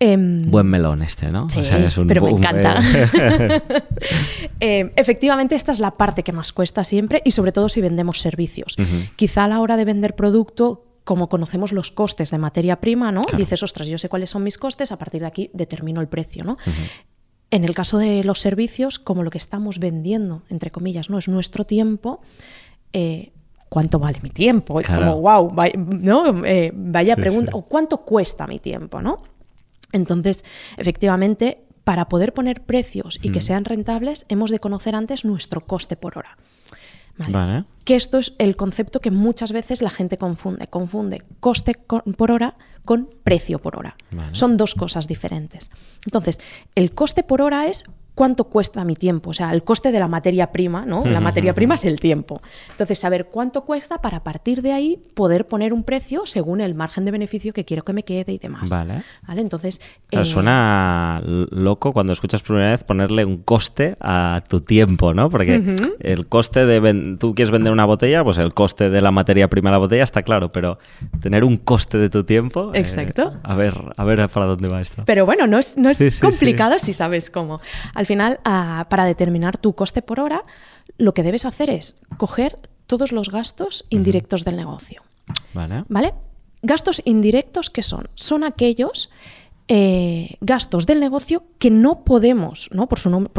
Em, 0.00 0.50
Buen 0.50 0.66
melón 0.66 1.02
este, 1.02 1.30
¿no? 1.30 1.48
Sí, 1.48 1.62
pero 2.06 2.22
me 2.24 2.30
encanta. 2.30 2.80
Em, 4.60 4.90
efectivamente, 4.96 5.54
esta 5.54 5.72
es 5.72 5.78
la 5.78 5.92
parte 5.92 6.22
que 6.22 6.32
más 6.32 6.52
cuesta 6.52 6.84
siempre 6.84 7.22
y 7.24 7.30
sobre 7.30 7.52
todo 7.52 7.68
si 7.68 7.80
vendemos 7.80 8.20
servicios. 8.20 8.76
Quizá 9.16 9.44
a 9.44 9.48
la 9.48 9.60
hora 9.60 9.76
de 9.76 9.84
vender 9.84 10.14
producto 10.14 10.84
como 11.04 11.28
conocemos 11.28 11.72
los 11.72 11.90
costes 11.90 12.30
de 12.30 12.38
materia 12.38 12.80
prima, 12.80 13.12
¿no? 13.12 13.22
Dices, 13.36 13.62
ostras, 13.62 13.88
yo 13.88 13.98
sé 13.98 14.08
cuáles 14.08 14.30
son 14.30 14.42
mis 14.42 14.56
costes, 14.56 14.90
a 14.90 14.96
partir 14.96 15.20
de 15.20 15.26
aquí 15.26 15.50
determino 15.52 16.00
el 16.00 16.08
precio, 16.08 16.44
¿no? 16.44 16.56
En 17.50 17.64
el 17.64 17.74
caso 17.74 17.98
de 17.98 18.24
los 18.24 18.40
servicios, 18.40 18.98
como 18.98 19.22
lo 19.22 19.30
que 19.30 19.38
estamos 19.38 19.78
vendiendo, 19.78 20.42
entre 20.48 20.70
comillas, 20.70 21.10
no 21.10 21.18
es 21.18 21.28
nuestro 21.28 21.64
tiempo, 21.64 22.20
eh, 22.92 23.32
¿cuánto 23.68 23.98
vale 23.98 24.18
mi 24.22 24.30
tiempo? 24.30 24.80
Es 24.80 24.90
como, 24.90 25.20
wow, 25.20 25.52
¿no? 25.76 26.44
Eh, 26.46 26.72
vaya 26.74 27.16
pregunta, 27.16 27.52
o 27.54 27.62
¿cuánto 27.62 27.98
cuesta 27.98 28.46
mi 28.46 28.58
tiempo? 28.58 29.02
¿no? 29.02 29.20
Entonces, 29.94 30.44
efectivamente, 30.76 31.64
para 31.84 32.08
poder 32.08 32.32
poner 32.34 32.62
precios 32.62 33.18
y 33.22 33.30
que 33.30 33.38
mm. 33.38 33.42
sean 33.42 33.64
rentables, 33.64 34.26
hemos 34.28 34.50
de 34.50 34.58
conocer 34.58 34.94
antes 34.94 35.24
nuestro 35.24 35.66
coste 35.66 35.96
por 35.96 36.18
hora. 36.18 36.36
Vale. 37.16 37.64
Que 37.84 37.94
esto 37.94 38.18
es 38.18 38.34
el 38.38 38.56
concepto 38.56 39.00
que 39.00 39.10
muchas 39.10 39.52
veces 39.52 39.82
la 39.82 39.90
gente 39.90 40.18
confunde. 40.18 40.66
Confunde 40.66 41.22
coste 41.38 41.76
por 42.16 42.32
hora 42.32 42.56
con 42.84 43.08
precio 43.22 43.60
por 43.60 43.78
hora. 43.78 43.96
Son 44.32 44.56
dos 44.56 44.74
cosas 44.74 45.06
diferentes. 45.06 45.70
Entonces, 46.04 46.40
el 46.74 46.92
coste 46.92 47.22
por 47.22 47.40
hora 47.40 47.68
es 47.68 47.84
cuánto 48.14 48.44
cuesta 48.44 48.84
mi 48.84 48.94
tiempo, 48.94 49.30
o 49.30 49.34
sea, 49.34 49.52
el 49.52 49.64
coste 49.64 49.90
de 49.92 49.98
la 49.98 50.08
materia 50.08 50.52
prima, 50.52 50.86
¿no? 50.86 51.04
La 51.04 51.20
materia 51.20 51.54
prima 51.54 51.74
es 51.74 51.84
el 51.84 52.00
tiempo. 52.00 52.40
Entonces, 52.70 52.98
saber 52.98 53.26
cuánto 53.26 53.64
cuesta 53.64 54.00
para 54.00 54.22
partir 54.22 54.62
de 54.62 54.72
ahí 54.72 55.00
poder 55.14 55.46
poner 55.46 55.72
un 55.72 55.82
precio 55.82 56.22
según 56.24 56.60
el 56.60 56.74
margen 56.74 57.04
de 57.04 57.10
beneficio 57.10 57.52
que 57.52 57.64
quiero 57.64 57.82
que 57.84 57.92
me 57.92 58.04
quede 58.04 58.32
y 58.32 58.38
demás. 58.38 58.70
Vale. 58.70 59.02
¿Vale? 59.26 59.40
Entonces. 59.40 59.80
Eh, 60.10 60.24
suena 60.24 61.20
loco 61.24 61.92
cuando 61.92 62.12
escuchas 62.12 62.42
por 62.42 62.48
primera 62.48 62.70
vez 62.70 62.84
ponerle 62.84 63.24
un 63.24 63.38
coste 63.38 63.96
a 64.00 64.42
tu 64.48 64.60
tiempo, 64.60 65.12
¿no? 65.12 65.28
Porque 65.28 65.76
el 66.00 66.26
coste 66.28 66.66
de. 66.66 67.16
Tú 67.18 67.34
quieres 67.34 67.50
vender 67.50 67.72
una 67.72 67.84
botella, 67.84 68.22
pues 68.22 68.38
el 68.38 68.54
coste 68.54 68.90
de 68.90 69.00
la 69.00 69.10
materia 69.10 69.48
prima 69.48 69.70
de 69.70 69.72
la 69.72 69.78
botella 69.78 70.04
está 70.04 70.22
claro, 70.22 70.52
pero 70.52 70.78
tener 71.20 71.44
un 71.44 71.56
coste 71.56 71.98
de 71.98 72.10
tu 72.10 72.24
tiempo. 72.24 72.72
Eh, 72.74 72.78
Exacto. 72.78 73.34
a 73.42 73.54
ver, 73.54 73.74
a 73.96 74.04
ver 74.04 74.28
para 74.28 74.46
dónde 74.46 74.68
va 74.68 74.80
esto. 74.80 75.02
Pero 75.04 75.26
bueno, 75.26 75.46
no 75.46 75.58
es, 75.58 75.76
no 75.76 75.90
es 75.90 76.20
complicado 76.20 76.78
si 76.78 76.92
sabes 76.92 77.30
cómo. 77.30 77.60
Al 77.94 78.03
final, 78.06 78.40
ah, 78.44 78.86
para 78.90 79.04
determinar 79.04 79.58
tu 79.58 79.74
coste 79.74 80.02
por 80.02 80.20
hora, 80.20 80.42
lo 80.98 81.14
que 81.14 81.22
debes 81.22 81.46
hacer 81.46 81.70
es 81.70 81.96
coger 82.16 82.58
todos 82.86 83.12
los 83.12 83.30
gastos 83.30 83.84
indirectos 83.90 84.44
del 84.44 84.56
negocio. 84.56 85.02
Vale. 85.52 85.84
¿Vale? 85.88 86.14
Gastos 86.62 87.02
indirectos, 87.04 87.70
¿qué 87.70 87.82
son? 87.82 88.08
Son 88.14 88.44
aquellos 88.44 89.10
eh, 89.66 90.36
gastos 90.40 90.86
del 90.86 91.00
negocio 91.00 91.44
que 91.58 91.70
no 91.70 92.04
podemos, 92.04 92.68
¿no? 92.72 92.86
Por 92.86 92.98
su 92.98 93.08
nombre, 93.08 93.32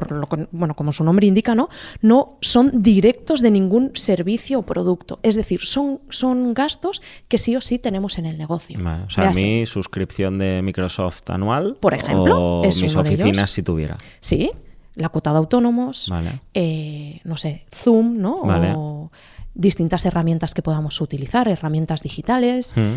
bueno, 0.52 0.76
como 0.76 0.92
su 0.92 1.04
nombre 1.04 1.28
indica, 1.28 1.54
¿no? 1.54 1.70
No 2.02 2.38
son 2.42 2.82
directos 2.82 3.42
de 3.42 3.52
ningún 3.52 3.92
servicio 3.94 4.60
o 4.60 4.62
producto. 4.64 5.20
Es 5.22 5.36
decir, 5.36 5.62
son, 5.62 6.02
son 6.10 6.54
gastos 6.54 7.02
que 7.28 7.38
sí 7.38 7.56
o 7.56 7.62
sí 7.62 7.78
tenemos 7.78 8.18
en 8.18 8.26
el 8.26 8.38
negocio. 8.38 8.80
o 8.80 9.10
sea, 9.10 9.32
mi 9.32 9.66
suscripción 9.66 10.40
de 10.40 10.62
Microsoft 10.64 11.30
anual. 11.30 11.78
Por 11.80 11.94
ejemplo, 11.94 12.62
o 12.62 12.64
mis 12.64 12.96
oficinas 12.96 13.52
si 13.52 13.62
tuviera. 13.62 13.96
Sí, 14.20 14.52
la 14.96 15.10
cuota 15.10 15.32
de 15.32 15.38
autónomos, 15.38 16.12
eh, 16.54 17.20
no 17.24 17.38
sé, 17.38 17.66
Zoom, 17.74 18.18
¿no? 18.18 18.42
O 18.76 19.12
distintas 19.54 20.06
herramientas 20.06 20.54
que 20.54 20.62
podamos 20.62 21.00
utilizar, 21.02 21.48
herramientas 21.48 22.02
digitales. 22.02 22.76
Mm. 22.76 22.96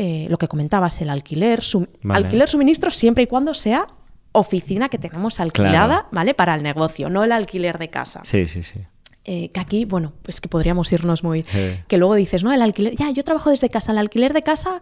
Eh, 0.00 0.28
lo 0.30 0.38
que 0.38 0.46
comentabas, 0.46 1.00
el 1.00 1.10
alquiler, 1.10 1.60
alquiler 2.08 2.48
suministro 2.48 2.88
siempre 2.88 3.24
y 3.24 3.26
cuando 3.26 3.52
sea 3.52 3.88
oficina 4.30 4.88
que 4.88 4.96
tenemos 4.96 5.40
alquilada, 5.40 6.06
¿vale? 6.12 6.34
Para 6.34 6.54
el 6.54 6.62
negocio, 6.62 7.10
no 7.10 7.24
el 7.24 7.32
alquiler 7.32 7.78
de 7.78 7.90
casa. 7.90 8.20
Sí, 8.22 8.46
sí, 8.46 8.62
sí. 8.62 8.78
Eh, 9.24 9.50
que 9.50 9.58
aquí, 9.58 9.84
bueno, 9.86 10.12
pues 10.22 10.40
que 10.40 10.48
podríamos 10.48 10.92
irnos 10.92 11.24
muy... 11.24 11.42
Que 11.42 11.96
luego 11.96 12.14
dices, 12.14 12.44
no, 12.44 12.52
el 12.52 12.62
alquiler, 12.62 12.94
ya, 12.94 13.10
yo 13.10 13.24
trabajo 13.24 13.50
desde 13.50 13.70
casa, 13.70 13.90
el 13.90 13.98
alquiler 13.98 14.32
de 14.32 14.42
casa, 14.42 14.80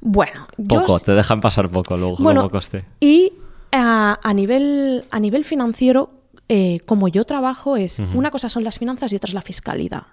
bueno... 0.00 0.48
Poco, 0.68 0.98
te 0.98 1.12
dejan 1.12 1.40
pasar 1.40 1.68
poco 1.68 1.96
luego, 1.96 2.16
bueno, 2.18 2.50
coste. 2.50 2.84
Y 2.98 3.34
a, 3.70 4.32
nivel, 4.34 5.04
a 5.12 5.20
nivel 5.20 5.44
financiero, 5.44 6.10
eh, 6.48 6.80
como 6.86 7.06
yo 7.06 7.24
trabajo, 7.24 7.76
es 7.76 8.00
una 8.00 8.32
cosa 8.32 8.48
son 8.48 8.64
las 8.64 8.80
finanzas 8.80 9.12
y 9.12 9.16
otra 9.16 9.28
es 9.28 9.34
la 9.34 9.42
fiscalidad. 9.42 10.08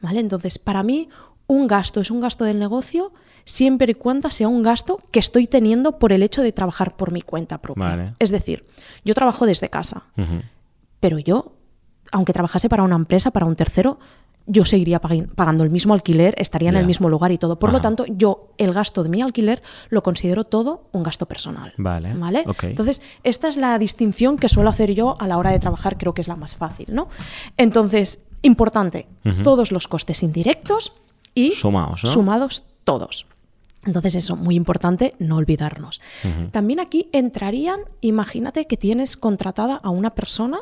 ¿Vale? 0.00 0.20
Entonces, 0.20 0.60
para 0.60 0.84
mí, 0.84 1.08
un 1.48 1.66
gasto 1.66 2.00
es 2.00 2.12
un 2.12 2.20
gasto 2.20 2.44
del 2.44 2.60
negocio 2.60 3.12
siempre 3.46 3.92
y 3.92 3.94
cuando 3.94 4.28
sea 4.28 4.48
un 4.48 4.62
gasto 4.62 5.00
que 5.10 5.20
estoy 5.20 5.46
teniendo 5.46 5.98
por 5.98 6.12
el 6.12 6.22
hecho 6.22 6.42
de 6.42 6.52
trabajar 6.52 6.96
por 6.96 7.12
mi 7.12 7.22
cuenta 7.22 7.58
propia. 7.58 8.14
Es 8.18 8.30
decir, 8.30 8.66
yo 9.04 9.14
trabajo 9.14 9.46
desde 9.46 9.70
casa, 9.70 10.04
pero 11.00 11.18
yo, 11.18 11.52
aunque 12.12 12.34
trabajase 12.34 12.68
para 12.68 12.82
una 12.82 12.96
empresa, 12.96 13.30
para 13.30 13.46
un 13.46 13.56
tercero, 13.56 13.98
yo 14.48 14.64
seguiría 14.64 15.00
pagando 15.00 15.64
el 15.64 15.70
mismo 15.70 15.94
alquiler, 15.94 16.34
estaría 16.38 16.68
en 16.68 16.76
el 16.76 16.86
mismo 16.86 17.08
lugar 17.08 17.32
y 17.32 17.38
todo. 17.38 17.58
Por 17.58 17.72
lo 17.72 17.80
tanto, 17.80 18.04
yo 18.08 18.52
el 18.58 18.72
gasto 18.74 19.02
de 19.02 19.08
mi 19.08 19.22
alquiler 19.22 19.62
lo 19.90 20.02
considero 20.02 20.44
todo 20.44 20.88
un 20.92 21.04
gasto 21.04 21.26
personal. 21.26 21.72
Vale. 21.78 22.14
¿vale? 22.14 22.44
Entonces, 22.62 23.00
esta 23.22 23.48
es 23.48 23.56
la 23.56 23.78
distinción 23.78 24.38
que 24.38 24.48
suelo 24.48 24.70
hacer 24.70 24.92
yo 24.92 25.16
a 25.20 25.28
la 25.28 25.38
hora 25.38 25.50
de 25.50 25.60
trabajar, 25.60 25.96
creo 25.96 26.14
que 26.14 26.20
es 26.20 26.28
la 26.28 26.36
más 26.36 26.56
fácil. 26.56 26.86
¿no? 26.90 27.08
Entonces, 27.56 28.24
importante, 28.42 29.06
todos 29.44 29.70
los 29.70 29.86
costes 29.86 30.24
indirectos 30.24 30.92
y 31.34 31.52
sumados 31.52 32.64
todos. 32.86 33.26
Entonces 33.86 34.16
eso, 34.16 34.36
muy 34.36 34.56
importante, 34.56 35.14
no 35.18 35.36
olvidarnos. 35.36 36.00
También 36.50 36.80
aquí 36.80 37.08
entrarían, 37.12 37.80
imagínate 38.00 38.66
que 38.66 38.76
tienes 38.76 39.16
contratada 39.16 39.76
a 39.76 39.90
una 39.90 40.10
persona 40.10 40.58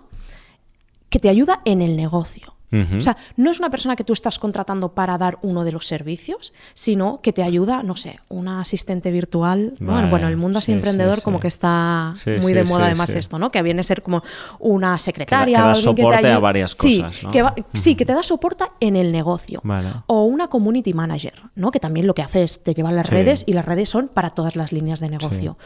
que 1.09 1.19
te 1.19 1.29
ayuda 1.29 1.61
en 1.65 1.81
el 1.81 1.97
negocio. 1.97 2.55
O 2.97 3.01
sea, 3.01 3.17
no 3.37 3.51
es 3.51 3.61
una 3.61 3.71
persona 3.71 3.95
que 3.95 4.05
tú 4.05 4.13
estás 4.13 4.39
contratando 4.39 4.95
para 4.95 5.17
dar 5.17 5.39
uno 5.43 5.65
de 5.65 5.73
los 5.73 5.87
servicios, 5.87 6.53
sino 6.75 7.21
que 7.21 7.33
te 7.33 7.43
ayuda, 7.43 7.83
no 7.83 7.95
sé, 7.95 8.19
una 8.29 8.61
asistente 8.61 9.13
virtual. 9.13 9.75
Bueno, 9.79 10.29
el 10.29 10.37
mundo 10.37 10.59
así 10.59 10.73
emprendedor 10.73 11.23
como 11.23 11.41
que 11.41 11.49
está 11.49 12.15
muy 12.41 12.53
de 12.53 12.65
moda 12.65 12.87
además 12.87 13.15
esto, 13.15 13.39
¿no? 13.39 13.51
Que 13.51 13.63
viene 13.63 13.81
a 13.81 13.85
ser 13.85 14.03
como 14.03 14.23
una 14.59 14.99
secretaria. 14.99 15.59
Que 15.59 15.63
da, 15.63 15.75
soporte 15.75 16.27
a 16.27 16.39
varias 16.39 16.75
cosas. 16.75 17.15
Sí, 17.15 17.27
que 17.31 17.45
sí, 17.75 17.95
que 17.95 18.05
te 18.05 18.13
da 18.13 18.23
soporte 18.23 18.65
en 18.81 18.97
el 18.97 19.13
negocio. 19.13 19.63
O 20.07 20.24
una 20.45 20.51
community 20.51 20.93
manager, 20.93 21.35
¿no? 21.55 21.71
Que 21.71 21.81
también 21.81 22.07
lo 22.07 22.15
que 22.15 22.23
hace 22.23 22.43
es 22.43 22.63
te 22.63 22.75
lleva 22.75 22.93
las 22.93 23.09
redes 23.09 23.45
y 23.47 23.55
las 23.55 23.65
redes 23.65 23.89
son 23.89 24.09
para 24.09 24.31
todas 24.31 24.57
las 24.57 24.73
líneas 24.73 25.01
de 25.01 25.09
negocio. 25.09 25.57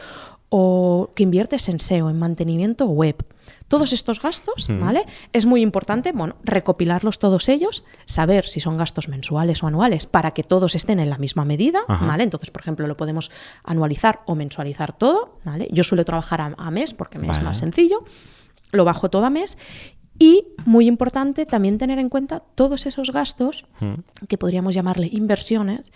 O 0.49 1.11
que 1.15 1.23
inviertes 1.23 1.69
en 1.69 1.79
SEO, 1.79 2.09
en 2.09 2.17
mantenimiento 2.17 2.85
web. 2.85 3.23
Todos 3.67 3.93
estos 3.93 4.19
gastos, 4.19 4.67
¿vale? 4.79 5.05
Es 5.31 5.45
muy 5.45 5.61
importante, 5.61 6.11
bueno, 6.11 6.37
recopilarlos 6.43 7.19
todos 7.19 7.49
ellos, 7.49 7.83
saber 8.05 8.45
si 8.45 8.59
son 8.59 8.77
gastos 8.77 9.09
mensuales 9.09 9.61
o 9.61 9.67
anuales 9.67 10.07
para 10.07 10.31
que 10.31 10.43
todos 10.43 10.73
estén 10.73 10.99
en 10.99 11.09
la 11.09 11.19
misma 11.19 11.45
medida, 11.45 11.81
¿vale? 11.87 12.23
Entonces, 12.23 12.49
por 12.49 12.61
ejemplo, 12.61 12.87
lo 12.87 12.97
podemos 12.97 13.29
anualizar 13.63 14.21
o 14.25 14.33
mensualizar 14.33 14.93
todo, 14.93 15.37
¿vale? 15.43 15.67
Yo 15.71 15.83
suelo 15.83 16.03
trabajar 16.03 16.55
a, 16.57 16.71
mes 16.71 16.93
porque 16.95 17.19
me 17.19 17.29
es 17.29 17.43
más 17.43 17.59
sencillo, 17.59 18.03
lo 18.71 18.85
bajo 18.85 19.09
todo 19.09 19.25
a 19.25 19.29
mes 19.29 19.57
y, 20.19 20.43
muy 20.65 20.87
importante, 20.87 21.45
también 21.45 21.77
tener 21.77 21.97
en 21.97 22.09
cuenta 22.09 22.41
todos 22.55 22.85
esos 22.85 23.11
gastos, 23.11 23.65
que 24.27 24.37
podríamos 24.37 24.75
llamarle 24.75 25.09
inversiones, 25.11 25.93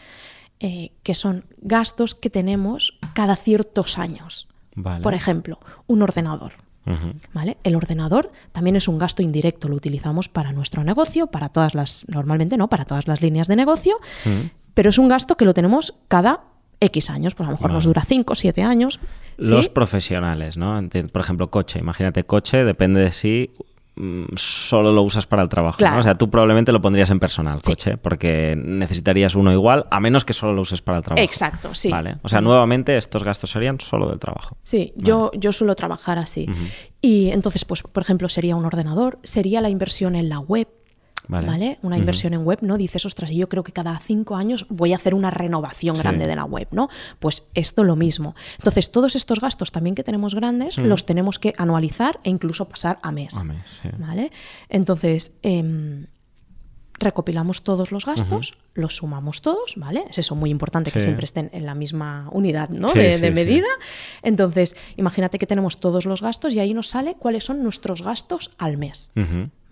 eh, 0.61 0.93
que 1.03 1.13
son 1.13 1.43
gastos 1.57 2.15
que 2.15 2.29
tenemos 2.29 2.97
cada 3.13 3.35
ciertos 3.35 3.97
años. 3.97 4.47
Por 5.03 5.13
ejemplo, 5.13 5.59
un 5.87 6.01
ordenador. 6.01 6.53
¿Vale? 7.33 7.57
El 7.63 7.75
ordenador 7.75 8.29
también 8.51 8.75
es 8.75 8.89
un 8.89 8.97
gasto 8.97 9.21
indirecto, 9.21 9.69
lo 9.69 9.75
utilizamos 9.75 10.27
para 10.27 10.51
nuestro 10.51 10.83
negocio, 10.83 11.27
para 11.27 11.47
todas 11.49 11.75
las, 11.75 12.05
normalmente 12.09 12.57
no, 12.57 12.69
para 12.69 12.83
todas 12.83 13.07
las 13.07 13.21
líneas 13.21 13.47
de 13.47 13.55
negocio, 13.55 13.97
pero 14.73 14.89
es 14.89 14.97
un 14.97 15.07
gasto 15.07 15.37
que 15.37 15.45
lo 15.45 15.53
tenemos 15.53 15.93
cada 16.09 16.41
X 16.81 17.09
años, 17.09 17.35
pues 17.35 17.47
a 17.47 17.51
lo 17.51 17.57
mejor 17.57 17.71
nos 17.71 17.85
dura 17.85 18.03
5 18.03 18.33
o 18.33 18.35
7 18.35 18.63
años. 18.63 18.99
Los 19.37 19.69
profesionales, 19.69 20.57
¿no? 20.57 20.77
Por 21.11 21.21
ejemplo, 21.21 21.49
coche, 21.49 21.79
imagínate 21.79 22.25
coche, 22.25 22.65
depende 22.65 22.99
de 22.99 23.13
si 23.13 23.49
Mm, 23.49 23.72
solo 24.35 24.91
lo 24.91 25.03
usas 25.03 25.27
para 25.27 25.43
el 25.43 25.49
trabajo. 25.49 25.77
O 25.97 26.01
sea, 26.01 26.17
tú 26.17 26.29
probablemente 26.29 26.71
lo 26.71 26.81
pondrías 26.81 27.09
en 27.09 27.19
personal, 27.19 27.61
coche, 27.61 27.97
porque 27.97 28.55
necesitarías 28.57 29.35
uno 29.35 29.51
igual, 29.51 29.85
a 29.91 29.99
menos 29.99 30.25
que 30.25 30.33
solo 30.33 30.53
lo 30.53 30.61
uses 30.61 30.81
para 30.81 30.97
el 30.97 31.03
trabajo. 31.03 31.23
Exacto, 31.23 31.73
sí. 31.73 31.89
Vale. 31.89 32.17
O 32.23 32.29
sea, 32.29 32.41
nuevamente 32.41 32.97
estos 32.97 33.23
gastos 33.23 33.51
serían 33.51 33.79
solo 33.79 34.09
del 34.09 34.19
trabajo. 34.19 34.57
Sí, 34.63 34.93
yo, 34.95 35.31
yo 35.35 35.51
suelo 35.51 35.75
trabajar 35.75 36.17
así. 36.17 36.47
Y 37.01 37.29
entonces, 37.29 37.65
pues, 37.65 37.83
por 37.83 38.01
ejemplo, 38.03 38.29
sería 38.29 38.55
un 38.55 38.65
ordenador, 38.65 39.19
sería 39.23 39.61
la 39.61 39.69
inversión 39.69 40.15
en 40.15 40.29
la 40.29 40.39
web, 40.39 40.67
Vale. 41.27 41.79
Una 41.81 41.97
inversión 41.97 42.33
en 42.33 42.43
web, 42.43 42.59
¿no? 42.61 42.77
Dices, 42.77 43.05
ostras, 43.05 43.31
yo 43.31 43.47
creo 43.49 43.63
que 43.63 43.71
cada 43.71 43.97
cinco 43.99 44.35
años 44.35 44.65
voy 44.69 44.93
a 44.93 44.97
hacer 44.97 45.13
una 45.13 45.31
renovación 45.31 45.95
grande 45.95 46.27
de 46.27 46.35
la 46.35 46.43
web, 46.43 46.67
¿no? 46.71 46.89
Pues 47.19 47.43
esto 47.53 47.83
lo 47.83 47.95
mismo. 47.95 48.35
Entonces, 48.57 48.91
todos 48.91 49.15
estos 49.15 49.39
gastos 49.39 49.71
también 49.71 49.95
que 49.95 50.03
tenemos 50.03 50.35
grandes 50.35 50.77
los 50.77 51.05
tenemos 51.05 51.39
que 51.39 51.53
anualizar 51.57 52.19
e 52.23 52.29
incluso 52.29 52.67
pasar 52.67 52.99
a 53.01 53.11
mes. 53.11 53.43
¿Vale? 53.97 54.31
Entonces, 54.69 55.33
em, 55.41 56.07
recopilamos 56.99 57.63
todos 57.63 57.91
los 57.91 58.05
gastos, 58.05 58.53
los 58.73 58.97
sumamos 58.97 59.41
todos, 59.41 59.73
¿vale? 59.77 60.05
Es 60.09 60.19
eso 60.19 60.35
muy 60.35 60.49
importante 60.49 60.91
que 60.91 60.99
siempre 60.99 61.25
estén 61.25 61.49
en 61.53 61.65
la 61.65 61.75
misma 61.75 62.29
unidad 62.31 62.69
¿no? 62.69 62.91
de, 62.93 63.31
medida. 63.31 63.67
Entonces, 64.21 64.75
imagínate 64.95 65.37
que 65.37 65.47
tenemos 65.47 65.79
todos 65.79 66.05
los 66.05 66.21
gastos 66.21 66.53
y 66.53 66.59
ahí 66.59 66.73
nos 66.73 66.87
sale 66.87 67.15
cuáles 67.15 67.43
son 67.43 67.63
nuestros 67.63 68.01
gastos 68.01 68.51
al 68.57 68.77
mes. 68.77 69.11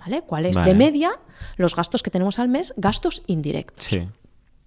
¿Vale? 0.01 0.23
¿Cuál 0.23 0.47
es 0.47 0.57
de 0.57 0.73
media 0.73 1.11
los 1.57 1.75
gastos 1.75 2.01
que 2.01 2.09
tenemos 2.09 2.39
al 2.39 2.49
mes, 2.49 2.73
gastos 2.75 3.21
indirectos? 3.27 3.85
Sí. 3.85 4.07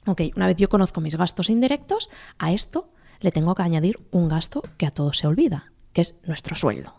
Ok, 0.06 0.20
una 0.36 0.46
vez 0.46 0.56
yo 0.56 0.68
conozco 0.68 1.00
mis 1.00 1.16
gastos 1.16 1.50
indirectos, 1.50 2.08
a 2.38 2.52
esto 2.52 2.88
le 3.18 3.32
tengo 3.32 3.54
que 3.56 3.62
añadir 3.62 3.98
un 4.12 4.28
gasto 4.28 4.62
que 4.76 4.86
a 4.86 4.92
todos 4.92 5.18
se 5.18 5.26
olvida, 5.26 5.72
que 5.92 6.02
es 6.02 6.20
nuestro 6.24 6.54
sueldo. 6.54 6.94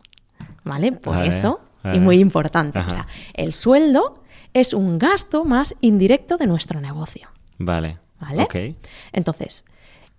¿Vale? 0.66 0.92
Por 0.92 1.22
eso, 1.22 1.62
y 1.94 2.00
muy 2.00 2.20
importante, 2.20 2.80
o 2.80 2.90
sea, 2.90 3.08
el 3.36 3.54
sueldo 3.54 4.24
es 4.54 4.74
un 4.74 5.00
gasto 5.00 5.46
más 5.46 5.76
indirecto 5.80 6.36
de 6.38 6.48
nuestro 6.48 6.82
negocio. 6.82 7.30
Vale. 7.58 8.00
¿Vale? 8.20 8.76
Entonces, 9.14 9.64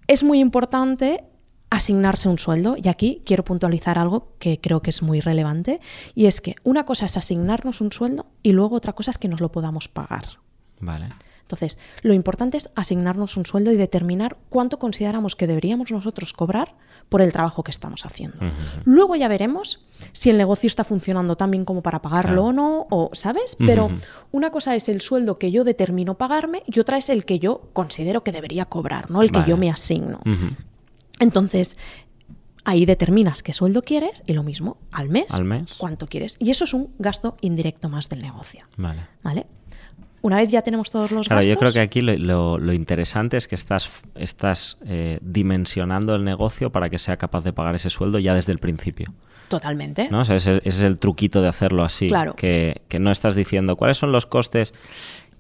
es 0.07 0.25
muy 0.25 0.41
importante 0.41 1.25
asignarse 1.71 2.29
un 2.29 2.39
sueldo 2.39 2.77
y 2.83 2.89
aquí 2.89 3.23
quiero 3.25 3.45
puntualizar 3.45 3.99
algo 3.99 4.29
que 4.39 4.61
creo 4.61 4.83
que 4.83 4.91
es 4.91 5.03
muy 5.03 5.21
relevante 5.21 5.81
y 6.15 6.27
es 6.27 6.41
que 6.41 6.55
una 6.63 6.85
cosa 6.85 7.07
es 7.07 7.17
asignarnos 7.17 7.81
un 7.81 7.93
sueldo 7.93 8.27
y 8.43 8.53
luego 8.53 8.77
otra 8.77 8.93
cosa 8.93 9.11
es 9.11 9.19
que 9.19 9.29
nos 9.29 9.41
lo 9.41 9.51
podamos 9.51 9.89
pagar. 9.89 10.25
Vale. 10.81 11.09
Entonces, 11.47 11.79
lo 12.03 12.13
importante 12.13 12.57
es 12.57 12.71
asignarnos 12.75 13.37
un 13.37 13.47
sueldo 13.47 13.71
y 13.71 13.77
determinar 13.77 14.37
cuánto 14.49 14.81
consideramos 14.81 15.37
que 15.37 15.47
deberíamos 15.47 15.93
nosotros 15.93 16.33
cobrar 16.33 16.75
por 17.09 17.23
el 17.23 17.33
trabajo 17.33 17.63
que 17.63 17.71
estamos 17.71 18.05
haciendo. 18.05 18.39
Luego 18.85 19.15
ya 19.15 19.29
veremos 19.29 19.87
si 20.11 20.31
el 20.31 20.39
negocio 20.39 20.67
está 20.67 20.83
funcionando 20.83 21.37
tan 21.37 21.53
bien 21.53 21.65
como 21.65 21.83
para 21.83 22.03
pagarlo 22.03 22.47
o 22.47 22.53
no, 22.53 22.89
o, 22.91 23.11
¿sabes? 23.13 23.57
Pero 23.59 23.91
una 24.33 24.51
cosa 24.51 24.75
es 24.75 24.89
el 24.89 25.01
sueldo 25.01 25.39
que 25.39 25.53
yo 25.53 25.63
determino 25.63 26.15
pagarme 26.15 26.65
y 26.67 26.81
otra 26.81 26.97
es 26.99 27.11
el 27.11 27.25
que 27.25 27.39
yo 27.39 27.69
considero 27.73 28.25
que 28.25 28.33
debería 28.33 28.65
cobrar, 28.65 29.09
¿no? 29.09 29.23
El 29.23 29.31
que 29.31 29.45
yo 29.47 29.57
me 29.57 29.71
asigno. 29.71 30.19
Entonces, 31.19 31.77
ahí 32.65 32.85
determinas 32.85 33.43
qué 33.43 33.53
sueldo 33.53 33.83
quieres 33.83 34.23
y 34.27 34.35
lo 34.35 34.43
mismo, 34.43 34.79
al 34.93 35.09
mes, 35.09 35.35
al 35.35 35.45
mes, 35.45 35.75
cuánto 35.79 36.07
quieres. 36.07 36.37
Y 36.39 36.51
eso 36.51 36.65
es 36.65 36.75
un 36.75 36.95
gasto 36.99 37.37
indirecto 37.41 37.89
más 37.89 38.09
del 38.09 38.21
negocio. 38.21 38.67
Vale. 38.77 39.07
¿Vale? 39.23 39.47
Una 40.23 40.39
vez 40.39 40.49
ya 40.49 40.63
tenemos 40.63 40.91
todos 40.91 41.13
los 41.13 41.29
claro, 41.29 41.39
gastos. 41.39 41.55
Yo 41.55 41.59
creo 41.61 41.73
que 41.73 41.79
aquí 41.79 42.01
lo, 42.01 42.73
interesante 42.73 43.37
es 43.37 43.47
que 43.47 43.55
estás, 43.55 44.03
estás 44.17 44.79
eh, 44.85 45.21
dimensionando 45.23 46.17
el 46.17 46.25
negocio 46.25 46.73
para 46.73 46.91
que 46.91 46.99
sea 46.99 47.17
capaz 47.17 47.45
de 47.45 47.53
pagar 47.53 47.77
ese 47.77 47.91
sueldo 47.91 48.19
ya 48.19 48.35
desde 48.35 48.51
el 48.51 48.59
principio. 48.59 49.07
Totalmente. 49.49 50.09
¿no? 50.11 50.23
ese, 50.23 50.61
es 50.65 50.81
el 50.81 50.99
truquito 50.99 51.43
de 51.43 51.49
hacerlo 51.49 51.85
así. 51.85 52.09
Claro. 52.09 52.35
Que, 52.35 52.81
no 52.99 53.13
estás 53.13 53.37
diciendo 53.37 53.77
cuáles 53.77 53.99
son 53.99 54.11
los 54.11 54.27
costes 54.27 54.75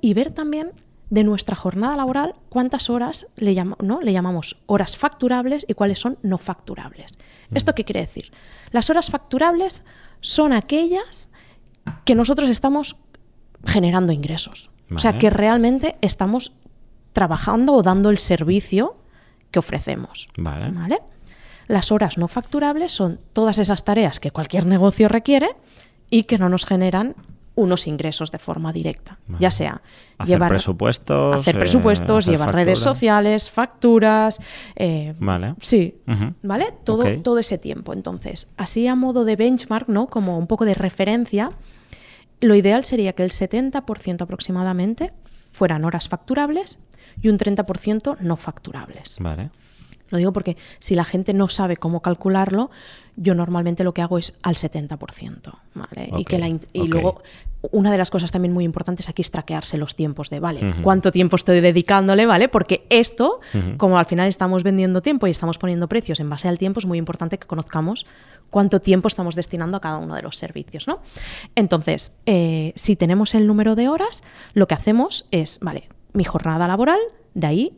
y 0.00 0.14
ver 0.14 0.30
también 0.30 0.72
de 1.10 1.24
nuestra 1.24 1.54
jornada 1.54 1.96
laboral 1.96 2.34
cuántas 2.48 2.90
horas 2.90 3.28
le, 3.36 3.54
¿no? 3.80 4.00
le 4.00 4.12
llamamos 4.12 4.56
horas 4.66 4.96
facturables 4.96 5.64
y 5.68 5.74
cuáles 5.74 6.00
son 6.00 6.18
no 6.22 6.38
facturables. 6.38 7.18
¿Esto 7.54 7.74
qué 7.74 7.84
quiere 7.84 8.00
decir? 8.00 8.32
Las 8.72 8.90
horas 8.90 9.10
facturables 9.10 9.84
son 10.20 10.52
aquellas 10.52 11.30
que 12.04 12.16
nosotros 12.16 12.48
estamos 12.48 12.96
generando 13.64 14.12
ingresos. 14.12 14.70
O 14.94 14.98
sea, 14.98 15.18
que 15.18 15.30
realmente 15.30 15.96
estamos 16.00 16.52
trabajando 17.12 17.72
o 17.72 17.82
dando 17.82 18.10
el 18.10 18.18
servicio 18.18 18.96
que 19.50 19.58
ofrecemos. 19.58 20.28
Vale. 20.36 20.70
¿Vale? 20.70 21.00
Las 21.66 21.90
horas 21.90 22.18
no 22.18 22.28
facturables 22.28 22.92
son 22.92 23.18
todas 23.32 23.58
esas 23.58 23.84
tareas 23.84 24.20
que 24.20 24.30
cualquier 24.30 24.66
negocio 24.66 25.08
requiere 25.08 25.48
y 26.10 26.24
que 26.24 26.38
no 26.38 26.48
nos 26.48 26.66
generan 26.66 27.16
unos 27.56 27.86
ingresos 27.86 28.30
de 28.30 28.38
forma 28.38 28.72
directa, 28.72 29.18
ya 29.40 29.50
sea 29.50 29.82
hacer 30.18 30.34
llevar 30.34 30.50
presupuestos, 30.50 31.36
hacer 31.36 31.58
presupuestos, 31.58 32.28
eh, 32.28 32.30
llevar 32.30 32.54
redes 32.54 32.78
sociales, 32.78 33.50
facturas, 33.50 34.40
eh, 34.76 35.14
vale, 35.18 35.54
sí, 35.60 35.96
vale, 36.42 36.74
todo 36.84 37.04
todo 37.22 37.38
ese 37.38 37.58
tiempo. 37.58 37.92
Entonces, 37.92 38.48
así 38.56 38.86
a 38.86 38.94
modo 38.94 39.24
de 39.24 39.36
benchmark, 39.36 39.88
no, 39.88 40.06
como 40.06 40.38
un 40.38 40.46
poco 40.46 40.64
de 40.64 40.74
referencia, 40.74 41.50
lo 42.40 42.54
ideal 42.54 42.84
sería 42.84 43.14
que 43.14 43.24
el 43.24 43.30
70% 43.30 44.22
aproximadamente 44.22 45.12
fueran 45.50 45.84
horas 45.84 46.08
facturables 46.08 46.78
y 47.22 47.28
un 47.28 47.38
30% 47.38 48.18
no 48.20 48.36
facturables. 48.36 49.16
Vale. 49.20 49.50
Lo 50.10 50.18
digo 50.18 50.32
porque 50.32 50.56
si 50.78 50.94
la 50.94 51.04
gente 51.04 51.34
no 51.34 51.48
sabe 51.48 51.76
cómo 51.76 52.00
calcularlo, 52.00 52.70
yo 53.16 53.34
normalmente 53.34 53.82
lo 53.82 53.94
que 53.94 54.02
hago 54.02 54.18
es 54.18 54.34
al 54.42 54.54
70%. 54.56 55.52
¿vale? 55.74 56.10
y 56.16 56.24
que 56.24 56.38
la 56.38 56.48
y 56.48 56.60
luego, 56.88 57.22
una 57.70 57.90
de 57.90 57.98
las 57.98 58.10
cosas 58.10 58.30
también 58.30 58.52
muy 58.52 58.64
importantes 58.64 59.08
aquí 59.08 59.22
es 59.22 59.30
traquearse 59.30 59.78
los 59.78 59.96
tiempos 59.96 60.30
de, 60.30 60.40
¿vale? 60.40 60.74
¿Cuánto 60.82 61.10
tiempo 61.10 61.36
estoy 61.36 61.60
dedicándole? 61.60 62.26
¿Vale? 62.26 62.48
Porque 62.48 62.86
esto, 62.90 63.40
como 63.76 63.98
al 63.98 64.06
final 64.06 64.28
estamos 64.28 64.62
vendiendo 64.62 65.02
tiempo 65.02 65.26
y 65.26 65.30
estamos 65.30 65.58
poniendo 65.58 65.88
precios 65.88 66.20
en 66.20 66.30
base 66.30 66.48
al 66.48 66.58
tiempo, 66.58 66.78
es 66.78 66.86
muy 66.86 66.98
importante 66.98 67.38
que 67.38 67.46
conozcamos 67.46 68.06
cuánto 68.50 68.80
tiempo 68.80 69.08
estamos 69.08 69.34
destinando 69.34 69.76
a 69.76 69.80
cada 69.80 69.98
uno 69.98 70.14
de 70.14 70.22
los 70.22 70.36
servicios, 70.36 70.86
¿no? 70.86 71.00
Entonces, 71.54 72.12
eh, 72.26 72.72
si 72.76 72.96
tenemos 72.96 73.34
el 73.34 73.46
número 73.46 73.74
de 73.74 73.88
horas, 73.88 74.22
lo 74.54 74.68
que 74.68 74.74
hacemos 74.74 75.26
es, 75.30 75.58
vale, 75.60 75.88
mi 76.12 76.24
jornada 76.24 76.68
laboral, 76.68 77.00
de 77.34 77.46
ahí 77.46 77.72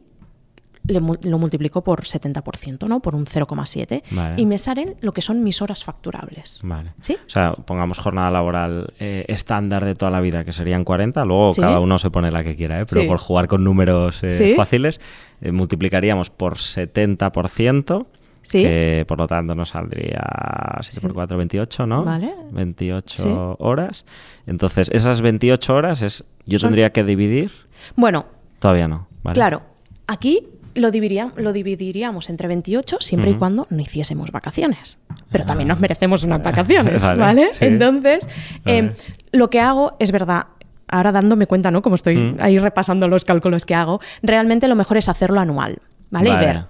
lo 0.88 1.38
multiplico 1.38 1.82
por 1.82 2.02
70%, 2.02 2.88
¿no? 2.88 3.00
Por 3.00 3.14
un 3.14 3.26
0,7. 3.26 4.02
Y 4.36 4.46
me 4.46 4.58
salen 4.58 4.96
lo 5.00 5.12
que 5.12 5.22
son 5.22 5.44
mis 5.44 5.62
horas 5.62 5.84
facturables. 5.84 6.60
Vale. 6.62 6.92
¿Sí? 7.00 7.16
O 7.26 7.30
sea, 7.30 7.52
pongamos 7.52 7.98
jornada 7.98 8.30
laboral 8.30 8.92
eh, 8.98 9.24
estándar 9.28 9.84
de 9.84 9.94
toda 9.94 10.10
la 10.10 10.20
vida, 10.20 10.44
que 10.44 10.52
serían 10.52 10.84
40, 10.84 11.24
luego 11.24 11.50
cada 11.52 11.80
uno 11.80 11.98
se 11.98 12.10
pone 12.10 12.30
la 12.30 12.42
que 12.42 12.56
quiera, 12.56 12.80
¿eh? 12.80 12.86
Pero 12.86 13.06
por 13.06 13.18
jugar 13.18 13.48
con 13.48 13.64
números 13.64 14.22
eh, 14.22 14.54
fáciles, 14.56 15.00
eh, 15.40 15.52
multiplicaríamos 15.52 16.30
por 16.30 16.54
70%. 16.54 18.06
Sí. 18.40 18.62
Que 18.62 19.04
por 19.06 19.18
lo 19.18 19.26
tanto 19.26 19.54
nos 19.54 19.70
saldría 19.70 20.22
7 20.80 21.00
por 21.02 21.12
4, 21.12 21.36
28, 21.36 21.86
¿no? 21.86 22.04
Vale. 22.04 22.34
28 22.52 23.56
horas. 23.58 24.06
Entonces, 24.46 24.88
esas 24.94 25.20
28 25.20 25.74
horas 25.74 26.00
es 26.00 26.24
yo 26.46 26.58
tendría 26.58 26.90
que 26.90 27.04
dividir. 27.04 27.50
Bueno. 27.94 28.26
Todavía 28.58 28.88
no. 28.88 29.06
¿vale? 29.22 29.34
Claro. 29.34 29.62
Aquí 30.06 30.48
lo, 30.78 30.90
lo 31.36 31.52
dividiríamos 31.52 32.28
entre 32.30 32.48
28 32.48 32.98
siempre 33.00 33.30
y 33.30 33.34
cuando 33.34 33.66
no 33.70 33.80
hiciésemos 33.82 34.30
vacaciones. 34.30 34.98
Pero 35.30 35.44
también 35.44 35.68
nos 35.68 35.80
merecemos 35.80 36.24
unas 36.24 36.42
vacaciones, 36.42 37.02
¿vale? 37.02 37.50
Entonces, 37.60 38.28
em, 38.64 38.92
lo 39.32 39.50
que 39.50 39.60
hago 39.60 39.96
es 39.98 40.10
verdad, 40.12 40.46
ahora 40.88 41.12
dándome 41.12 41.46
cuenta, 41.46 41.70
¿no? 41.70 41.82
Como 41.82 41.94
estoy 41.96 42.16
Mm. 42.16 42.36
ahí 42.40 42.58
repasando 42.58 43.08
los 43.08 43.24
cálculos 43.24 43.64
que 43.66 43.74
hago, 43.74 44.00
realmente 44.22 44.68
lo 44.68 44.74
mejor 44.74 44.96
es 44.96 45.08
hacerlo 45.08 45.40
anual, 45.40 45.78
¿vale? 46.10 46.30
Vale. 46.30 46.42
Y 46.42 46.46
ver 46.46 46.64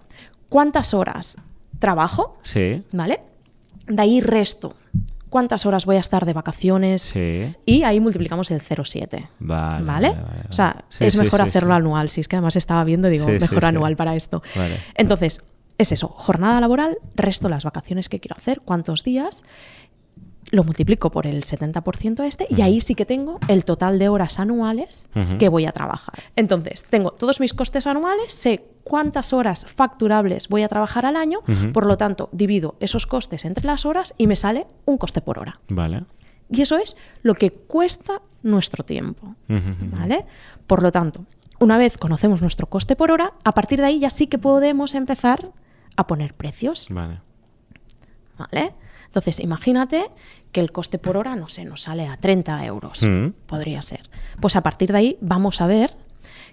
cuántas 0.48 0.94
horas 0.94 1.38
trabajo, 1.78 2.38
Sí. 2.42 2.82
¿vale? 2.92 3.20
De 3.86 4.02
ahí 4.02 4.20
resto 4.20 4.74
cuántas 5.28 5.66
horas 5.66 5.86
voy 5.86 5.96
a 5.96 6.00
estar 6.00 6.26
de 6.26 6.32
vacaciones 6.32 7.02
Sí. 7.02 7.50
y 7.66 7.82
ahí 7.82 8.00
multiplicamos 8.00 8.50
el 8.50 8.60
0,7. 8.60 9.28
Vale. 9.38 9.84
¿Vale? 9.84 10.08
vale, 10.10 10.22
vale, 10.22 10.42
O 10.48 10.52
sea. 10.52 10.84
Sí, 10.88 11.04
es 11.04 11.16
mejor 11.16 11.42
hacerlo 11.42 11.74
anual. 11.74 12.10
Si 12.10 12.20
es 12.20 12.28
que 12.28 12.36
además 12.36 12.56
estaba 12.56 12.84
viendo, 12.84 13.08
digo, 13.08 13.26
mejor 13.28 13.64
anual 13.64 13.96
para 13.96 14.14
esto. 14.16 14.42
Vale. 14.56 14.76
Entonces, 14.94 15.42
es 15.78 15.92
eso, 15.92 16.08
jornada 16.08 16.60
laboral, 16.60 16.98
resto 17.14 17.48
las 17.48 17.64
vacaciones 17.64 18.08
que 18.08 18.18
quiero 18.18 18.36
hacer, 18.36 18.60
cuántos 18.64 19.04
días, 19.04 19.44
lo 20.50 20.64
multiplico 20.64 21.10
por 21.10 21.26
el 21.26 21.44
70% 21.44 22.24
este 22.24 22.46
y 22.50 22.62
ahí 22.62 22.80
sí 22.80 22.94
que 22.94 23.04
tengo 23.04 23.38
el 23.48 23.64
total 23.64 23.98
de 23.98 24.08
horas 24.08 24.38
anuales 24.38 25.10
que 25.38 25.48
voy 25.48 25.66
a 25.66 25.72
trabajar. 25.72 26.14
Entonces, 26.36 26.84
tengo 26.88 27.12
todos 27.12 27.40
mis 27.40 27.54
costes 27.54 27.86
anuales, 27.86 28.32
sé 28.32 28.64
cuántas 28.84 29.32
horas 29.32 29.66
facturables 29.66 30.48
voy 30.48 30.62
a 30.62 30.68
trabajar 30.68 31.06
al 31.06 31.16
año, 31.16 31.40
por 31.72 31.86
lo 31.86 31.96
tanto, 31.96 32.28
divido 32.32 32.76
esos 32.80 33.06
costes 33.06 33.44
entre 33.44 33.66
las 33.66 33.84
horas 33.84 34.14
y 34.16 34.26
me 34.26 34.36
sale 34.36 34.66
un 34.84 34.98
coste 34.98 35.20
por 35.20 35.38
hora. 35.38 35.60
Vale. 35.68 36.04
Y 36.50 36.62
eso 36.62 36.78
es 36.78 36.96
lo 37.22 37.34
que 37.34 37.50
cuesta 37.50 38.22
nuestro 38.42 38.84
tiempo. 38.84 39.34
¿Vale? 39.48 40.24
Por 40.66 40.82
lo 40.82 40.92
tanto, 40.92 41.26
una 41.58 41.76
vez 41.76 41.98
conocemos 41.98 42.40
nuestro 42.40 42.68
coste 42.68 42.96
por 42.96 43.10
hora, 43.10 43.34
a 43.44 43.52
partir 43.52 43.80
de 43.80 43.86
ahí 43.86 43.98
ya 43.98 44.10
sí 44.10 44.26
que 44.28 44.38
podemos 44.38 44.94
empezar 44.94 45.50
a 45.96 46.06
poner 46.06 46.34
precios. 46.34 46.86
Vale. 46.88 47.20
¿Vale? 48.38 48.72
Entonces, 49.06 49.40
imagínate 49.40 50.10
que 50.52 50.60
el 50.60 50.72
coste 50.72 50.98
por 50.98 51.16
hora, 51.16 51.36
no 51.36 51.48
sé, 51.48 51.64
nos 51.64 51.82
sale 51.82 52.06
a 52.06 52.16
30 52.16 52.64
euros. 52.64 53.02
Mm. 53.02 53.30
Podría 53.46 53.82
ser. 53.82 54.08
Pues 54.40 54.56
a 54.56 54.62
partir 54.62 54.92
de 54.92 54.98
ahí 54.98 55.18
vamos 55.20 55.60
a 55.60 55.66
ver 55.66 55.94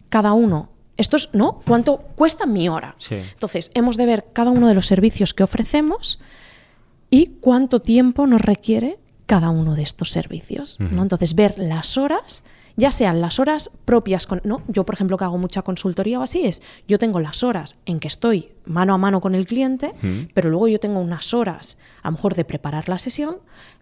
cada 0.09 0.33
uno. 0.33 0.69
Esto 0.97 1.17
es, 1.17 1.29
¿no? 1.33 1.61
¿Cuánto 1.65 1.97
cuesta 2.15 2.45
mi 2.45 2.69
hora? 2.69 2.95
Sí. 2.97 3.15
Entonces, 3.15 3.71
hemos 3.73 3.97
de 3.97 4.05
ver 4.05 4.25
cada 4.33 4.51
uno 4.51 4.67
de 4.67 4.73
los 4.73 4.87
servicios 4.87 5.33
que 5.33 5.43
ofrecemos 5.43 6.19
y 7.09 7.37
cuánto 7.41 7.81
tiempo 7.81 8.27
nos 8.27 8.41
requiere 8.41 8.97
cada 9.25 9.49
uno 9.49 9.75
de 9.75 9.83
estos 9.83 10.11
servicios. 10.11 10.77
¿no? 10.79 11.01
Entonces, 11.01 11.35
ver 11.35 11.55
las 11.57 11.97
horas, 11.97 12.43
ya 12.75 12.91
sean 12.91 13.21
las 13.21 13.39
horas 13.39 13.71
propias 13.85 14.27
con. 14.27 14.41
¿no? 14.43 14.61
Yo, 14.67 14.85
por 14.85 14.95
ejemplo, 14.95 15.17
que 15.17 15.23
hago 15.23 15.37
mucha 15.37 15.61
consultoría 15.61 16.19
o 16.19 16.23
así, 16.23 16.45
es 16.45 16.61
yo 16.87 16.99
tengo 16.99 17.19
las 17.19 17.43
horas 17.43 17.77
en 17.85 17.99
que 17.99 18.07
estoy 18.07 18.51
mano 18.65 18.93
a 18.93 18.97
mano 18.97 19.21
con 19.21 19.35
el 19.35 19.45
cliente, 19.45 19.93
pero 20.33 20.49
luego 20.49 20.67
yo 20.67 20.79
tengo 20.79 20.99
unas 20.99 21.33
horas, 21.33 21.77
a 22.01 22.09
lo 22.09 22.13
mejor, 22.13 22.35
de 22.35 22.45
preparar 22.45 22.89
la 22.89 22.97
sesión, 22.97 23.37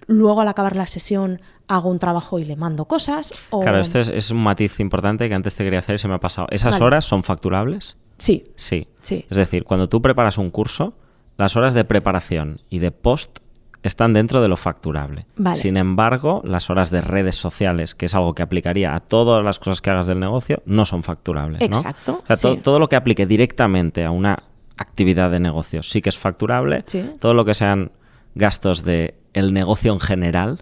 luego 0.08 0.42
al 0.42 0.48
acabar 0.48 0.76
la 0.76 0.88
sesión 0.88 1.42
hago 1.68 1.90
un 1.90 2.00
trabajo 2.00 2.40
y 2.40 2.46
le 2.46 2.56
mando 2.56 2.86
cosas. 2.86 3.34
O... 3.50 3.62
Claro, 3.62 3.80
este 3.80 4.02
es, 4.02 4.08
es 4.10 4.32
un 4.32 4.44
matiz 4.44 4.80
importante 4.80 5.28
que 5.30 5.36
antes 5.36 5.56
te 5.56 5.64
quería 5.64 5.80
hacer 5.80 5.96
y 5.96 6.00
se 6.00 6.08
me 6.08 6.16
ha 6.16 6.20
pasado. 6.20 6.48
¿Esas 6.52 6.74
Vale. 6.74 6.86
horas 6.86 7.06
son 7.06 7.24
facturables? 7.24 7.98
Sí, 8.18 8.46
Sí. 8.56 8.88
sí. 9.02 9.26
Es 9.30 9.38
decir, 9.38 9.64
cuando 9.64 9.90
tú 9.90 10.02
preparas 10.02 10.38
un 10.38 10.50
curso, 10.52 10.94
las 11.38 11.56
horas 11.56 11.74
de 11.74 11.84
preparación 11.84 12.62
y 12.70 12.80
de 12.80 12.92
post 12.92 13.40
están 13.82 14.14
dentro 14.14 14.42
de 14.42 14.48
lo 14.48 14.56
facturable. 14.56 15.26
Vale. 15.36 15.58
Sin 15.58 15.76
embargo, 15.76 16.42
las 16.46 16.70
horas 16.70 16.90
de 16.90 17.02
redes 17.02 17.36
sociales, 17.36 17.96
que 17.96 18.06
es 18.06 18.16
algo 18.16 18.34
que 18.34 18.42
aplicaría 18.44 18.96
a 18.96 19.02
todas 19.02 19.44
las 19.44 19.60
cosas 19.60 19.82
que 19.82 19.90
hagas 19.90 20.08
del 20.08 20.20
negocio, 20.22 20.62
no 20.66 20.86
son 20.86 21.04
facturables. 21.04 21.60
¿no? 21.60 21.66
Exacto, 21.66 22.24
O 22.24 22.34
sea, 22.36 22.50
to- 22.52 22.56
sí. 22.56 22.62
todo 22.64 22.80
lo 22.80 22.88
que 22.88 22.96
aplique 22.96 23.26
directamente 23.26 24.06
a 24.06 24.12
una 24.12 24.44
actividad 24.78 25.32
de 25.32 25.40
negocio 25.40 25.84
sí 25.84 26.02
que 26.02 26.10
es 26.10 26.18
facturable. 26.18 26.84
Sí. 26.88 27.04
Todo 27.20 27.34
lo 27.34 27.44
que 27.46 27.54
sean 27.54 27.92
gastos 28.36 28.84
de 28.84 29.16
el 29.34 29.54
negocio 29.54 29.94
en 29.94 30.00
general 30.00 30.60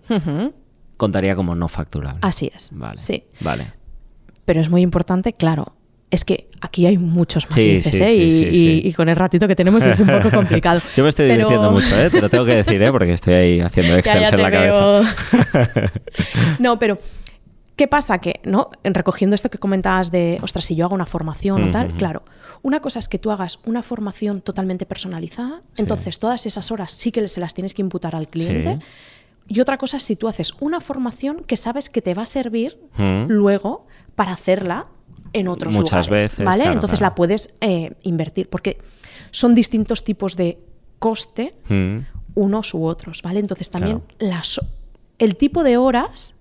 contaría 0.98 1.36
como 1.36 1.56
no 1.56 1.68
facturable. 1.68 2.20
Así 2.22 2.52
es. 2.54 2.70
Vale. 2.74 3.02
Sí. 3.02 3.24
Vale. 3.42 3.74
Pero 4.46 4.62
es 4.62 4.70
muy 4.70 4.82
importante, 4.82 5.34
claro. 5.34 5.74
Es 6.10 6.26
que 6.26 6.50
aquí 6.60 6.86
hay 6.86 6.98
muchos 6.98 7.50
matices, 7.50 7.96
sí, 7.96 8.04
¿eh? 8.04 8.52
sí, 8.52 8.82
y, 8.84 8.94
con 8.94 9.08
el 9.08 9.16
ratito 9.16 9.48
que 9.48 9.56
tenemos 9.56 9.82
es 9.86 9.98
un 10.02 10.08
poco 10.08 10.30
complicado. 10.36 10.82
Yo 10.98 11.04
me 11.04 11.10
estoy 11.10 11.30
Pero- 11.30 11.48
divirtiendo 11.48 11.72
mucho, 11.72 11.98
¿eh? 12.02 12.10
Te 12.10 12.20
lo 12.20 12.28
tengo 12.30 12.44
que 12.44 12.56
decir, 12.56 12.82
¿eh? 12.82 12.92
Porque 12.92 13.14
estoy 13.14 13.34
ahí 13.34 13.62
haciendo 13.62 13.94
Ya, 13.94 14.00
Excel 14.00 14.22
ya 14.22 14.30
en 14.30 14.42
la 14.42 14.52
cabeza. 14.52 15.92
no, 16.60 16.78
pero 16.78 17.00
¿qué 17.82 17.88
pasa? 17.88 18.20
Que, 18.20 18.42
¿no? 18.44 18.70
En 18.84 18.94
recogiendo 18.94 19.34
esto 19.34 19.50
que 19.50 19.58
comentabas 19.58 20.12
de, 20.12 20.38
ostras, 20.44 20.66
si 20.66 20.76
yo 20.76 20.86
hago 20.86 20.94
una 20.94 21.08
formación 21.08 21.64
o 21.64 21.72
tal, 21.72 21.94
claro, 21.98 22.22
una 22.62 22.80
cosa 22.80 23.00
es 23.00 23.08
que 23.10 23.18
tú 23.18 23.32
hagas 23.32 23.58
una 23.66 23.82
formación 23.82 24.42
totalmente 24.42 24.86
personalizada, 24.86 25.62
entonces 25.78 26.20
todas 26.20 26.46
esas 26.46 26.70
horas 26.70 26.92
sí 26.92 27.12
que 27.12 27.28
se 27.28 27.40
las 27.40 27.56
tienes 27.56 27.74
que 27.74 27.82
imputar 27.82 28.16
al 28.16 28.28
cliente. 28.28 28.78
Sí. 28.80 28.86
Y 29.56 29.60
otra 29.62 29.80
cosa 29.80 29.98
es 29.98 30.04
si 30.04 30.16
tú 30.16 30.28
haces 30.28 30.54
una 30.60 30.80
formación 30.80 31.44
que 31.44 31.58
sabes 31.58 31.90
que 31.90 32.04
te 32.04 32.14
va 32.14 32.22
a 32.22 32.26
servir 32.28 32.78
Mm. 33.00 33.26
luego 33.30 33.88
para 34.14 34.32
hacerla 34.34 34.86
en 35.34 35.48
otros 35.48 35.74
Muchas 35.76 36.06
lugares, 36.06 36.30
veces, 36.30 36.46
¿vale? 36.46 36.62
claro, 36.66 36.74
Entonces 36.76 37.00
claro. 37.00 37.12
la 37.14 37.16
puedes 37.16 37.50
eh, 37.62 37.94
invertir 38.04 38.48
porque 38.48 38.78
son 39.32 39.56
distintos 39.56 40.04
tipos 40.04 40.36
de 40.36 40.60
coste 41.00 41.56
Mm. 41.68 42.02
unos 42.36 42.76
u 42.76 42.84
otros, 42.86 43.24
¿vale? 43.24 43.40
Entonces 43.40 43.72
también 43.72 44.02
Claro. 44.20 44.36
las, 44.36 44.62
el 45.18 45.36
tipo 45.36 45.64
de 45.64 45.78
horas 45.78 46.36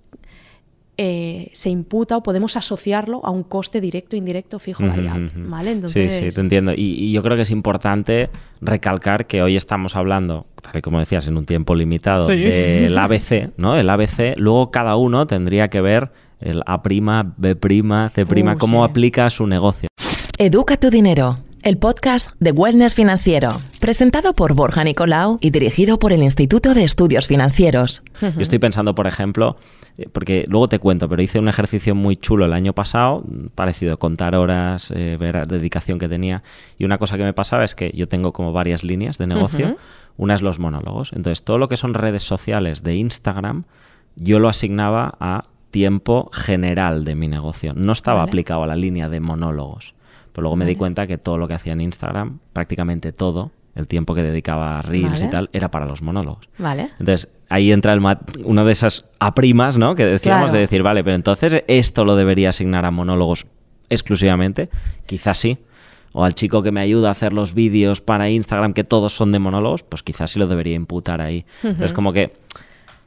eh, 1.02 1.48
se 1.54 1.70
imputa 1.70 2.18
o 2.18 2.22
podemos 2.22 2.58
asociarlo 2.58 3.24
a 3.24 3.30
un 3.30 3.42
coste 3.42 3.80
directo, 3.80 4.16
indirecto, 4.16 4.58
fijo, 4.58 4.86
variable. 4.86 5.30
¿vale? 5.34 5.72
Entonces, 5.72 6.12
Sí, 6.12 6.28
sí, 6.30 6.34
te 6.34 6.42
entiendo. 6.42 6.72
Y, 6.72 6.92
y 7.02 7.12
yo 7.12 7.22
creo 7.22 7.36
que 7.36 7.42
es 7.42 7.50
importante 7.50 8.28
recalcar 8.60 9.26
que 9.26 9.40
hoy 9.40 9.56
estamos 9.56 9.96
hablando, 9.96 10.44
tal 10.60 10.76
y 10.76 10.82
como 10.82 10.98
decías, 10.98 11.26
en 11.26 11.38
un 11.38 11.46
tiempo 11.46 11.74
limitado, 11.74 12.24
Sí. 12.24 12.36
del 12.36 12.98
ABC, 12.98 13.50
¿no? 13.56 13.76
El 13.76 13.88
ABC, 13.88 14.34
luego 14.36 14.70
cada 14.70 14.96
uno 14.96 15.26
tendría 15.26 15.68
que 15.68 15.80
ver 15.80 16.12
el 16.38 16.62
A', 16.66 16.76
B', 16.82 17.56
C', 18.12 18.24
Uh, 18.24 18.58
cómo 18.58 18.84
sí. 18.84 18.90
aplica 18.90 19.24
a 19.24 19.30
su 19.30 19.46
negocio. 19.46 19.88
Educa 20.36 20.76
tu 20.78 20.90
dinero, 20.90 21.38
el 21.62 21.78
podcast 21.78 22.32
de 22.40 22.52
Wellness 22.52 22.94
Financiero, 22.94 23.48
presentado 23.80 24.34
por 24.34 24.54
Borja 24.54 24.84
Nicolau 24.84 25.38
y 25.40 25.48
dirigido 25.50 25.98
por 25.98 26.12
el 26.12 26.22
Instituto 26.22 26.74
de 26.74 26.84
Estudios 26.84 27.26
Financieros. 27.26 28.02
Yo 28.20 28.28
estoy 28.40 28.58
pensando, 28.58 28.94
por 28.94 29.06
ejemplo, 29.06 29.56
porque 30.12 30.44
luego 30.48 30.68
te 30.68 30.78
cuento, 30.78 31.08
pero 31.08 31.22
hice 31.22 31.38
un 31.38 31.48
ejercicio 31.48 31.94
muy 31.94 32.16
chulo 32.16 32.44
el 32.44 32.52
año 32.52 32.72
pasado, 32.72 33.24
parecido, 33.54 33.98
contar 33.98 34.34
horas, 34.34 34.90
eh, 34.94 35.16
ver 35.18 35.34
la 35.34 35.44
dedicación 35.44 35.98
que 35.98 36.08
tenía. 36.08 36.42
Y 36.78 36.84
una 36.84 36.98
cosa 36.98 37.16
que 37.16 37.24
me 37.24 37.32
pasaba 37.32 37.64
es 37.64 37.74
que 37.74 37.92
yo 37.94 38.08
tengo 38.08 38.32
como 38.32 38.52
varias 38.52 38.84
líneas 38.84 39.18
de 39.18 39.26
negocio. 39.26 39.76
Una 40.16 40.34
es 40.34 40.42
los 40.42 40.58
monólogos. 40.58 41.12
Entonces, 41.12 41.42
todo 41.42 41.58
lo 41.58 41.68
que 41.68 41.76
son 41.76 41.94
redes 41.94 42.22
sociales 42.22 42.82
de 42.82 42.94
Instagram, 42.96 43.64
yo 44.16 44.38
lo 44.38 44.48
asignaba 44.48 45.14
a 45.20 45.44
tiempo 45.70 46.30
general 46.32 47.04
de 47.04 47.14
mi 47.14 47.28
negocio. 47.28 47.72
No 47.74 47.92
estaba 47.92 48.20
Vale. 48.20 48.30
aplicado 48.30 48.62
a 48.64 48.66
la 48.66 48.76
línea 48.76 49.08
de 49.08 49.20
monólogos. 49.20 49.94
Pero 50.32 50.42
luego 50.42 50.56
me 50.56 50.64
di 50.64 50.76
cuenta 50.76 51.06
que 51.06 51.18
todo 51.18 51.38
lo 51.38 51.48
que 51.48 51.54
hacía 51.54 51.72
en 51.72 51.80
Instagram, 51.80 52.38
prácticamente 52.52 53.12
todo, 53.12 53.50
el 53.74 53.86
tiempo 53.86 54.14
que 54.14 54.22
dedicaba 54.22 54.78
a 54.78 54.82
Reels 54.82 55.22
y 55.22 55.28
tal, 55.28 55.48
era 55.52 55.70
para 55.70 55.86
los 55.86 56.02
monólogos. 56.02 56.48
¿Vale? 56.58 56.90
Entonces, 56.98 57.30
ahí 57.50 57.70
entra 57.72 57.92
el 57.92 58.00
mat- 58.00 58.22
una 58.44 58.64
de 58.64 58.72
esas 58.72 59.04
aprimas, 59.18 59.76
¿no? 59.76 59.94
Que 59.94 60.06
decíamos 60.06 60.44
Claro. 60.44 60.52
de 60.54 60.60
decir, 60.60 60.82
vale, 60.82 61.04
pero 61.04 61.16
entonces 61.16 61.62
esto 61.66 62.06
lo 62.06 62.16
debería 62.16 62.48
asignar 62.48 62.86
a 62.86 62.90
monólogos 62.90 63.44
exclusivamente. 63.90 64.70
Quizás 65.06 65.36
sí. 65.38 65.58
O 66.12 66.24
al 66.24 66.34
chico 66.34 66.62
que 66.62 66.72
me 66.72 66.80
ayuda 66.80 67.08
a 67.08 67.12
hacer 67.12 67.32
los 67.32 67.54
vídeos 67.54 68.00
para 68.00 68.28
Instagram, 68.30 68.72
que 68.72 68.82
todos 68.84 69.12
son 69.14 69.30
de 69.32 69.38
monólogos, 69.38 69.82
pues 69.84 70.02
quizás 70.02 70.30
sí 70.32 70.38
lo 70.38 70.46
debería 70.48 70.74
imputar 70.74 71.20
ahí. 71.20 71.44
Entonces, 71.62 71.92
como 71.92 72.12
que 72.12 72.32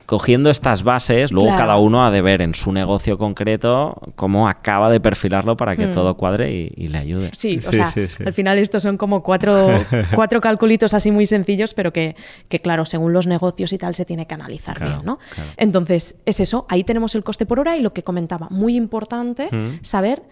cogiendo 0.05 0.49
estas 0.49 0.83
bases, 0.83 1.31
luego 1.31 1.47
Claro. 1.47 1.61
cada 1.63 1.77
uno 1.77 2.05
ha 2.05 2.11
de 2.11 2.21
ver 2.21 2.41
en 2.41 2.53
su 2.55 2.71
negocio 2.71 3.17
concreto 3.17 4.01
cómo 4.15 4.47
acaba 4.49 4.89
de 4.89 4.99
perfilarlo 4.99 5.55
para 5.55 5.75
que 5.75 5.87
Hmm. 5.87 5.93
todo 5.93 6.17
cuadre 6.17 6.51
y, 6.53 6.73
y 6.75 6.87
le 6.89 6.97
ayude. 6.97 7.29
Sí, 7.33 7.59
o 7.65 7.71
sea, 7.71 7.89
sí, 7.91 8.07
sí. 8.07 8.23
al 8.25 8.33
final 8.33 8.57
estos 8.57 8.83
son 8.83 8.97
como 8.97 9.23
cuatro, 9.23 9.67
cuatro 10.15 10.41
calculitos 10.41 10.93
así 10.93 11.09
muy 11.11 11.25
sencillos, 11.25 11.73
pero 11.73 11.93
que, 11.93 12.15
que, 12.49 12.59
claro, 12.59 12.85
según 12.85 13.13
los 13.13 13.27
negocios 13.27 13.71
y 13.73 13.77
tal 13.77 13.95
se 13.95 14.03
tiene 14.05 14.27
que 14.27 14.33
analizar 14.33 14.75
Claro, 14.77 14.91
bien, 14.95 15.05
¿no? 15.05 15.19
claro. 15.33 15.49
Entonces, 15.57 16.19
es 16.25 16.39
eso, 16.39 16.65
ahí 16.69 16.83
tenemos 16.83 17.15
el 17.15 17.23
coste 17.23 17.45
por 17.45 17.59
hora 17.59 17.77
y 17.77 17.81
lo 17.81 17.93
que 17.93 18.03
comentaba, 18.03 18.47
muy 18.49 18.75
importante 18.75 19.47
Mm. 19.51 19.79
saber 19.83 20.23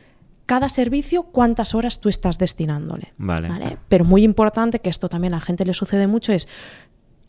cada 0.45 0.67
servicio 0.67 1.23
cuántas 1.23 1.73
horas 1.75 2.01
tú 2.01 2.09
estás 2.09 2.37
destinándole. 2.37 3.13
Vale. 3.17 3.77
Pero 3.87 4.03
muy 4.03 4.23
importante, 4.23 4.79
que 4.79 4.89
esto 4.89 5.07
también 5.07 5.33
a 5.33 5.37
la 5.37 5.41
gente 5.41 5.65
le 5.65 5.73
sucede 5.73 6.07
mucho, 6.07 6.33
es 6.33 6.49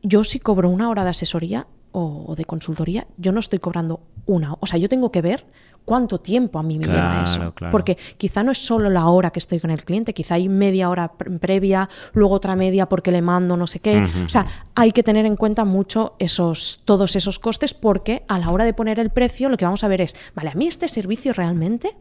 yo 0.02 0.24
si 0.24 0.40
cobro 0.40 0.68
una 0.68 0.88
hora 0.90 1.04
de 1.04 1.10
asesoría 1.10 1.68
o, 1.92 2.24
o 2.28 2.34
de 2.34 2.44
consultoría, 2.44 3.06
yo 3.16 3.32
no 3.32 3.40
estoy 3.40 3.58
cobrando 3.58 4.00
una. 4.26 4.54
O 4.60 4.66
sea, 4.66 4.78
yo 4.78 4.88
tengo 4.88 5.10
que 5.12 5.20
ver 5.22 5.44
cuánto 5.84 6.18
tiempo 6.18 6.60
a 6.60 6.62
mí 6.62 6.78
me 6.78 6.86
lleva 6.86 7.22
eso. 7.24 7.52
claro. 7.54 7.72
Porque 7.72 7.98
quizá 8.16 8.44
no 8.44 8.52
es 8.52 8.58
solo 8.58 8.88
la 8.88 9.08
hora 9.08 9.30
que 9.30 9.40
estoy 9.40 9.58
con 9.58 9.70
el 9.72 9.82
cliente, 9.84 10.14
quizá 10.14 10.34
hay 10.36 10.48
media 10.48 10.88
hora 10.88 11.08
pre- 11.12 11.30
previa, 11.40 11.88
luego 12.12 12.34
otra 12.34 12.54
media 12.54 12.88
porque 12.88 13.10
le 13.10 13.20
mando 13.20 13.56
no 13.56 13.66
sé 13.66 13.80
qué. 13.80 14.00
O 14.24 14.28
sea, 14.28 14.46
hay 14.76 14.92
que 14.92 15.02
tener 15.02 15.26
en 15.26 15.34
cuenta 15.36 15.64
mucho 15.64 16.14
esos, 16.20 16.82
todos 16.84 17.16
esos 17.16 17.40
costes 17.40 17.74
porque 17.74 18.22
a 18.28 18.38
la 18.38 18.50
hora 18.50 18.64
de 18.64 18.74
poner 18.74 19.00
el 19.00 19.10
precio 19.10 19.48
lo 19.48 19.56
que 19.56 19.64
vamos 19.64 19.82
a 19.82 19.88
ver 19.88 20.02
es, 20.02 20.14
vale, 20.36 20.50
a 20.50 20.54
mí 20.54 20.68
este 20.68 20.86
servicio 20.86 21.32
realmente, 21.32 21.96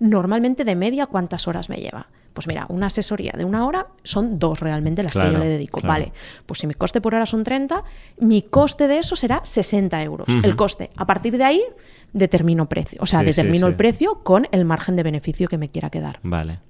normalmente 0.00 0.64
de 0.64 0.74
media, 0.74 1.06
¿cuántas 1.06 1.46
horas 1.48 1.68
me 1.68 1.76
lleva? 1.76 2.08
Pues 2.38 2.46
mira, 2.46 2.66
una 2.68 2.86
asesoría 2.86 3.32
de 3.36 3.44
una 3.44 3.66
hora 3.66 3.88
son 4.04 4.38
dos 4.38 4.60
realmente 4.60 5.02
las 5.02 5.12
que 5.12 5.24
yo 5.24 5.38
le 5.38 5.48
dedico. 5.48 5.80
Vale, 5.80 6.12
pues 6.46 6.60
si 6.60 6.68
mi 6.68 6.74
coste 6.74 7.00
por 7.00 7.16
hora 7.16 7.26
son 7.26 7.42
30, 7.42 7.82
mi 8.20 8.42
coste 8.42 8.86
de 8.86 8.98
eso 8.98 9.16
será 9.16 9.40
60 9.42 10.00
euros. 10.04 10.28
El 10.44 10.54
coste. 10.54 10.90
A 10.94 11.04
partir 11.04 11.36
de 11.36 11.42
ahí 11.42 11.60
determino 12.12 12.68
precio. 12.68 13.00
O 13.02 13.06
sea, 13.06 13.24
determino 13.24 13.66
el 13.66 13.74
precio 13.74 14.20
con 14.22 14.46
el 14.52 14.64
margen 14.64 14.94
de 14.94 15.02
beneficio 15.02 15.48
que 15.48 15.58
me 15.58 15.68
quiera 15.68 15.90
quedar. 15.90 16.20
Vale. 16.22 16.60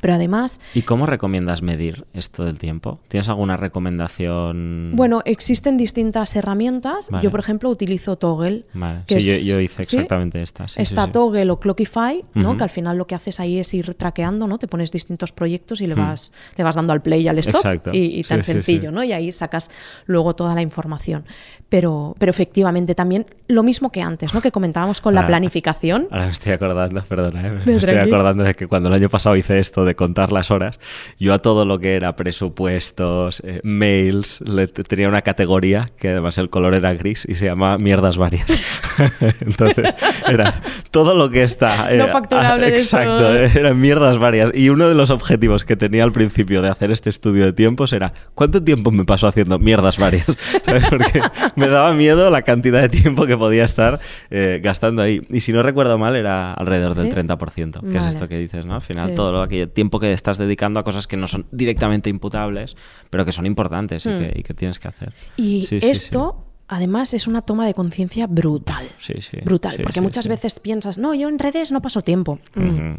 Pero 0.00 0.14
además... 0.14 0.60
¿Y 0.74 0.82
cómo 0.82 1.06
recomiendas 1.06 1.62
medir 1.62 2.06
esto 2.14 2.44
del 2.44 2.58
tiempo? 2.58 3.00
¿Tienes 3.08 3.28
alguna 3.28 3.56
recomendación? 3.56 4.92
Bueno, 4.94 5.22
existen 5.24 5.76
distintas 5.76 6.34
herramientas. 6.36 7.10
Yo, 7.22 7.30
por 7.30 7.40
ejemplo, 7.40 7.68
utilizo 7.68 8.16
Toggle. 8.16 8.64
Que 9.06 9.20
sí, 9.20 9.46
yo, 9.46 9.60
hice 9.60 9.82
exactamente 9.82 10.42
esta. 10.42 10.66
Está 10.76 11.10
Toggle 11.10 11.50
o 11.50 11.60
Clockify, 11.60 12.24
¿no? 12.34 12.56
que 12.56 12.64
al 12.64 12.70
final 12.70 12.98
lo 12.98 13.06
que 13.06 13.14
haces 13.14 13.40
ahí 13.40 13.58
es 13.58 13.72
ir 13.74 13.94
traqueando, 13.94 14.46
¿no? 14.46 14.58
Te 14.58 14.68
pones 14.68 14.90
distintos 14.92 15.32
proyectos 15.32 15.80
y 15.80 15.86
le 15.86 15.94
vas, 15.94 16.32
le 16.56 16.64
vas 16.64 16.76
dando 16.76 16.92
al 16.92 17.02
play 17.02 17.22
y 17.22 17.28
al 17.28 17.38
stop. 17.38 17.64
Y, 17.92 18.22
tan 18.24 18.44
sencillo, 18.44 18.90
¿no? 18.90 19.02
Y 19.02 19.12
ahí 19.12 19.32
sacas 19.32 19.70
luego 20.06 20.34
toda 20.34 20.54
la 20.54 20.62
información. 20.62 21.24
Pero, 21.68 22.16
pero 22.18 22.30
efectivamente 22.30 22.94
también 22.94 23.26
lo 23.46 23.62
mismo 23.62 23.92
que 23.92 24.02
antes, 24.02 24.34
¿no? 24.34 24.40
Que 24.40 24.50
comentábamos 24.50 25.00
con 25.00 25.14
la 25.14 25.26
planificación. 25.26 26.08
Ahora 26.10 26.26
me 26.26 26.32
estoy 26.32 26.52
acordando, 26.52 27.02
perdona, 27.02 27.46
¿eh? 27.46 27.60
me 27.64 27.76
estoy 27.76 27.96
acordando 27.96 28.44
de 28.44 28.54
que 28.54 28.66
cuando 28.66 28.88
el 28.88 28.94
año 28.94 29.08
pasado 29.08 29.36
hice 29.36 29.59
esto 29.60 29.84
de 29.84 29.94
contar 29.94 30.32
las 30.32 30.50
horas, 30.50 30.78
yo 31.18 31.34
a 31.34 31.38
todo 31.38 31.64
lo 31.64 31.78
que 31.78 31.94
era 31.94 32.16
presupuestos, 32.16 33.42
eh, 33.44 33.60
mails, 33.62 34.40
le 34.40 34.66
tenía 34.66 35.08
una 35.08 35.22
categoría 35.22 35.86
que 35.98 36.08
además 36.08 36.38
el 36.38 36.50
color 36.50 36.74
era 36.74 36.92
gris 36.94 37.26
y 37.28 37.34
se 37.34 37.46
llama 37.46 37.78
mierdas 37.78 38.18
varias. 38.18 38.46
Entonces, 39.40 39.94
era 40.28 40.60
todo 40.90 41.14
lo 41.14 41.30
que 41.30 41.42
está... 41.42 41.90
no 41.92 42.08
facturable 42.08 42.70
de 42.70 42.76
Exacto, 42.76 43.34
eran 43.34 43.80
mierdas 43.80 44.18
varias. 44.18 44.50
Y 44.54 44.68
uno 44.70 44.88
de 44.88 44.94
los 44.94 45.10
objetivos 45.10 45.64
que 45.64 45.76
tenía 45.76 46.04
al 46.04 46.12
principio 46.12 46.62
de 46.62 46.68
hacer 46.68 46.90
este 46.90 47.10
estudio 47.10 47.44
de 47.44 47.52
tiempos 47.52 47.92
era 47.92 48.12
¿cuánto 48.34 48.62
tiempo 48.62 48.90
me 48.90 49.04
paso 49.04 49.26
haciendo 49.26 49.58
mierdas 49.58 49.98
varias? 49.98 50.26
Porque 50.90 51.20
me 51.56 51.68
daba 51.68 51.92
miedo 51.92 52.30
la 52.30 52.42
cantidad 52.42 52.80
de 52.80 52.88
tiempo 52.88 53.26
que 53.26 53.36
podía 53.36 53.64
estar 53.64 54.00
eh, 54.30 54.60
gastando 54.62 55.02
ahí. 55.02 55.22
Y 55.30 55.40
si 55.40 55.52
no 55.52 55.62
recuerdo 55.62 55.98
mal, 55.98 56.16
era 56.16 56.54
alrededor 56.54 56.94
del 56.94 57.12
30%, 57.12 57.90
que 57.90 57.98
es 57.98 58.04
esto 58.04 58.28
que 58.28 58.38
dices, 58.38 58.64
¿no? 58.64 58.74
Al 58.74 58.82
final, 58.82 59.14
todo 59.14 59.32
lo 59.32 59.46
aquello 59.50 59.68
tiempo 59.68 60.00
que 60.00 60.12
estás 60.12 60.38
dedicando 60.38 60.80
a 60.80 60.84
cosas 60.84 61.06
que 61.06 61.16
no 61.16 61.26
son 61.26 61.46
directamente 61.50 62.08
imputables, 62.10 62.76
pero 63.10 63.24
que 63.24 63.32
son 63.32 63.46
importantes 63.46 64.06
y, 64.06 64.08
hmm. 64.08 64.42
que, 64.42 64.54
tienes 64.54 64.78
que 64.78 64.88
hacer. 64.88 65.12
Y 65.36 65.68
esto... 65.82 66.46
Además, 66.72 67.14
es 67.14 67.26
una 67.26 67.42
toma 67.42 67.66
de 67.66 67.74
conciencia 67.74 68.28
brutal. 68.28 68.86
Sí, 69.00 69.14
sí. 69.20 69.38
Brutal. 69.42 69.80
porque 69.82 70.00
muchas 70.00 70.28
veces 70.28 70.60
piensas, 70.60 70.98
no, 70.98 71.14
yo 71.14 71.28
en 71.28 71.40
redes 71.40 71.72
no 71.72 71.82
paso 71.82 72.00
tiempo. 72.02 72.38
Mm 72.54 72.94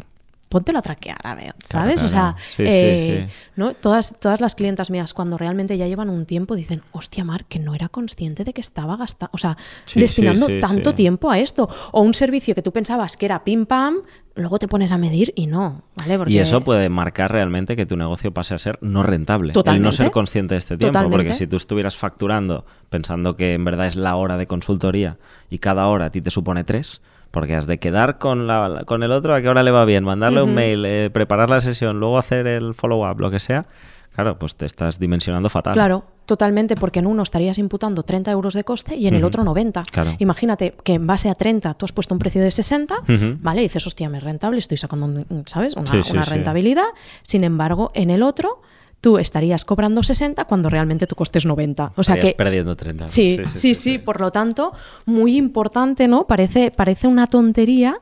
póntelo 0.51 0.79
a 0.79 0.81
traquear, 0.81 1.17
a 1.23 1.33
ver, 1.33 1.55
¿sabes? 1.63 2.03
O 2.03 2.09
sea, 2.09 2.35
eh, 2.57 3.29
¿no? 3.55 3.73
Todas, 3.73 4.17
todas 4.19 4.41
las 4.41 4.53
clientas 4.53 4.91
mías, 4.91 5.13
cuando 5.13 5.37
realmente 5.37 5.77
ya 5.77 5.87
llevan 5.87 6.09
un 6.09 6.25
tiempo, 6.25 6.55
dicen, 6.55 6.83
hostia, 6.91 7.23
Mar, 7.23 7.45
que 7.45 7.57
no 7.57 7.73
era 7.73 7.87
consciente 7.87 8.43
de 8.43 8.53
que 8.53 8.59
estaba 8.59 8.97
gastando, 8.97 9.31
o 9.33 9.37
sea, 9.37 9.57
destinando 9.95 10.47
tanto 10.59 10.93
tiempo 10.93 11.31
a 11.31 11.39
esto. 11.39 11.69
O 11.93 12.01
un 12.01 12.13
servicio 12.13 12.53
que 12.53 12.61
tú 12.61 12.73
pensabas 12.73 13.15
que 13.15 13.25
era 13.25 13.45
pim 13.45 13.65
pam, 13.65 14.01
luego 14.35 14.59
te 14.59 14.67
pones 14.67 14.91
a 14.91 14.97
medir 14.97 15.33
y 15.35 15.47
no, 15.47 15.83
¿vale? 15.95 16.19
Y 16.27 16.39
eso 16.39 16.61
puede 16.61 16.89
marcar 16.89 17.31
realmente 17.31 17.75
que 17.75 17.85
tu 17.85 17.97
negocio 17.97 18.33
pase 18.33 18.53
a 18.53 18.57
ser 18.57 18.77
no 18.81 19.03
rentable. 19.03 19.53
Totalmente. 19.53 19.77
El 19.77 19.83
no 19.83 19.91
ser 19.91 20.11
consciente 20.11 20.55
de 20.55 20.59
este 20.59 20.77
tiempo, 20.77 21.09
porque 21.09 21.33
si 21.33 21.47
tú 21.47 21.57
estuvieras 21.57 21.95
facturando 21.95 22.65
pensando 22.89 23.35
que 23.35 23.53
en 23.53 23.63
verdad 23.63 23.87
es 23.87 23.95
la 23.95 24.15
hora 24.15 24.37
de 24.37 24.47
consultoría 24.47 25.17
y 25.49 25.59
cada 25.59 25.87
hora 25.87 26.05
a 26.05 26.11
ti 26.11 26.21
te 26.21 26.29
supone 26.29 26.63
tres, 26.63 27.01
porque 27.31 27.55
has 27.55 27.65
de 27.65 27.79
quedar 27.79 28.17
con, 28.17 28.47
la, 28.47 28.83
con 28.85 29.03
el 29.03 29.11
otro 29.11 29.33
a 29.33 29.41
qué 29.41 29.49
hora 29.49 29.63
le 29.63 29.71
va 29.71 29.85
bien, 29.85 30.03
mandarle 30.03 30.43
un 30.43 30.53
mail, 30.53 30.83
eh, 30.85 31.09
preparar 31.11 31.49
la 31.49 31.61
sesión, 31.61 31.99
luego 31.99 32.17
hacer 32.17 32.47
el 32.47 32.73
follow-up, 32.73 33.19
lo 33.19 33.31
que 33.31 33.39
sea. 33.39 33.65
Claro, 34.13 34.37
pues 34.37 34.55
te 34.55 34.65
estás 34.65 34.99
dimensionando 34.99 35.49
fatal. 35.49 35.73
Claro, 35.73 36.03
totalmente, 36.25 36.75
porque 36.75 36.99
en 36.99 37.07
uno 37.07 37.23
estarías 37.23 37.57
imputando 37.57 38.03
30 38.03 38.31
euros 38.31 38.53
de 38.53 38.63
coste 38.63 38.95
y 38.95 39.07
en 39.07 39.15
el 39.15 39.23
otro 39.23 39.43
90. 39.43 39.83
Imagínate 40.19 40.75
que 40.83 40.93
en 40.95 41.07
base 41.07 41.29
a 41.29 41.35
30 41.35 41.73
tú 41.75 41.85
has 41.85 41.91
puesto 41.91 42.13
un 42.13 42.19
precio 42.19 42.41
de 42.41 42.51
60, 42.51 42.95
¿vale? 43.39 43.61
Y 43.61 43.65
dices, 43.65 43.87
hostia, 43.87 44.09
me 44.09 44.17
es 44.17 44.23
rentable, 44.23 44.57
estoy 44.57 44.77
sacando, 44.77 45.25
¿sabes? 45.45 45.75
Una, 45.75 45.91
una 46.11 46.23
rentabilidad. 46.23 46.87
Sin 47.21 47.43
embargo, 47.43 47.91
en 47.93 48.09
el 48.09 48.23
otro 48.23 48.61
tú 49.01 49.17
estarías 49.17 49.65
cobrando 49.65 50.03
60 50.03 50.45
cuando 50.45 50.69
realmente 50.69 51.07
tu 51.07 51.15
coste 51.15 51.39
es 51.39 51.45
90. 51.45 51.93
O 51.95 52.03
sea 52.03 52.19
que 52.19 52.33
perdiendo 52.33 52.75
30. 52.75 53.07
Sí 53.07 53.39
sí, 53.53 53.75
sí 53.75 53.97
por 53.97 54.21
lo 54.21 54.31
tanto, 54.31 54.71
muy 55.05 55.35
importante, 55.35 56.07
¿no? 56.07 56.27
Parece, 56.27 56.71
parece 56.71 57.07
una 57.07 57.27
tontería, 57.27 57.99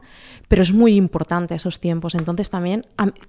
pero 0.50 0.62
es 0.62 0.74
muy 0.74 0.96
importante 0.96 1.56
esos 1.56 1.80
tiempos. 1.80 2.16
Entonces 2.16 2.50
también 2.50 2.84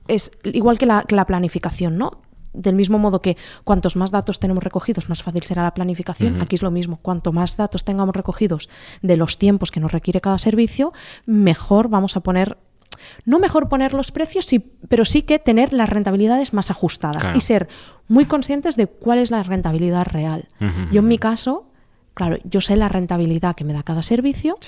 es 0.08 0.32
igual 0.44 0.78
que 0.78 0.86
la, 0.86 1.24
planificación, 1.26 1.96
¿no? 1.96 2.20
Del 2.52 2.74
mismo 2.74 2.98
modo 2.98 3.22
que 3.22 3.36
cuantos 3.64 3.96
más 3.96 4.10
datos 4.10 4.40
tenemos 4.40 4.64
recogidos, 4.64 5.08
más 5.08 5.22
fácil 5.22 5.42
será 5.44 5.62
la 5.62 5.74
planificación. 5.74 6.40
Aquí 6.40 6.56
es 6.56 6.62
lo 6.62 6.70
mismo. 6.70 6.98
Cuanto 7.00 7.32
más 7.32 7.56
datos 7.56 7.84
tengamos 7.84 8.14
recogidos 8.14 8.68
de 9.02 9.16
los 9.16 9.38
tiempos 9.38 9.70
que 9.70 9.80
nos 9.80 9.92
requiere 9.92 10.20
cada 10.20 10.38
servicio, 10.38 10.92
mejor 11.26 11.88
vamos 11.88 12.16
a 12.16 12.20
poner 12.20 12.58
no 13.24 13.38
mejor 13.38 13.68
poner 13.68 13.94
los 13.94 14.12
precios, 14.12 14.46
pero 14.88 15.04
sí 15.04 15.22
que 15.22 15.38
tener 15.38 15.72
las 15.72 15.88
rentabilidades 15.88 16.52
más 16.52 16.70
ajustadas 16.70 17.30
y 17.34 17.40
ser 17.40 17.68
muy 18.08 18.26
conscientes 18.26 18.76
de 18.76 18.86
cuál 18.86 19.18
es 19.18 19.30
la 19.30 19.42
rentabilidad 19.42 20.06
real. 20.06 20.48
Yo 20.92 21.00
en 21.00 21.08
mi 21.08 21.18
caso, 21.18 21.66
claro, 22.14 22.36
yo 22.44 22.60
sé 22.60 22.76
la 22.76 22.88
rentabilidad 22.88 23.56
que 23.56 23.64
me 23.64 23.72
da 23.72 23.82
cada 23.82 24.02
servicio 24.02 24.58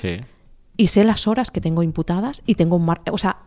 y 0.76 0.86
sé 0.86 1.04
las 1.04 1.26
horas 1.26 1.50
que 1.50 1.60
tengo 1.60 1.82
imputadas 1.82 2.42
y 2.46 2.54
tengo 2.54 2.76
un 2.76 2.86
margen, 2.86 3.12
o 3.12 3.18
sea, 3.18 3.38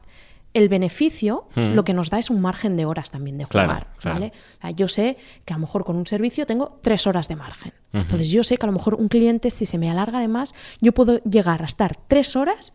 el 0.55 0.69
beneficio 0.69 1.47
lo 1.55 1.83
que 1.83 1.93
nos 1.93 2.09
da 2.09 2.17
es 2.17 2.29
un 2.29 2.41
margen 2.41 2.77
de 2.77 2.85
horas 2.85 3.11
también 3.11 3.37
de 3.37 3.43
jugar, 3.45 3.87
¿vale? 4.03 4.31
yo 4.75 4.87
sé 4.87 5.17
que 5.43 5.53
a 5.53 5.57
lo 5.57 5.61
mejor 5.61 5.83
con 5.83 5.97
un 5.97 6.07
servicio 6.07 6.45
tengo 6.45 6.79
tres 6.81 7.05
horas 7.05 7.27
de 7.27 7.35
margen. 7.35 7.73
Entonces 7.93 8.31
yo 8.31 8.43
sé 8.43 8.57
que 8.57 8.65
a 8.65 8.67
lo 8.67 8.73
mejor 8.73 8.95
un 8.95 9.07
cliente, 9.07 9.49
si 9.51 9.65
se 9.65 9.77
me 9.77 9.91
alarga 9.91 10.19
de 10.19 10.27
más, 10.27 10.55
yo 10.81 10.93
puedo 10.93 11.21
llegar 11.23 11.61
a 11.61 11.65
estar 11.65 11.97
tres 12.07 12.35
horas 12.35 12.73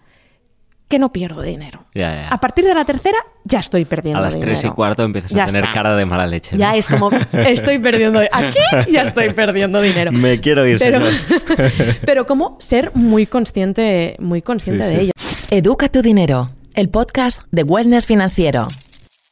que 0.91 0.99
no 0.99 1.13
pierdo 1.13 1.41
dinero. 1.41 1.87
A 2.29 2.39
partir 2.41 2.65
de 2.65 2.75
la 2.75 2.85
tercera 2.85 3.17
ya 3.45 3.61
estoy 3.61 3.85
perdiendo 3.85 4.21
dinero. 4.21 4.37
A 4.37 4.51
las 4.51 4.61
tres 4.61 4.65
y 4.65 4.75
cuarto 4.75 5.05
empiezas 5.05 5.35
a 5.35 5.47
tener 5.47 5.71
cara 5.73 5.97
de 5.97 6.05
mala 6.05 6.27
leche. 6.27 6.59
Ya 6.59 6.77
es 6.77 6.89
como, 6.89 7.11
estoy 7.33 7.79
perdiendo 7.79 8.21
Aquí 8.33 8.59
ya 8.93 9.03
estoy 9.03 9.33
perdiendo 9.33 9.81
dinero. 9.81 10.13
Me 10.13 10.41
quiero 10.41 10.67
ir, 10.67 10.79
pero, 10.79 11.01
pero 12.05 12.27
como 12.27 12.57
ser 12.59 12.91
muy 12.95 13.27
consciente, 13.27 14.17
muy 14.19 14.43
consciente 14.43 14.85
de 14.85 15.01
ello. 15.01 15.13
Educa 15.51 15.89
tu 15.89 16.03
dinero, 16.03 16.51
el 16.75 16.89
podcast 16.89 17.43
de 17.51 17.63
Wellness 17.63 18.07
Financiero 18.07 18.67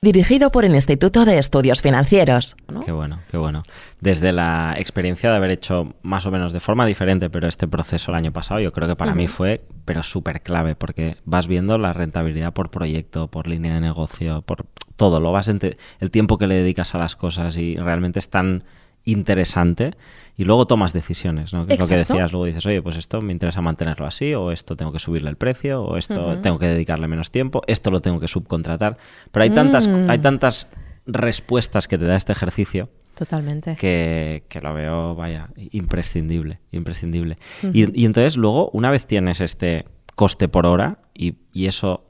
dirigido 0.01 0.51
por 0.51 0.64
el 0.64 0.74
Instituto 0.74 1.24
de 1.24 1.39
Estudios 1.39 1.82
Financieros. 1.82 2.57
Qué 2.84 2.93
bueno, 2.93 3.18
qué 3.30 3.36
bueno. 3.36 3.62
Desde 4.01 4.32
la 4.32 4.74
experiencia 4.78 5.30
de 5.30 5.36
haber 5.36 5.51
hecho 5.51 5.95
más 6.03 6.24
o 6.26 6.30
menos 6.30 6.53
de 6.53 6.61
forma 6.61 6.86
diferente, 6.86 7.30
pero 7.30 7.49
este 7.49 7.66
proceso 7.66 8.12
el 8.12 8.16
año 8.16 8.32
pasado, 8.32 8.61
yo 8.61 8.72
creo 8.72 8.86
que 8.86 8.95
para 8.95 9.14
mí 9.14 9.26
fue, 9.26 9.62
pero 9.84 10.05
súper 10.05 10.43
clave, 10.43 10.76
porque 10.76 11.16
vas 11.24 11.49
viendo 11.49 11.78
la 11.78 11.93
rentabilidad 11.93 12.53
por 12.53 12.70
proyecto, 12.70 13.26
por 13.26 13.49
línea 13.49 13.74
de 13.74 13.80
negocio, 13.80 14.43
por 14.43 14.66
todo, 14.95 15.18
lo 15.18 15.32
vas 15.32 15.49
el 15.49 16.11
tiempo 16.11 16.39
que 16.39 16.47
le 16.47 16.57
dedicas 16.57 16.95
a 16.95 16.99
las 16.99 17.16
cosas 17.16 17.57
y 17.57 17.76
realmente 17.76 18.20
es 18.20 18.28
tan 18.28 18.62
interesante 19.05 19.92
y 20.36 20.44
luego 20.44 20.66
tomas 20.66 20.92
decisiones, 20.92 21.53
¿no? 21.53 21.66
Que 21.66 21.74
es 21.74 21.80
lo 21.80 21.86
que 21.86 21.96
decías, 21.96 22.30
luego 22.32 22.44
dices, 22.46 22.64
oye, 22.66 22.80
pues 22.80 22.96
esto 22.96 23.20
me 23.20 23.32
interesa 23.32 23.61
mantenerlo 23.61 24.07
así, 24.07 24.34
o 24.34 24.53
esto 24.53 24.76
tengo 24.76 24.92
que 24.92 24.99
subirle 24.99 25.30
el 25.30 25.36
precio, 25.36 25.82
o 25.82 25.96
esto 25.96 26.38
tengo 26.38 26.59
que 26.59 26.66
dedicarle 26.66 27.09
menos 27.09 27.30
tiempo, 27.30 27.62
esto 27.66 27.90
lo 27.90 28.01
tengo 28.01 28.20
que 28.20 28.28
subcontratar. 28.28 28.99
Pero 29.32 29.42
hay 29.42 29.51
tantas, 29.51 29.88
mm. 29.88 30.09
hay 30.09 30.18
tantas 30.18 30.68
respuestas 31.07 31.88
que 31.88 31.99
te 31.99 32.05
da 32.05 32.16
este 32.16 32.32
ejercicio. 32.32 32.88
Totalmente. 33.16 33.74
Que, 33.74 34.61
lo 34.62 34.74
veo, 34.74 35.16
vaya, 35.16 35.49
imprescindible, 35.57 36.61
imprescindible. 36.70 37.36
y, 37.72 38.05
entonces 38.05 38.36
luego, 38.36 38.70
una 38.72 38.92
vez 38.92 39.09
tienes 39.09 39.40
este 39.40 39.86
coste 40.14 40.49
por 40.49 40.66
hora 40.66 40.99
y, 41.14 41.36
eso 41.55 42.05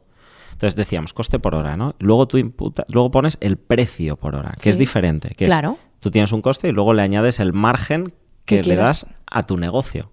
entonces 0.52 0.76
decíamos 0.76 1.12
coste 1.12 1.38
por 1.38 1.54
hora, 1.54 1.76
¿no? 1.76 1.94
Luego 1.98 2.26
tú 2.26 2.36
imputas, 2.36 2.84
luego 2.92 3.10
pones 3.10 3.38
el 3.40 3.58
precio 3.58 4.16
por 4.16 4.34
hora, 4.34 4.54
que 4.60 4.70
es 4.70 4.76
diferente. 4.76 5.34
Que 5.36 5.46
claro. 5.46 5.78
Tú 6.00 6.10
tienes 6.10 6.32
un 6.32 6.42
coste 6.42 6.68
y 6.68 6.72
luego 6.72 6.94
le 6.94 7.02
añades 7.02 7.40
el 7.40 7.52
margen 7.52 8.12
que 8.44 8.62
le 8.62 8.76
das 8.76 9.06
a 9.26 9.44
tu 9.44 9.56
negocio. 9.56 10.10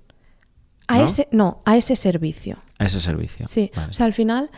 A 0.88 1.02
ese, 1.02 1.28
no, 1.32 1.62
a 1.66 1.78
ese 1.78 1.96
servicio. 1.96 2.58
A 2.78 2.86
ese 2.86 3.00
servicio. 3.00 3.48
Sí. 3.48 3.72
O 3.90 3.94
sea, 3.94 4.06
al 4.06 4.14
final, 4.14 4.52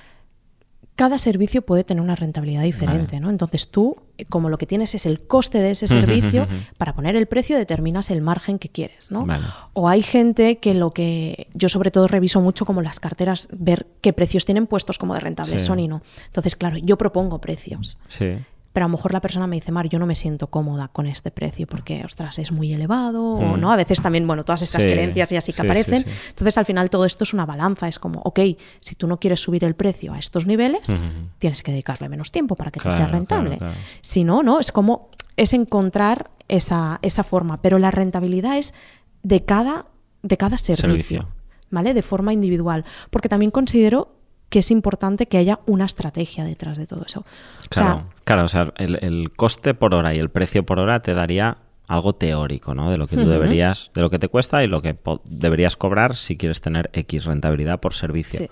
cada 0.97 1.19
servicio 1.19 1.61
puede 1.61 1.83
tener 1.83 2.01
una 2.01 2.15
rentabilidad 2.15 2.63
diferente, 2.63 3.19
¿no? 3.19 3.29
Entonces 3.29 3.69
tú, 3.69 3.97
como 4.29 4.49
lo 4.49 4.57
que 4.57 4.65
tienes 4.65 4.95
es 4.95 5.05
el 5.05 5.21
coste 5.21 5.59
de 5.59 5.71
ese 5.71 5.87
servicio, 5.87 6.47
para 6.77 6.95
poner 6.95 7.15
el 7.15 7.27
precio 7.27 7.55
determinas 7.55 8.09
el 8.09 8.21
margen 8.21 8.57
que 8.57 8.69
quieres, 8.69 9.11
¿no? 9.11 9.27
O 9.73 9.87
hay 9.87 10.01
gente 10.01 10.57
que 10.57 10.73
lo 10.73 10.91
que 10.91 11.49
yo 11.53 11.69
sobre 11.69 11.91
todo 11.91 12.07
reviso 12.07 12.41
mucho 12.41 12.65
como 12.65 12.81
las 12.81 12.99
carteras, 12.99 13.47
ver 13.51 13.87
qué 14.01 14.11
precios 14.11 14.43
tienen 14.45 14.65
puestos 14.65 14.97
como 14.97 15.13
de 15.13 15.19
rentables 15.19 15.61
son 15.63 15.79
y 15.79 15.87
no. 15.87 16.01
Entonces, 16.25 16.55
claro, 16.55 16.77
yo 16.77 16.97
propongo 16.97 17.39
precios. 17.39 17.99
Sí 18.07 18.37
pero 18.77 18.85
a 18.85 18.89
lo 18.89 18.95
mejor 18.95 19.11
la 19.11 19.21
persona 19.21 19.47
me 19.47 19.55
dice, 19.55 19.71
Mar, 19.71 19.89
yo 19.89 19.97
no 19.97 20.05
me 20.05 20.13
siento 20.13 20.51
cómoda 20.51 20.87
con 20.89 21.07
este 21.07 21.31
precio 21.31 21.65
porque, 21.65 22.03
ostras, 22.05 22.37
es 22.37 22.51
muy 22.51 22.71
elevado, 22.73 23.23
o 23.23 23.57
mm. 23.57 23.59
no, 23.59 23.71
a 23.71 23.75
veces 23.75 24.03
también, 24.03 24.27
bueno, 24.27 24.43
todas 24.43 24.61
estas 24.61 24.83
creencias 24.83 25.31
y 25.31 25.35
así 25.35 25.51
que 25.51 25.63
aparecen. 25.63 26.05
Entonces, 26.29 26.59
al 26.59 26.65
final 26.65 26.91
todo 26.91 27.03
esto 27.05 27.23
es 27.23 27.33
una 27.33 27.47
balanza, 27.47 27.87
es 27.87 27.97
como, 27.97 28.21
ok, 28.21 28.39
si 28.79 28.93
tú 28.93 29.07
no 29.07 29.19
quieres 29.19 29.39
subir 29.39 29.63
el 29.63 29.73
precio 29.73 30.13
a 30.13 30.19
estos 30.19 30.45
niveles, 30.45 30.95
tienes 31.39 31.63
que 31.63 31.71
dedicarle 31.71 32.07
menos 32.07 32.31
tiempo 32.31 32.55
para 32.55 32.69
que 32.69 32.79
te 32.79 32.91
sea 32.91 33.07
rentable. 33.07 33.57
Si 34.01 34.23
no, 34.23 34.43
no, 34.43 34.59
es 34.59 34.71
como, 34.71 35.09
es 35.37 35.53
encontrar 35.53 36.29
esa, 36.47 36.99
esa 37.01 37.23
forma, 37.23 37.63
pero 37.63 37.79
la 37.79 37.89
rentabilidad 37.89 38.59
es 38.59 38.75
de 39.23 39.43
cada, 39.43 39.87
de 40.21 40.37
cada 40.37 40.59
servicio. 40.59 41.27
¿vale? 41.69 41.93
De 41.93 42.01
forma 42.01 42.31
individual. 42.31 42.85
Porque 43.09 43.29
también 43.29 43.51
considero 43.51 44.16
que 44.49 44.59
es 44.59 44.71
importante 44.71 45.27
que 45.27 45.37
haya 45.37 45.59
una 45.65 45.85
estrategia 45.85 46.45
detrás 46.45 46.77
de 46.77 46.87
todo 46.87 47.03
eso. 47.05 47.25
Claro, 47.69 48.05
claro, 48.23 48.45
o 48.45 48.49
sea, 48.49 48.73
el, 48.77 49.29
coste 49.35 49.73
por 49.73 49.93
hora 49.93 50.13
y 50.15 50.19
el 50.19 50.29
precio 50.29 50.65
por 50.65 50.79
hora 50.79 51.01
te 51.01 51.13
daría 51.13 51.57
algo 51.87 52.13
teórico, 52.13 52.73
¿no? 52.73 52.91
De 52.91 52.97
lo 52.97 53.07
que 53.07 53.15
tú 53.15 53.27
deberías, 53.27 53.91
de 53.93 54.01
lo 54.01 54.09
que 54.09 54.19
te 54.19 54.27
cuesta 54.27 54.63
y 54.63 54.67
lo 54.67 54.81
que 54.81 54.97
deberías 55.25 55.75
cobrar 55.75 56.15
si 56.15 56.35
quieres 56.37 56.61
tener 56.61 56.89
X 56.93 57.25
rentabilidad 57.25 57.79
por 57.79 57.93
servicio. 57.93 58.47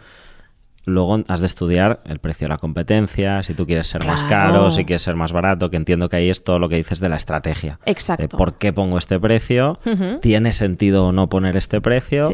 Luego 0.85 1.23
has 1.27 1.39
de 1.39 1.47
estudiar 1.47 2.01
el 2.05 2.19
precio 2.19 2.45
de 2.45 2.49
la 2.49 2.57
competencia, 2.57 3.41
si 3.41 3.55
tú 3.55 3.65
quieres 3.65 3.87
ser 3.87 4.05
más 4.05 4.23
caro, 4.23 4.69
si 4.69 4.85
quieres 4.85 5.01
ser 5.01 5.15
más 5.15 5.31
barato, 5.31 5.69
que 5.69 5.77
entiendo 5.77 6.09
que 6.09 6.17
ahí 6.17 6.29
es 6.29 6.43
todo 6.43 6.59
lo 6.59 6.69
que 6.69 6.75
dices 6.75 6.99
de 6.99 7.09
la 7.09 7.17
estrategia. 7.17 7.79
Exacto. 7.85 8.37
¿Por 8.37 8.55
qué 8.55 8.71
pongo 8.71 8.97
este 8.97 9.19
precio? 9.19 9.79
¿Tiene 10.21 10.51
sentido 10.53 11.07
o 11.07 11.11
no 11.11 11.27
poner 11.27 11.57
este 11.57 11.81
precio? 11.81 12.29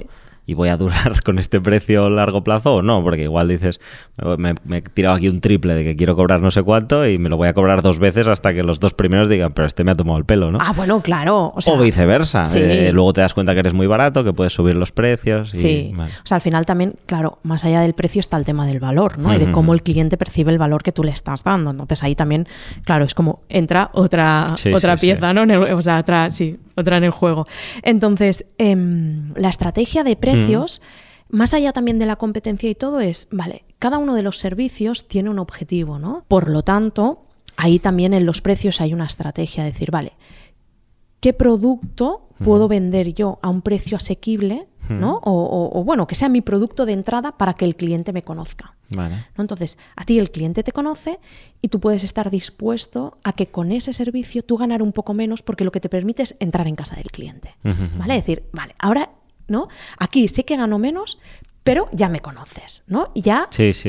Y 0.45 0.53
voy 0.53 0.69
a 0.69 0.77
durar 0.77 1.21
con 1.23 1.39
este 1.39 1.61
precio 1.61 2.05
a 2.05 2.09
largo 2.09 2.43
plazo 2.43 2.75
o 2.75 2.81
no, 2.81 3.03
porque 3.03 3.23
igual 3.23 3.47
dices, 3.47 3.79
me, 4.37 4.55
he 4.71 4.81
tirado 4.81 5.15
aquí 5.15 5.29
un 5.29 5.41
triple 5.41 5.75
de 5.75 5.83
que 5.83 5.95
quiero 5.95 6.15
cobrar 6.15 6.41
no 6.41 6.51
sé 6.51 6.63
cuánto 6.63 7.07
y 7.07 7.17
me 7.17 7.29
lo 7.29 7.37
voy 7.37 7.47
a 7.47 7.53
cobrar 7.53 7.81
dos 7.81 7.99
veces 7.99 8.27
hasta 8.27 8.53
que 8.53 8.63
los 8.63 8.79
dos 8.79 8.93
primeros 8.93 9.29
digan, 9.29 9.53
pero 9.53 9.67
este 9.67 9.83
me 9.83 9.91
ha 9.91 9.95
tomado 9.95 10.17
el 10.17 10.25
pelo, 10.25 10.51
¿no? 10.51 10.57
Ah, 10.61 10.73
bueno, 10.75 11.01
claro. 11.01 11.53
O, 11.55 11.77
viceversa. 11.79 12.43
Eh, 12.55 12.91
luego 12.93 13.13
te 13.13 13.21
das 13.21 13.33
cuenta 13.33 13.53
que 13.53 13.59
eres 13.59 13.73
muy 13.73 13.87
barato, 13.87 14.23
que 14.23 14.33
puedes 14.33 14.53
subir 14.53 14.75
los 14.75 14.91
precios. 14.91 15.49
sí. 15.51 15.93
O 16.23 16.25
sea, 16.25 16.35
al 16.35 16.41
final 16.41 16.65
también, 16.65 16.93
claro, 17.05 17.39
más 17.43 17.65
allá 17.65 17.81
del 17.81 17.93
precio 17.93 18.19
está 18.19 18.37
el 18.37 18.45
tema 18.45 18.65
del 18.65 18.79
valor, 18.79 19.17
¿no? 19.17 19.33
Y 19.33 19.37
de 19.37 19.51
cómo 19.51 19.73
el 19.73 19.83
cliente 19.83 20.17
percibe 20.17 20.51
el 20.51 20.57
valor 20.57 20.83
que 20.83 20.91
tú 20.91 21.03
le 21.03 21.11
estás 21.11 21.43
dando. 21.43 21.71
Entonces 21.71 22.03
ahí 22.03 22.15
también, 22.15 22.47
claro, 22.83 23.05
es 23.05 23.13
como 23.13 23.41
entra 23.49 23.89
otra, 23.93 24.47
otra 24.73 24.97
pieza, 24.97 25.33
¿no? 25.33 25.41
o 25.75 25.81
sea, 25.81 25.99
otra, 25.99 26.31
sí, 26.31 26.57
otra 26.75 26.97
en 26.97 27.03
el 27.03 27.11
juego. 27.11 27.47
Entonces, 27.83 28.45
em, 28.57 29.33
la 29.35 29.49
estrategia 29.49 30.03
de 30.03 30.15
precios, 30.15 30.81
más 31.29 31.53
allá 31.53 31.73
también 31.73 31.99
de 31.99 32.05
la 32.05 32.15
competencia 32.15 32.69
y 32.69 32.75
todo, 32.75 32.99
es, 32.99 33.27
vale, 33.31 33.63
cada 33.79 33.97
uno 33.97 34.15
de 34.15 34.23
los 34.23 34.37
servicios 34.37 35.07
tiene 35.07 35.29
un 35.29 35.39
objetivo, 35.39 35.99
¿no? 35.99 36.25
Por 36.27 36.49
lo 36.49 36.63
tanto, 36.63 37.25
ahí 37.57 37.79
también 37.79 38.13
en 38.13 38.25
los 38.25 38.41
precios 38.41 38.81
hay 38.81 38.93
una 38.93 39.05
estrategia, 39.05 39.63
decir, 39.63 39.91
vale, 39.91 40.13
¿qué 41.21 41.31
producto 41.31 42.27
puedo 42.43 42.67
vender 42.67 43.13
yo 43.13 43.39
a 43.41 43.49
un 43.49 43.61
precio 43.61 43.95
asequible 43.95 44.67
¿no? 44.99 45.19
O, 45.23 45.83
bueno, 45.83 46.07
que 46.07 46.15
sea 46.15 46.29
mi 46.29 46.41
producto 46.41 46.85
de 46.85 46.93
entrada 46.93 47.37
para 47.37 47.53
que 47.53 47.65
el 47.65 47.75
cliente 47.75 48.13
me 48.13 48.23
conozca. 48.23 48.75
¿no? 48.89 49.09
Entonces, 49.37 49.77
a 49.95 50.03
ti 50.03 50.19
el 50.19 50.31
cliente 50.31 50.63
te 50.63 50.71
conoce 50.71 51.19
y 51.61 51.69
tú 51.69 51.79
puedes 51.79 52.03
estar 52.03 52.29
dispuesto 52.29 53.17
a 53.23 53.33
que 53.33 53.47
con 53.47 53.71
ese 53.71 53.93
servicio 53.93 54.43
tú 54.43 54.57
ganar 54.57 54.81
un 54.81 54.91
poco 54.91 55.13
menos 55.13 55.43
porque 55.43 55.63
lo 55.63 55.71
que 55.71 55.79
te 55.79 55.87
permite 55.87 56.23
es 56.23 56.35
entrar 56.39 56.67
en 56.67 56.75
casa 56.75 56.95
del 56.95 57.09
cliente. 57.11 57.55
¿Vale? 57.63 58.17
Es 58.17 58.25
decir, 58.25 58.43
vale, 58.51 58.75
ahora, 58.79 59.11
¿no? 59.47 59.67
Aquí 59.97 60.27
sé 60.27 60.43
que 60.43 60.57
gano 60.57 60.77
menos, 60.77 61.19
pero 61.63 61.87
ya 61.93 62.09
me 62.09 62.21
conoces, 62.21 62.83
¿no? 62.87 63.11
Y 63.13 63.21
ya 63.21 63.47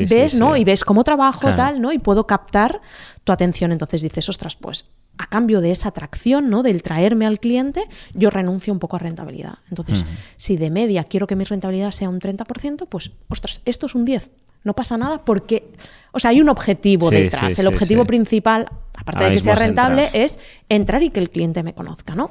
ves, 0.08 0.34
¿no? 0.36 0.56
Y 0.56 0.64
ves 0.64 0.84
cómo 0.84 1.04
trabajo, 1.04 1.52
tal, 1.54 1.80
¿no? 1.80 1.92
Y 1.92 1.98
puedo 1.98 2.26
captar 2.26 2.80
tu 3.24 3.32
atención. 3.32 3.72
Entonces 3.72 4.02
dices, 4.02 4.28
ostras, 4.28 4.56
pues 4.56 4.86
a 5.18 5.26
cambio 5.26 5.60
de 5.60 5.70
esa 5.70 5.90
atracción, 5.90 6.50
¿no? 6.50 6.62
Del 6.62 6.82
traerme 6.82 7.26
al 7.26 7.38
cliente, 7.38 7.84
yo 8.14 8.30
renuncio 8.30 8.72
un 8.72 8.78
poco 8.78 8.96
a 8.96 8.98
rentabilidad. 8.98 9.58
Entonces, 9.68 10.04
si 10.36 10.56
de 10.56 10.70
media 10.70 11.04
quiero 11.04 11.26
que 11.26 11.36
mi 11.36 11.44
rentabilidad 11.44 11.90
sea 11.90 12.08
un 12.08 12.18
30%, 12.18 12.86
pues, 12.88 13.12
ostras, 13.28 13.60
esto 13.64 13.86
es 13.86 13.94
un 13.94 14.04
10. 14.04 14.30
No 14.64 14.74
pasa 14.74 14.96
nada 14.96 15.24
porque, 15.24 15.72
o 16.12 16.18
sea, 16.18 16.30
hay 16.30 16.40
un 16.40 16.48
objetivo 16.48 17.10
detrás. 17.10 17.58
El 17.58 17.66
objetivo 17.66 18.04
principal, 18.04 18.68
aparte 18.96 19.24
de 19.24 19.32
que 19.32 19.40
sea 19.40 19.56
rentable, 19.56 20.10
es 20.12 20.38
entrar 20.68 21.02
y 21.02 21.10
que 21.10 21.20
el 21.20 21.30
cliente 21.30 21.62
me 21.62 21.74
conozca, 21.74 22.14
¿no? 22.14 22.30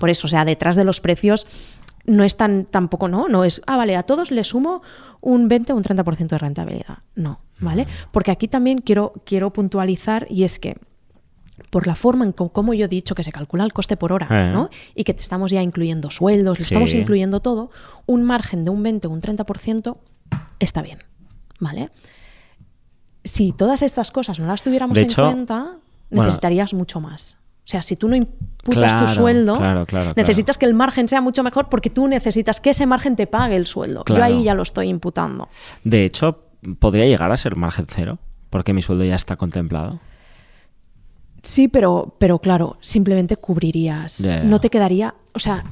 Por 0.00 0.10
eso, 0.10 0.26
o 0.26 0.30
sea, 0.30 0.44
detrás 0.44 0.74
de 0.74 0.84
los 0.84 1.00
precios 1.00 1.46
no 2.06 2.24
es 2.24 2.36
tan 2.36 2.64
tampoco, 2.64 3.08
¿no? 3.08 3.28
No 3.28 3.44
es, 3.44 3.62
ah, 3.66 3.76
vale, 3.76 3.96
a 3.96 4.02
todos 4.02 4.30
le 4.30 4.42
sumo 4.44 4.82
un 5.20 5.48
20 5.48 5.72
o 5.72 5.76
un 5.76 5.82
30% 5.82 6.28
de 6.28 6.38
rentabilidad. 6.38 6.98
No, 7.14 7.40
¿vale? 7.58 7.86
Porque 8.10 8.30
aquí 8.30 8.48
también 8.48 8.78
quiero, 8.78 9.12
quiero 9.24 9.52
puntualizar 9.52 10.26
y 10.30 10.44
es 10.44 10.58
que 10.58 10.76
por 11.76 11.86
la 11.86 11.94
forma 11.94 12.24
en 12.24 12.32
cómo 12.32 12.72
yo 12.72 12.86
he 12.86 12.88
dicho 12.88 13.14
que 13.14 13.22
se 13.22 13.30
calcula 13.30 13.62
el 13.62 13.74
coste 13.74 13.98
por 13.98 14.10
hora, 14.10 14.28
eh. 14.30 14.50
¿no? 14.50 14.70
Y 14.94 15.04
que 15.04 15.12
te 15.12 15.20
estamos 15.20 15.50
ya 15.50 15.60
incluyendo 15.60 16.08
sueldos, 16.08 16.58
le 16.58 16.64
estamos 16.64 16.94
incluyendo 16.94 17.40
todo, 17.40 17.70
un 18.06 18.24
margen 18.24 18.64
de 18.64 18.70
un 18.70 18.82
20 18.82 19.08
o 19.08 19.10
un 19.10 19.20
30% 19.20 19.98
está 20.58 20.80
bien, 20.80 21.00
¿vale? 21.60 21.90
Si 23.24 23.52
todas 23.52 23.82
estas 23.82 24.10
cosas 24.10 24.40
no 24.40 24.46
las 24.46 24.62
tuviéramos 24.62 24.96
en 24.96 25.12
cuenta, 25.12 25.74
necesitarías 26.08 26.72
mucho 26.72 26.98
más. 26.98 27.36
O 27.58 27.68
sea, 27.68 27.82
si 27.82 27.94
tú 27.94 28.08
no 28.08 28.16
imputas 28.16 28.98
tu 28.98 29.06
sueldo, 29.06 29.60
necesitas 30.16 30.56
que 30.56 30.64
el 30.64 30.72
margen 30.72 31.08
sea 31.08 31.20
mucho 31.20 31.42
mejor 31.42 31.68
porque 31.68 31.90
tú 31.90 32.08
necesitas 32.08 32.58
que 32.58 32.70
ese 32.70 32.86
margen 32.86 33.16
te 33.16 33.26
pague 33.26 33.56
el 33.56 33.66
sueldo. 33.66 34.02
Yo 34.08 34.24
ahí 34.24 34.44
ya 34.44 34.54
lo 34.54 34.62
estoy 34.62 34.88
imputando. 34.88 35.50
De 35.84 36.06
hecho, 36.06 36.42
podría 36.78 37.04
llegar 37.04 37.30
a 37.32 37.36
ser 37.36 37.54
margen 37.54 37.84
cero 37.86 38.18
porque 38.48 38.72
mi 38.72 38.80
sueldo 38.80 39.04
ya 39.04 39.16
está 39.16 39.36
contemplado. 39.36 40.00
Sí, 41.46 41.68
pero, 41.68 42.16
pero 42.18 42.40
claro, 42.40 42.76
simplemente 42.80 43.36
cubrirías. 43.36 44.26
No 44.44 44.58
te 44.60 44.68
quedaría, 44.68 45.14
o 45.32 45.38
sea, 45.38 45.64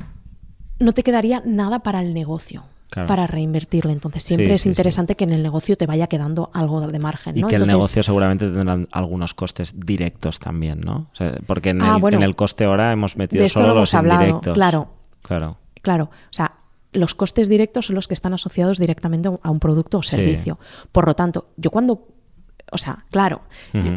no 0.79 0.93
te 0.93 1.03
quedaría 1.03 1.43
nada 1.45 1.81
para 1.81 2.01
el 2.01 2.15
negocio. 2.15 2.65
para 3.09 3.27
reinvertirle. 3.27 3.93
Entonces 3.93 4.23
siempre 4.23 4.53
es 4.53 4.67
interesante 4.67 5.17
que 5.17 5.25
en 5.25 5.33
el 5.33 5.43
negocio 5.43 5.77
te 5.77 5.85
vaya 5.85 6.07
quedando 6.07 6.51
algo 6.55 6.81
de 6.87 6.99
margen. 7.01 7.37
Y 7.37 7.43
que 7.43 7.57
el 7.57 7.67
negocio 7.67 8.05
seguramente 8.05 8.49
tendrá 8.49 8.79
algunos 8.93 9.35
costes 9.35 9.75
directos 9.77 10.39
también, 10.39 10.81
¿no? 10.81 11.11
porque 11.47 11.71
en, 11.71 11.83
ah, 11.83 11.99
el, 12.01 12.15
en, 12.15 12.23
el, 12.23 12.37
coste 12.37 12.69
hora 12.69 12.93
hemos 12.93 13.17
metido 13.17 13.49
solo 13.49 13.75
los 13.75 13.93
indirectos. 13.95 14.55
Claro. 14.55 14.91
Claro. 15.23 15.59
Claro. 15.83 16.05
O 16.05 16.33
sea, 16.33 16.55
los 16.93 17.17
costes 17.17 17.49
directos 17.49 17.87
son 17.87 17.97
los 17.97 18.07
que 18.07 18.15
están 18.15 18.33
asociados 18.33 18.79
directamente 18.79 19.29
a 19.43 19.51
un 19.51 19.59
producto 19.59 19.99
o 19.99 20.03
servicio. 20.03 20.61
Por 20.93 21.07
lo 21.07 21.15
tanto, 21.15 21.49
yo 21.57 21.73
cuando 21.73 22.07
o 22.75 22.79
sea, 22.79 23.05
claro, 23.11 23.43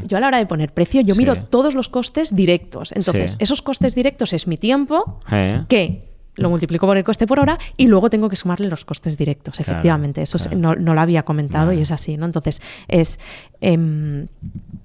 yo, 0.06 0.18
a 0.18 0.20
la 0.20 0.28
hora 0.28 0.38
de 0.38 0.46
poner 0.46 0.72
precio, 0.72 1.02
yo 1.02 1.16
miro 1.16 1.36
todos 1.36 1.74
los 1.74 1.90
costes 1.90 2.36
directos. 2.36 2.92
Entonces, 2.92 3.36
esos 3.40 3.62
costes 3.64 3.96
directos 3.96 4.34
es 4.34 4.46
mi 4.46 4.58
tiempo, 4.58 5.20
eh. 5.32 5.64
que 5.68 6.12
lo 6.36 6.52
multiplico 6.52 6.86
por 6.86 6.96
el 6.96 7.04
coste 7.04 7.26
por 7.26 7.40
hora 7.40 7.58
y 7.76 7.88
luego 7.88 8.12
tengo 8.12 8.30
que 8.30 8.36
sumarle 8.36 8.68
los 8.68 8.86
costes 8.86 9.18
directos, 9.18 9.60
efectivamente. 9.60 10.22
Eso 10.22 10.38
no, 10.56 10.76
lo 10.76 11.00
había 11.00 11.24
comentado 11.24 11.74
y 11.74 11.82
es 11.82 11.92
así, 11.92 12.18
¿no? 12.18 12.26
Entonces, 12.28 12.62
es... 12.88 13.20
Eh, 13.62 14.28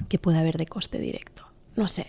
¿Qué 0.09 0.19
puede 0.19 0.39
haber 0.39 0.57
de 0.59 0.67
coste 0.67 0.99
directo? 0.99 1.45
No 1.77 1.89
sé. 1.89 2.07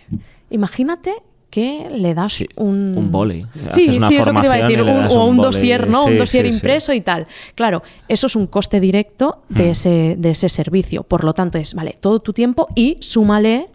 Imagínate 0.50 1.14
que 1.54 1.86
le 1.88 2.14
das 2.14 2.42
un... 2.56 2.98
Un 2.98 3.12
boli. 3.12 3.46
Sí, 3.68 3.86
sí, 4.08 4.16
es 4.16 4.26
lo 4.26 4.32
que 4.32 4.46
iba 4.46 4.54
a 4.54 4.62
decir. 4.62 4.80
o 4.80 5.24
un, 5.24 5.36
dossier, 5.36 5.88
¿no? 5.88 6.06
un 6.06 6.18
dossier 6.18 6.46
impreso 6.46 6.92
y 6.92 7.00
tal. 7.00 7.28
Claro, 7.54 7.84
eso 8.08 8.26
es 8.26 8.34
un 8.34 8.48
coste 8.48 8.80
directo 8.80 9.44
de, 9.48 9.66
hmm. 9.66 9.70
ese, 9.70 10.16
de 10.18 10.30
ese 10.30 10.48
servicio. 10.48 11.04
Por 11.04 11.22
lo 11.22 11.32
tanto, 11.32 11.56
es, 11.58 11.74
vale, 11.74 11.94
todo 12.00 12.18
tu 12.18 12.32
tiempo 12.32 12.66
y 12.74 12.96
súmale 12.98 13.68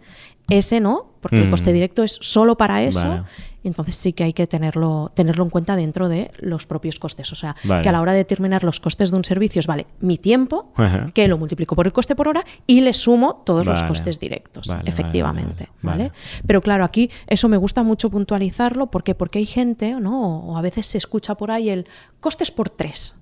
ese, 0.50 0.78
¿no? 0.78 1.06
Porque 1.22 1.38
el 1.38 1.48
coste 1.48 1.70
hmm. 1.70 1.74
directo 1.74 2.02
es 2.02 2.18
solo 2.20 2.58
para 2.58 2.82
eso 2.82 3.24
entonces 3.68 3.94
sí 3.94 4.12
que 4.12 4.24
hay 4.24 4.32
que 4.32 4.46
tenerlo, 4.46 5.12
tenerlo 5.14 5.44
en 5.44 5.50
cuenta 5.50 5.76
dentro 5.76 6.08
de 6.08 6.30
los 6.40 6.66
propios 6.66 6.98
costes. 6.98 7.32
O 7.32 7.34
sea, 7.34 7.54
que 7.62 7.88
a 7.88 7.92
la 7.92 8.00
hora 8.00 8.12
de 8.12 8.18
determinar 8.18 8.64
los 8.64 8.80
costes 8.80 9.10
de 9.10 9.16
un 9.16 9.24
servicio 9.24 9.60
es, 9.60 9.66
vale, 9.66 9.86
mi 10.00 10.18
tiempo, 10.18 10.72
que 11.14 11.28
lo 11.28 11.38
multiplico 11.38 11.76
por 11.76 11.86
el 11.86 11.92
coste 11.92 12.14
por 12.16 12.28
hora 12.28 12.44
y 12.66 12.80
le 12.80 12.92
sumo 12.92 13.42
todos 13.44 13.66
los 13.66 13.82
costes 13.82 14.18
directos, 14.18 14.68
efectivamente. 14.84 15.68
Vale, 15.82 16.12
Pero 16.46 16.60
claro, 16.60 16.84
aquí 16.84 17.10
eso 17.26 17.48
me 17.48 17.56
gusta 17.56 17.82
mucho 17.82 18.10
puntualizarlo. 18.10 18.90
¿por 18.90 19.02
Porque 19.14 19.38
hay 19.38 19.46
gente, 19.46 19.92
¿no? 19.94 20.40
o 20.40 20.56
a 20.56 20.62
veces 20.62 20.86
se 20.86 20.98
escucha 20.98 21.34
por 21.34 21.50
ahí 21.50 21.70
el 21.70 21.86
costes 22.20 22.50
por 22.50 22.68
tres. 22.70 23.14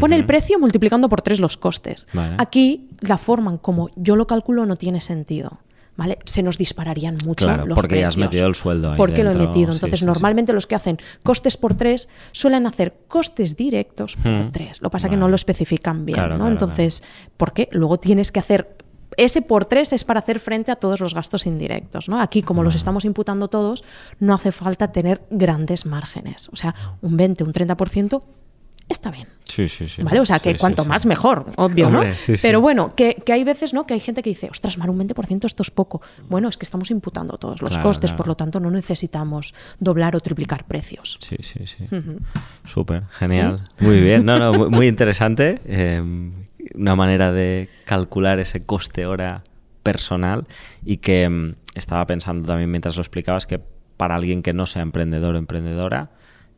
Pone 0.00 0.16
el 0.16 0.26
precio 0.26 0.58
multiplicando 0.58 1.08
por 1.08 1.22
tres 1.22 1.40
los 1.40 1.56
costes. 1.56 2.06
Aquí 2.38 2.88
la 3.00 3.18
forma 3.18 3.50
en 3.52 3.58
como 3.58 3.90
yo 3.96 4.16
lo 4.16 4.26
calculo 4.26 4.66
no 4.66 4.76
tiene 4.76 5.00
sentido. 5.00 5.60
¿Vale? 5.96 6.18
Se 6.24 6.42
nos 6.42 6.58
dispararían 6.58 7.16
mucho 7.24 7.46
claro, 7.46 7.66
los 7.66 7.76
porque 7.76 8.00
ya 8.00 8.08
has 8.08 8.16
metido 8.16 8.46
el 8.46 8.54
sueldo 8.54 8.90
ahí 8.90 8.96
Porque 8.96 9.24
lo 9.24 9.30
he 9.30 9.34
metido. 9.34 9.72
Entonces, 9.72 10.02
normalmente 10.02 10.52
los 10.52 10.66
que 10.66 10.74
hacen 10.74 10.98
costes 11.22 11.56
por 11.56 11.74
tres 11.74 12.08
suelen 12.32 12.66
hacer 12.66 12.94
costes 13.08 13.56
directos 13.56 14.16
por 14.16 14.32
hmm. 14.32 14.52
tres. 14.52 14.82
Lo 14.82 14.90
que 14.90 14.92
pasa 14.92 15.06
es 15.08 15.12
que 15.12 15.16
no 15.16 15.28
lo 15.28 15.34
especifican 15.34 16.04
bien, 16.04 16.38
¿no? 16.38 16.48
Entonces, 16.48 17.02
¿por 17.36 17.52
qué? 17.52 17.68
Luego 17.72 17.98
tienes 17.98 18.32
que 18.32 18.40
hacer 18.40 18.76
ese 19.16 19.42
por 19.42 19.64
tres 19.64 19.92
es 19.92 20.04
para 20.04 20.20
hacer 20.20 20.40
frente 20.40 20.72
a 20.72 20.76
todos 20.76 21.00
los 21.00 21.14
gastos 21.14 21.46
indirectos. 21.46 22.08
¿no? 22.08 22.20
Aquí, 22.20 22.42
como 22.42 22.62
los 22.62 22.74
estamos 22.74 23.04
imputando 23.04 23.48
todos, 23.48 23.84
no 24.18 24.34
hace 24.34 24.52
falta 24.52 24.92
tener 24.92 25.22
grandes 25.30 25.86
márgenes. 25.86 26.48
O 26.52 26.56
sea, 26.56 26.74
un 27.00 27.16
20, 27.16 27.44
un 27.44 27.52
30% 27.52 28.22
está 28.88 29.10
bien. 29.10 29.28
Sí, 29.44 29.68
sí, 29.68 29.88
sí. 29.88 30.02
¿Vale? 30.02 30.20
O 30.20 30.24
sea, 30.24 30.38
que 30.38 30.56
cuanto 30.56 30.84
más 30.84 31.06
mejor, 31.06 31.46
obvio, 31.56 31.90
¿no? 31.90 32.02
Pero 32.42 32.60
bueno, 32.60 32.94
que, 32.94 33.22
hay 33.30 33.44
veces, 33.44 33.74
¿no? 33.74 33.86
Que 33.86 33.94
hay 33.94 34.00
gente 34.00 34.22
que 34.22 34.30
dice, 34.30 34.48
ostras, 34.50 34.78
Mar, 34.78 34.90
un 34.90 34.98
20% 34.98 35.44
esto 35.44 35.62
es 35.62 35.70
poco. 35.70 36.00
Bueno, 36.28 36.48
es 36.48 36.56
que 36.56 36.64
estamos 36.64 36.90
imputando 36.90 37.36
todos 37.38 37.62
los 37.62 37.78
costes, 37.78 38.12
por 38.12 38.26
lo 38.26 38.34
tanto 38.36 38.60
no 38.60 38.70
necesitamos 38.70 39.54
doblar 39.78 40.16
o 40.16 40.20
triplicar 40.20 40.64
precios. 40.64 41.18
Sí, 41.20 41.36
sí, 41.40 41.66
sí. 41.66 41.86
Súper, 42.64 43.04
genial. 43.18 43.64
Muy 43.80 44.00
bien, 44.00 44.24
no, 44.24 44.38
no, 44.38 44.70
muy, 44.70 44.86
interesante. 44.94 45.60
Em, 45.66 46.46
una 46.74 46.96
manera 46.96 47.32
de 47.32 47.68
calcular 47.84 48.38
ese 48.38 48.64
coste 48.64 49.06
hora 49.06 49.44
personal 49.82 50.46
y 50.84 50.96
que 50.96 51.24
em, 51.24 51.54
estaba 51.74 52.06
pensando 52.06 52.46
también 52.46 52.70
mientras 52.70 52.96
lo 52.96 53.02
explicabas 53.02 53.46
que 53.46 53.60
para 53.96 54.16
alguien 54.16 54.42
que 54.42 54.52
no 54.52 54.66
sea 54.66 54.82
emprendedor 54.82 55.34
o 55.34 55.38
emprendedora, 55.38 56.10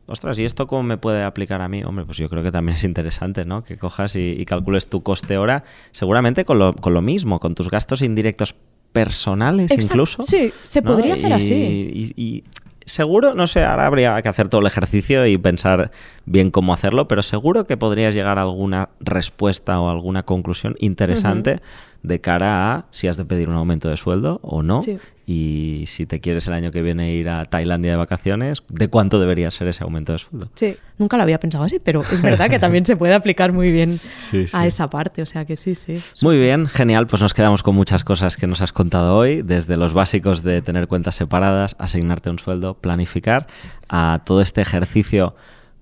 ostras, 0.07 0.39
¿y 0.39 0.45
esto 0.45 0.67
cómo 0.67 0.83
me 0.83 0.97
puede 0.97 1.23
aplicar 1.23 1.61
a 1.61 1.69
mí? 1.69 1.83
Hombre, 1.83 2.05
pues 2.05 2.17
yo 2.17 2.29
creo 2.29 2.43
que 2.43 2.51
también 2.51 2.75
es 2.77 2.83
interesante, 2.83 3.45
¿no? 3.45 3.63
Que 3.63 3.77
cojas 3.77 4.15
y, 4.15 4.43
calcules 4.45 4.87
tu 4.87 5.03
coste 5.03 5.37
hora, 5.37 5.63
seguramente 5.91 6.45
con 6.45 6.59
lo, 6.59 6.73
con 6.73 6.93
lo, 6.93 7.01
mismo, 7.01 7.39
con 7.39 7.55
tus 7.55 7.69
gastos 7.69 8.01
indirectos 8.01 8.55
personales 8.93 9.71
incluso. 9.71 10.23
Sí, 10.23 10.51
se 10.63 10.81
podría 10.81 11.13
hacer 11.13 11.33
así. 11.33 12.13
y, 12.15 12.43
seguro, 12.87 13.33
no 13.33 13.45
sé, 13.47 13.63
ahora 13.63 13.85
habría 13.85 14.19
que 14.21 14.29
hacer 14.29 14.47
todo 14.47 14.61
el 14.61 14.67
ejercicio 14.67 15.27
y 15.27 15.37
pensar 15.37 15.91
bien 16.25 16.51
cómo 16.51 16.73
hacerlo, 16.73 17.07
pero 17.07 17.21
seguro 17.21 17.65
que 17.65 17.77
podrías 17.77 18.15
llegar 18.15 18.39
a 18.39 18.43
alguna 18.43 18.89
respuesta 18.99 19.79
o 19.79 19.89
alguna 19.89 20.23
conclusión 20.23 20.75
interesante 20.79 21.59
de 22.07 22.21
cara 22.21 22.73
a 22.73 22.85
si 22.91 23.07
has 23.07 23.17
de 23.17 23.25
pedir 23.25 23.49
un 23.49 23.55
aumento 23.55 23.89
de 23.89 23.97
sueldo 23.97 24.39
o 24.41 24.63
no. 24.63 24.81
Y 25.29 25.83
si 25.87 26.05
te 26.05 26.21
quieres 26.21 26.47
el 26.47 26.53
año 26.53 26.71
que 26.71 26.81
viene 26.81 27.11
ir 27.11 27.27
a 27.27 27.43
Tailandia 27.43 27.91
de 27.91 27.97
vacaciones, 27.97 28.63
¿de 28.69 28.87
cuánto 28.87 29.19
debería 29.19 29.51
ser 29.51 29.67
ese 29.67 29.83
aumento 29.83 30.13
de 30.13 30.19
sueldo? 30.19 30.49
Sí, 30.55 30.77
nunca 30.97 31.17
lo 31.17 31.23
había 31.23 31.37
pensado 31.37 31.65
así, 31.65 31.79
pero 31.79 32.01
es 32.01 32.21
verdad 32.21 32.49
que 32.49 32.59
también 32.59 32.85
se 32.85 32.95
puede 32.95 33.13
aplicar 33.13 33.51
muy 33.51 33.69
bien 33.69 33.99
a 34.53 34.65
esa 34.65 34.89
parte, 34.89 35.21
o 35.21 35.25
sea 35.25 35.43
que 35.43 35.57
sí, 35.57 35.75
sí. 35.75 36.01
Muy 36.21 36.39
bien, 36.39 36.67
genial, 36.67 37.07
pues 37.07 37.21
nos 37.21 37.33
quedamos 37.33 37.61
con 37.61 37.75
muchas 37.75 38.05
cosas 38.05 38.37
que 38.37 38.47
nos 38.47 38.61
has 38.61 38.71
contado 38.71 39.17
hoy, 39.17 39.41
desde 39.41 39.75
los 39.75 39.93
básicos 39.93 40.43
de 40.43 40.61
tener 40.61 40.87
cuentas 40.87 41.15
separadas, 41.15 41.75
asignarte 41.77 42.29
un 42.29 42.39
sueldo, 42.39 42.75
planificar, 42.75 43.47
a 43.89 44.21
todo 44.25 44.41
este 44.41 44.61
ejercicio 44.61 45.35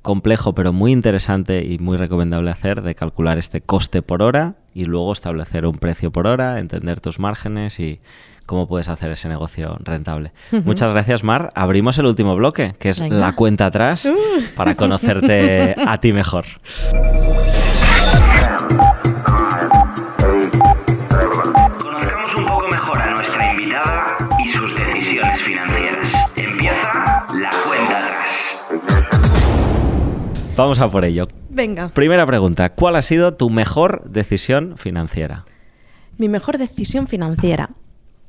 complejo 0.06 0.53
pero 0.53 0.72
muy 0.72 0.93
interesante 0.93 1.66
y 1.66 1.80
muy 1.80 1.97
recomendable 1.97 2.51
hacer 2.51 2.84
de 2.84 2.95
calcular 2.95 3.38
este 3.38 3.60
coste 3.60 4.01
por 4.01 4.22
hora 4.22 4.53
y 4.74 4.86
luego 4.86 5.12
establecer 5.12 5.66
un 5.66 5.78
precio 5.78 6.12
por 6.12 6.28
hora, 6.28 6.60
entender 6.60 7.01
tus 7.01 7.20
márgenes 7.20 7.80
y 7.80 7.99
cómo 8.45 8.68
puedes 8.68 8.88
hacer 8.88 9.12
ese 9.12 9.28
negocio 9.28 9.78
rentable. 9.82 10.32
Muchas 10.64 10.91
gracias, 10.91 11.24
Mar. 11.24 11.49
Abrimos 11.56 11.97
el 11.97 12.06
último 12.06 12.36
bloque, 12.36 12.76
que 12.78 12.89
es 12.89 12.99
la 12.99 13.34
cuenta 13.36 13.66
atrás, 13.66 14.06
uh. 14.06 14.56
para 14.56 14.76
conocerte 14.76 15.76
a 15.86 15.99
ti 15.99 16.14
mejor. 16.14 16.45
Vamos 30.56 30.80
a 30.80 30.89
por 30.89 31.03
ello. 31.03 31.28
Venga. 31.49 31.89
Primera 31.89 32.26
pregunta. 32.26 32.70
¿Cuál 32.70 32.95
ha 32.95 33.01
sido 33.01 33.34
tu 33.34 33.49
mejor 33.49 34.10
decisión 34.10 34.78
financiera? 34.78 35.43
Mi 36.18 36.30
mejor 36.30 36.58
decisión 36.58 37.08
financiera. 37.08 37.72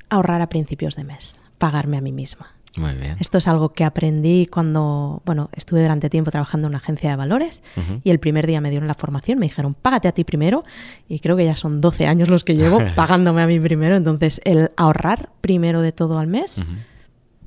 Ahorrar 0.09 0.41
a 0.41 0.49
principios 0.49 0.95
de 0.97 1.05
mes. 1.05 1.39
Pagarme 1.57 1.97
a 1.97 2.01
mí 2.01 2.11
misma. 2.11 2.53
Muy 2.75 2.95
bien. 2.95 3.15
Esto 3.21 3.37
es 3.37 3.47
algo 3.47 3.69
que 3.69 3.85
aprendí 3.85 4.45
cuando, 4.45 5.21
bueno, 5.25 5.49
estuve 5.53 5.81
durante 5.81 6.09
tiempo 6.09 6.29
trabajando 6.29 6.67
en 6.67 6.71
una 6.71 6.77
agencia 6.79 7.09
de 7.09 7.15
valores 7.15 7.63
y 8.03 8.11
el 8.11 8.19
primer 8.19 8.45
día 8.45 8.61
me 8.61 8.69
dieron 8.69 8.87
la 8.87 8.93
formación, 8.93 9.39
me 9.39 9.47
dijeron, 9.47 9.73
págate 9.73 10.07
a 10.07 10.11
ti 10.11 10.23
primero 10.23 10.63
y 11.07 11.19
creo 11.19 11.35
que 11.37 11.45
ya 11.45 11.55
son 11.55 11.81
12 11.81 12.05
años 12.05 12.27
los 12.27 12.43
que 12.43 12.55
llevo 12.55 12.79
pagándome 12.95 13.41
a 13.41 13.47
mí 13.47 13.59
primero. 13.59 13.95
Entonces, 13.95 14.41
el 14.43 14.69
ahorrar 14.75 15.29
primero 15.41 15.81
de 15.81 15.91
todo 15.93 16.19
al 16.19 16.27
mes 16.27 16.63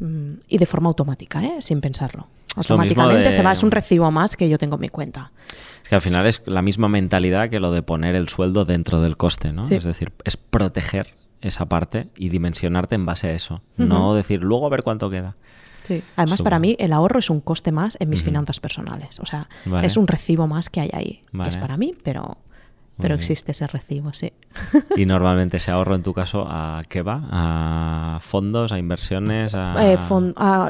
mm, 0.01 0.33
y 0.49 0.59
de 0.59 0.67
forma 0.67 0.89
automática, 0.89 1.45
¿eh? 1.45 1.57
sin 1.61 1.81
pensarlo 1.81 2.27
automáticamente 2.57 3.31
se 3.33 3.43
va, 3.43 3.53
es 3.53 3.63
un 3.63 3.71
recibo 3.71 4.11
más 4.11 4.37
que 4.37 4.49
yo 4.49 4.59
tengo 4.59 4.77
en 4.77 4.81
mi 4.81 4.89
cuenta. 4.89 5.33
Es 5.83 5.89
que 5.89 5.95
al 5.95 6.01
final 6.01 6.27
es 6.27 6.43
la 6.47 6.63
misma 6.63 6.89
mentalidad 6.89 7.51
que 7.51 7.61
lo 7.61 7.73
de 7.73 7.83
poner 7.83 8.15
el 8.15 8.29
sueldo 8.29 8.65
dentro 8.65 9.01
del 9.01 9.17
coste, 9.17 9.53
¿no? 9.53 9.63
Es 9.63 9.85
decir, 9.85 10.13
es 10.25 10.37
proteger 10.37 11.15
esa 11.41 11.67
parte 11.67 12.09
y 12.17 12.29
dimensionarte 12.29 12.95
en 12.95 13.07
base 13.07 13.29
a 13.29 13.33
eso, 13.33 13.63
no 13.77 14.15
decir 14.15 14.43
luego 14.43 14.67
a 14.67 14.71
ver 14.71 14.83
cuánto 14.83 15.11
queda. 15.11 15.37
Sí. 15.83 16.03
Además, 16.17 16.43
para 16.43 16.59
mí 16.59 16.77
el 16.79 16.93
ahorro 16.93 17.19
es 17.19 17.31
un 17.31 17.41
coste 17.41 17.73
más 17.73 17.97
en 18.01 18.09
mis 18.11 18.23
finanzas 18.23 18.61
personales. 18.61 19.19
O 19.21 19.27
sea, 19.27 19.49
es 19.83 19.97
un 19.97 20.07
recibo 20.07 20.47
más 20.47 20.69
que 20.69 20.81
hay 20.81 20.91
ahí. 20.93 21.23
es 21.47 21.57
para 21.57 21.77
mí, 21.77 21.95
pero 22.05 22.39
pero 23.01 23.15
existe 23.15 23.53
ese 23.53 23.67
recibo, 23.67 24.13
sí. 24.13 24.33
¿Y 24.97 25.07
normalmente 25.07 25.57
ese 25.59 25.71
ahorro 25.71 25.95
en 25.95 26.03
tu 26.03 26.13
caso 26.13 26.47
a 26.49 26.83
qué 26.89 27.03
va? 27.03 27.23
¿A 27.31 28.19
fondos, 28.21 28.73
a 28.73 28.79
inversiones? 28.79 29.55
A... 29.55 29.93
Eh, 29.93 29.99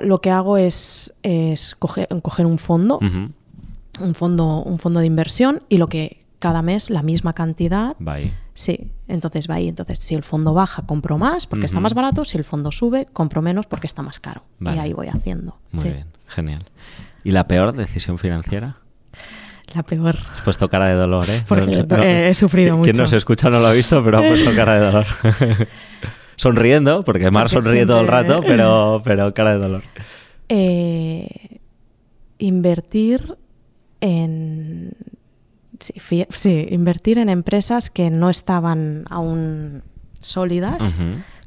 lo 0.03 0.21
que 0.21 0.31
hago 0.31 0.57
es, 0.57 1.15
es 1.23 1.75
coger, 1.75 2.09
un 2.47 2.59
fondo, 2.59 2.99
un 3.01 4.15
fondo, 4.15 4.63
un 4.63 4.79
fondo 4.79 5.01
de 5.01 5.07
inversión 5.07 5.63
y 5.69 5.79
lo 5.79 5.89
que 5.89 6.21
cada 6.39 6.63
mes 6.63 6.91
la 6.91 7.03
misma 7.03 7.35
cantidad. 7.35 7.97
Va 8.07 8.15
ahí. 8.15 8.35
Sí, 8.55 8.91
entonces 9.09 9.49
va 9.49 9.55
ahí. 9.57 9.69
Entonces, 9.69 9.99
si 10.01 10.15
el 10.15 10.23
fondo 10.23 10.53
baja, 10.53 10.83
compro 10.83 11.19
más 11.19 11.47
porque 11.47 11.67
está 11.67 11.81
más 11.81 11.95
barato. 11.95 12.25
Si 12.25 12.37
el 12.37 12.45
fondo 12.45 12.73
sube, 12.73 13.07
compro 13.13 13.43
menos 13.43 13.67
porque 13.67 13.87
está 13.87 14.03
más 14.03 14.19
caro. 14.19 14.43
Y 14.61 14.69
ahí 14.69 14.93
voy 14.93 15.09
haciendo. 15.09 15.59
Muy 15.73 15.91
bien, 15.91 16.07
genial. 16.27 16.65
¿Y 17.23 17.31
la 17.33 17.47
peor 17.47 17.73
decisión 17.73 18.19
financiera? 18.19 18.79
La 19.75 19.83
peor. 19.83 20.17
Has 20.17 20.43
puesto 20.43 20.69
cara 20.69 20.87
de 20.87 20.95
dolor, 20.95 21.29
¿eh? 21.29 21.43
Porque 21.47 22.29
he 22.29 22.35
sufrido 22.35 22.77
mucho. 22.77 22.91
Quien 22.91 23.03
nos 23.03 23.13
escucha 23.13 23.51
no 23.51 23.61
lo 23.61 23.69
ha 23.69 23.73
visto, 23.73 24.03
pero 24.03 24.19
ha 24.19 24.21
puesto 24.23 24.55
cara 24.55 24.81
de 24.81 24.87
dolor. 24.87 25.07
Sonriendo, 26.37 27.05
porque 27.05 27.31
Mar 27.31 27.49
sonríe 27.49 27.85
todo 27.85 28.01
el 28.01 28.09
rato, 28.09 28.41
pero, 28.47 29.03
pero 29.05 29.33
cara 29.35 29.53
de 29.53 29.59
dolor. 29.59 29.83
Eh, 30.49 31.61
invertir 32.39 33.37
en... 34.01 34.93
Sí, 35.79 36.67
invertir 36.71 37.19
en 37.19 37.29
empresas 37.29 37.91
que 37.91 38.11
no 38.11 38.29
estaban 38.29 39.05
aún 39.09 39.83
sólidas, 40.19 40.99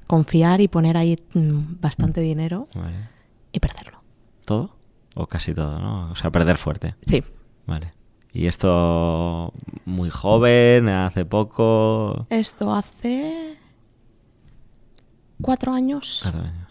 confiar 0.07 0.61
y 0.61 0.67
poner 0.67 0.97
ahí 0.97 1.19
mm, 1.33 1.79
bastante 1.81 2.21
dinero 2.21 2.67
y 3.51 3.59
perderlo. 3.59 4.01
¿Todo? 4.45 4.75
O 5.15 5.27
casi 5.27 5.53
todo, 5.53 5.79
¿no? 5.79 6.11
O 6.11 6.15
sea, 6.15 6.31
perder 6.31 6.57
fuerte. 6.57 6.95
Sí. 7.05 7.23
Vale. 7.65 7.93
¿Y 8.33 8.47
esto 8.47 9.53
muy 9.85 10.09
joven, 10.09 10.89
hace 10.89 11.23
poco? 11.23 12.25
Esto 12.29 12.73
hace 12.73 13.57
cuatro 15.41 15.73
años. 15.73 16.21
Cuatro 16.23 16.41
años. 16.41 16.67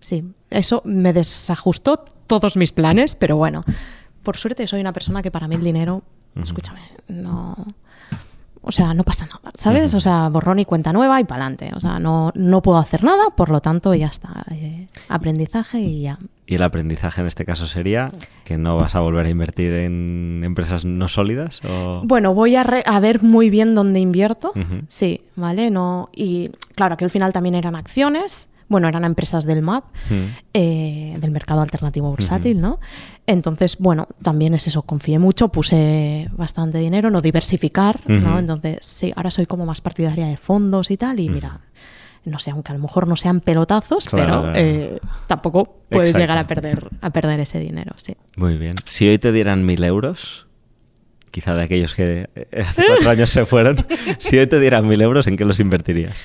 Sí, 0.00 0.22
eso 0.50 0.82
me 0.84 1.14
desajustó 1.14 2.04
todos 2.26 2.58
mis 2.58 2.72
planes, 2.72 3.16
pero 3.16 3.36
bueno, 3.38 3.64
por 4.22 4.36
suerte 4.36 4.66
soy 4.66 4.82
una 4.82 4.92
persona 4.92 5.22
que 5.22 5.30
para 5.30 5.48
mí 5.48 5.54
el 5.54 5.64
dinero, 5.64 6.02
escúchame, 6.36 6.80
no, 7.08 7.56
o 8.60 8.72
sea, 8.72 8.94
no 8.94 9.04
pasa 9.04 9.26
nada, 9.26 9.50
¿sabes? 9.54 9.94
O 9.94 10.00
sea, 10.00 10.28
borrón 10.30 10.58
y 10.58 10.64
cuenta 10.64 10.92
nueva 10.92 11.20
y 11.20 11.24
para 11.24 11.44
adelante. 11.44 11.70
O 11.76 11.80
sea, 11.80 11.98
no, 11.98 12.32
no 12.34 12.62
puedo 12.62 12.78
hacer 12.78 13.04
nada, 13.04 13.30
por 13.36 13.50
lo 13.50 13.60
tanto 13.60 13.94
ya 13.94 14.06
está. 14.06 14.44
Eh, 14.50 14.88
aprendizaje 15.08 15.80
y 15.80 16.02
ya. 16.02 16.18
¿Y 16.46 16.56
el 16.56 16.62
aprendizaje 16.62 17.22
en 17.22 17.26
este 17.26 17.44
caso 17.44 17.66
sería 17.66 18.08
que 18.44 18.58
no 18.58 18.76
vas 18.76 18.94
a 18.94 19.00
volver 19.00 19.26
a 19.26 19.28
invertir 19.30 19.72
en 19.72 20.42
empresas 20.44 20.84
no 20.84 21.08
sólidas? 21.08 21.60
Bueno, 22.04 22.34
voy 22.34 22.56
a, 22.56 22.62
a, 22.62 23.00
ver 23.00 23.22
muy 23.22 23.48
bien 23.48 23.74
dónde 23.74 24.00
invierto. 24.00 24.52
Sí, 24.88 25.22
¿vale? 25.36 25.70
No, 25.70 26.10
y 26.14 26.50
claro, 26.74 26.96
que 26.96 27.04
al 27.04 27.10
final 27.10 27.32
también 27.32 27.54
eran 27.54 27.76
acciones 27.76 28.50
bueno, 28.68 28.88
eran 28.88 29.04
empresas 29.04 29.44
del 29.44 29.62
MAP, 29.62 29.84
eh, 30.52 31.16
del 31.20 31.30
mercado 31.30 31.60
alternativo 31.60 32.10
bursátil, 32.10 32.60
¿no? 32.60 32.80
Entonces, 33.26 33.76
bueno, 33.78 34.08
también 34.22 34.54
es 34.54 34.66
eso, 34.66 34.82
confié 34.82 35.18
mucho, 35.18 35.48
puse 35.48 36.28
bastante 36.32 36.78
dinero, 36.78 37.10
no 37.10 37.20
diversificar, 37.20 38.00
¿no? 38.08 38.38
Entonces, 38.38 38.78
sí, 38.80 39.12
ahora 39.16 39.30
soy 39.30 39.46
como 39.46 39.66
más 39.66 39.80
partidaria 39.80 40.26
de 40.26 40.36
fondos 40.36 40.90
y 40.90 40.96
tal, 40.96 41.20
y 41.20 41.28
mira, 41.28 41.60
no 42.24 42.38
sé, 42.38 42.50
aunque 42.50 42.72
a 42.72 42.74
lo 42.74 42.80
mejor 42.80 43.06
no 43.06 43.16
sean 43.16 43.40
pelotazos, 43.40 44.08
pero 44.10 44.52
eh, 44.54 44.98
tampoco 45.26 45.78
puedes 45.88 46.16
llegar 46.16 46.38
a 46.38 46.46
perder, 46.46 46.88
a 47.00 47.10
perder 47.10 47.40
ese 47.40 47.58
dinero, 47.58 47.92
sí. 47.96 48.16
Muy 48.36 48.56
bien. 48.56 48.76
Si 48.84 49.08
hoy 49.08 49.18
te 49.18 49.32
dieran 49.32 49.66
mil 49.66 49.84
euros, 49.84 50.46
quizá 51.30 51.54
de 51.54 51.62
aquellos 51.62 51.94
que 51.94 52.28
hace 52.56 52.84
cuatro 52.86 53.10
años 53.10 53.30
se 53.30 53.44
fueron, 53.46 53.76
si 54.18 54.38
hoy 54.38 54.46
te 54.46 54.58
dieran 54.60 54.88
mil 54.88 55.00
euros, 55.02 55.26
¿en 55.26 55.36
qué 55.36 55.44
los 55.44 55.60
invertirías? 55.60 56.18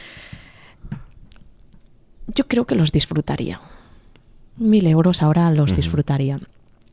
yo 2.35 2.47
creo 2.47 2.65
que 2.65 2.75
los 2.75 2.91
disfrutaría. 2.91 3.61
Mil 4.57 4.87
euros 4.87 5.21
ahora 5.21 5.51
los 5.51 5.75
disfrutaría. 5.75 6.39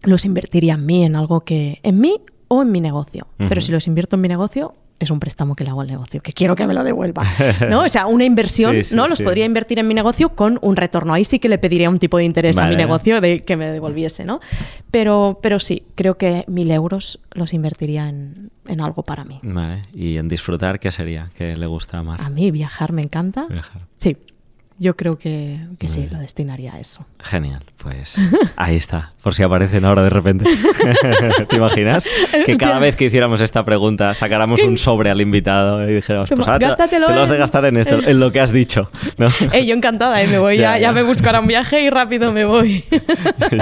Los 0.02 0.24
invertiría 0.24 0.74
en 0.74 0.86
mí, 0.86 1.04
en 1.04 1.16
algo 1.16 1.40
que. 1.40 1.80
en 1.82 2.00
mí 2.00 2.20
o 2.48 2.62
en 2.62 2.70
mi 2.70 2.80
negocio. 2.80 3.26
Pero 3.36 3.60
si 3.60 3.72
los 3.72 3.86
invierto 3.86 4.16
en 4.16 4.22
mi 4.22 4.28
negocio, 4.28 4.74
es 4.98 5.10
un 5.10 5.20
préstamo 5.20 5.54
que 5.54 5.64
le 5.64 5.70
hago 5.70 5.82
al 5.82 5.88
negocio, 5.88 6.20
que 6.22 6.32
quiero 6.32 6.56
que 6.56 6.66
me 6.66 6.74
lo 6.74 6.82
devuelva. 6.82 7.24
¿no? 7.68 7.82
O 7.82 7.88
sea, 7.88 8.06
una 8.06 8.24
inversión, 8.32 8.76
¿no? 8.92 9.08
Los 9.08 9.20
podría 9.20 9.44
invertir 9.44 9.78
en 9.78 9.88
mi 9.88 9.94
negocio 9.94 10.30
con 10.30 10.58
un 10.62 10.76
retorno. 10.76 11.12
Ahí 11.12 11.24
sí 11.24 11.38
que 11.38 11.48
le 11.48 11.58
pediría 11.58 11.90
un 11.90 11.98
tipo 11.98 12.18
de 12.18 12.24
interés 12.24 12.58
a 12.58 12.66
mi 12.66 12.76
negocio 12.76 13.20
de 13.20 13.40
que 13.40 13.56
me 13.56 13.70
devolviese, 13.70 14.24
¿no? 14.24 14.40
Pero, 14.90 15.38
pero 15.42 15.58
sí, 15.58 15.82
creo 15.94 16.16
que 16.16 16.44
mil 16.46 16.70
euros 16.70 17.20
los 17.32 17.52
invertiría 17.52 18.08
en, 18.08 18.50
algo 18.80 19.02
para 19.02 19.24
mí. 19.24 19.38
Vale. 19.42 19.82
¿Y 19.94 20.16
en 20.16 20.28
disfrutar 20.28 20.80
qué 20.80 20.90
sería? 20.90 21.30
¿Qué 21.34 21.56
le 21.56 21.66
gusta 21.66 22.02
más? 22.02 22.20
A 22.20 22.30
mí 22.30 22.50
viajar 22.50 22.92
me 22.92 23.02
encanta. 23.02 23.46
Viajar. 23.48 23.82
Sí. 23.96 24.16
Yo 24.78 24.94
creo 24.94 25.16
que, 25.16 25.58
sí, 25.86 26.06
lo 26.10 26.18
destinaría 26.18 26.74
a 26.74 26.80
eso. 26.80 27.06
Genial, 27.18 27.62
pues 27.78 28.16
ahí 28.56 28.76
está, 28.76 29.14
por 29.22 29.34
si 29.34 29.42
aparecen 29.42 29.86
ahora 29.86 30.02
de 30.02 30.10
repente. 30.10 30.44
¿Te 31.48 31.56
imaginas? 31.56 32.06
Que 32.44 32.56
cada 32.56 32.78
vez 32.78 32.94
que 32.94 33.06
hiciéramos 33.06 33.40
esta 33.40 33.64
pregunta 33.64 34.12
sacáramos 34.14 34.62
un 34.62 34.76
sobre 34.76 35.08
al 35.08 35.22
invitado 35.22 35.88
y 35.88 35.94
dijéramos, 35.94 36.28
pues 36.28 36.46
ahora 36.46 36.76
te, 36.76 36.98
lo 36.98 37.08
has 37.08 37.30
de 37.30 37.38
gastar 37.38 37.64
en 37.64 37.78
esto, 37.78 38.06
en 38.06 38.20
lo 38.20 38.30
que 38.32 38.40
has 38.40 38.52
dicho. 38.52 38.90
¿no? 39.16 39.30
yo 39.64 39.74
encantada, 39.74 40.20
¿eh? 40.20 40.28
me 40.28 40.38
voy, 40.38 40.58
ya, 40.58 40.76
ya, 40.78 40.92
me 40.92 41.02
buscará 41.02 41.40
un 41.40 41.46
viaje 41.46 41.80
y 41.80 41.88
rápido 41.88 42.32
me 42.32 42.44
voy. 42.44 42.84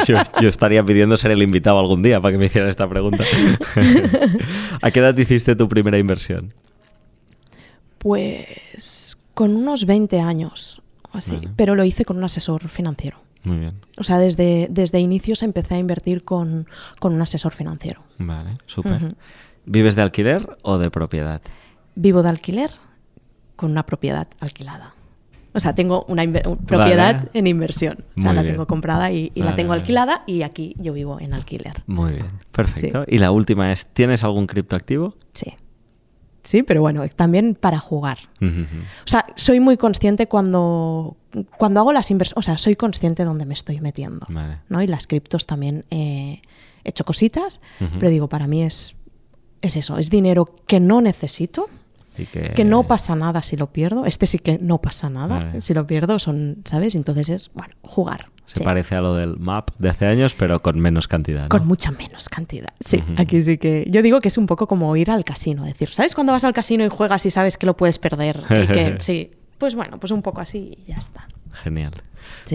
yo, 0.08 0.48
estaría 0.48 0.82
pidiendo 0.82 1.16
ser 1.16 1.30
el 1.30 1.42
invitado 1.42 1.78
algún 1.78 2.02
día 2.02 2.20
para 2.20 2.32
que 2.32 2.38
me 2.38 2.46
hicieran 2.46 2.68
esta 2.68 2.88
pregunta. 2.88 3.22
¿A 4.82 4.90
qué 4.90 4.98
edad 4.98 5.16
hiciste 5.16 5.54
tu 5.54 5.68
primera 5.68 5.96
inversión? 5.96 6.52
Pues 7.98 9.16
con 9.34 9.54
unos 9.54 9.86
20 9.86 10.20
años 10.20 10.80
así, 11.16 11.40
pero 11.56 11.74
lo 11.74 11.84
hice 11.84 12.04
con 12.04 12.16
un 12.18 12.24
asesor 12.24 12.68
financiero. 12.68 13.18
Muy 13.44 13.58
bien. 13.58 13.74
O 13.98 14.04
sea, 14.04 14.18
desde, 14.18 14.68
desde 14.70 15.00
inicios 15.00 15.42
empecé 15.42 15.74
a 15.74 15.78
invertir 15.78 16.24
con, 16.24 16.66
un 17.02 17.22
asesor 17.22 17.52
financiero. 17.52 18.02
Vale, 18.18 18.56
súper. 18.66 19.14
¿Vives 19.66 19.96
de 19.96 20.02
alquiler 20.02 20.56
o 20.62 20.78
de 20.78 20.90
propiedad? 20.90 21.42
Vivo 21.94 22.22
de 22.22 22.30
alquiler 22.30 22.70
con 23.56 23.70
una 23.70 23.84
propiedad 23.84 24.28
alquilada. 24.40 24.94
O 25.52 25.60
sea, 25.60 25.74
tengo 25.74 26.04
una 26.08 26.24
propiedad 26.66 27.28
en 27.32 27.46
inversión. 27.46 27.98
O 28.16 28.20
sea, 28.20 28.32
la 28.32 28.42
tengo 28.42 28.66
comprada 28.66 29.12
y, 29.12 29.30
la 29.36 29.54
tengo 29.54 29.72
alquilada 29.72 30.24
y 30.26 30.42
aquí 30.42 30.74
yo 30.78 30.92
vivo 30.92 31.20
en 31.20 31.32
alquiler. 31.32 31.84
Muy 31.86 32.14
bien, 32.14 32.30
perfecto. 32.50 33.04
Y 33.06 33.18
la 33.18 33.30
última 33.30 33.72
es, 33.72 33.86
¿tienes 33.86 34.24
algún 34.24 34.46
criptoactivo? 34.46 35.14
Sí. 35.32 35.54
Sí, 36.44 36.62
pero 36.62 36.82
bueno, 36.82 37.08
también 37.08 37.54
para 37.54 37.80
jugar. 37.80 38.18
O 38.40 39.06
sea, 39.06 39.24
soy 39.34 39.60
muy 39.60 39.76
consciente 39.76 40.28
cuando, 40.28 41.16
cuando 41.56 41.80
hago 41.80 41.92
las 41.92 42.10
inversiones, 42.10 42.38
o 42.38 42.42
sea, 42.42 42.58
soy 42.58 42.76
consciente 42.76 43.22
de 43.22 43.26
dónde 43.26 43.46
me 43.46 43.54
estoy 43.54 43.80
metiendo. 43.80 44.26
¿no? 44.68 44.82
Y 44.82 44.86
las 44.86 45.06
criptos 45.06 45.46
también 45.46 45.84
he 45.90 46.42
hecho 46.84 47.04
cositas, 47.04 47.60
pero 47.98 48.10
digo, 48.10 48.28
para 48.28 48.46
mí 48.46 48.62
es, 48.62 48.94
es 49.62 49.76
eso, 49.76 49.96
es 49.96 50.10
dinero 50.10 50.54
que 50.66 50.80
no 50.80 51.00
necesito, 51.00 51.68
que... 52.54 52.64
no 52.64 52.86
pasa 52.86 53.16
nada 53.16 53.42
si 53.42 53.56
lo 53.56 53.72
pierdo. 53.72 54.04
Este 54.04 54.26
sí 54.26 54.38
que 54.38 54.58
no 54.58 54.80
pasa 54.80 55.10
nada 55.10 55.60
si 55.60 55.74
lo 55.74 55.86
pierdo, 55.86 56.18
son, 56.18 56.58
¿sabes? 56.64 56.94
Entonces 56.94 57.28
es, 57.30 57.50
bueno, 57.54 57.74
jugar. 57.82 58.30
Se 58.46 58.62
parece 58.62 58.94
a 58.94 59.00
lo 59.00 59.14
del 59.14 59.38
map 59.38 59.70
de 59.78 59.88
hace 59.88 60.06
años, 60.06 60.34
pero 60.34 60.60
con 60.60 60.78
menos 60.78 61.08
cantidad. 61.08 61.48
Con 61.48 61.66
mucha 61.66 61.90
menos 61.90 62.28
cantidad. 62.28 62.72
Sí, 62.78 63.02
aquí 63.16 63.40
sí 63.42 63.58
que. 63.58 63.86
Yo 63.88 64.02
digo 64.02 64.20
que 64.20 64.28
es 64.28 64.38
un 64.38 64.46
poco 64.46 64.66
como 64.66 64.94
ir 64.96 65.10
al 65.10 65.24
casino. 65.24 65.64
decir, 65.64 65.88
¿sabes 65.92 66.14
cuando 66.14 66.32
vas 66.32 66.44
al 66.44 66.52
casino 66.52 66.84
y 66.84 66.88
juegas 66.88 67.24
y 67.26 67.30
sabes 67.30 67.56
que 67.56 67.66
lo 67.66 67.76
puedes 67.76 67.98
perder? 67.98 68.40
Y 68.50 68.66
que, 68.66 68.96
sí, 69.00 69.30
pues 69.58 69.74
bueno, 69.74 69.98
pues 69.98 70.12
un 70.12 70.22
poco 70.22 70.40
así 70.40 70.76
y 70.78 70.90
ya 70.90 70.96
está. 70.96 71.26
Genial. 71.52 71.92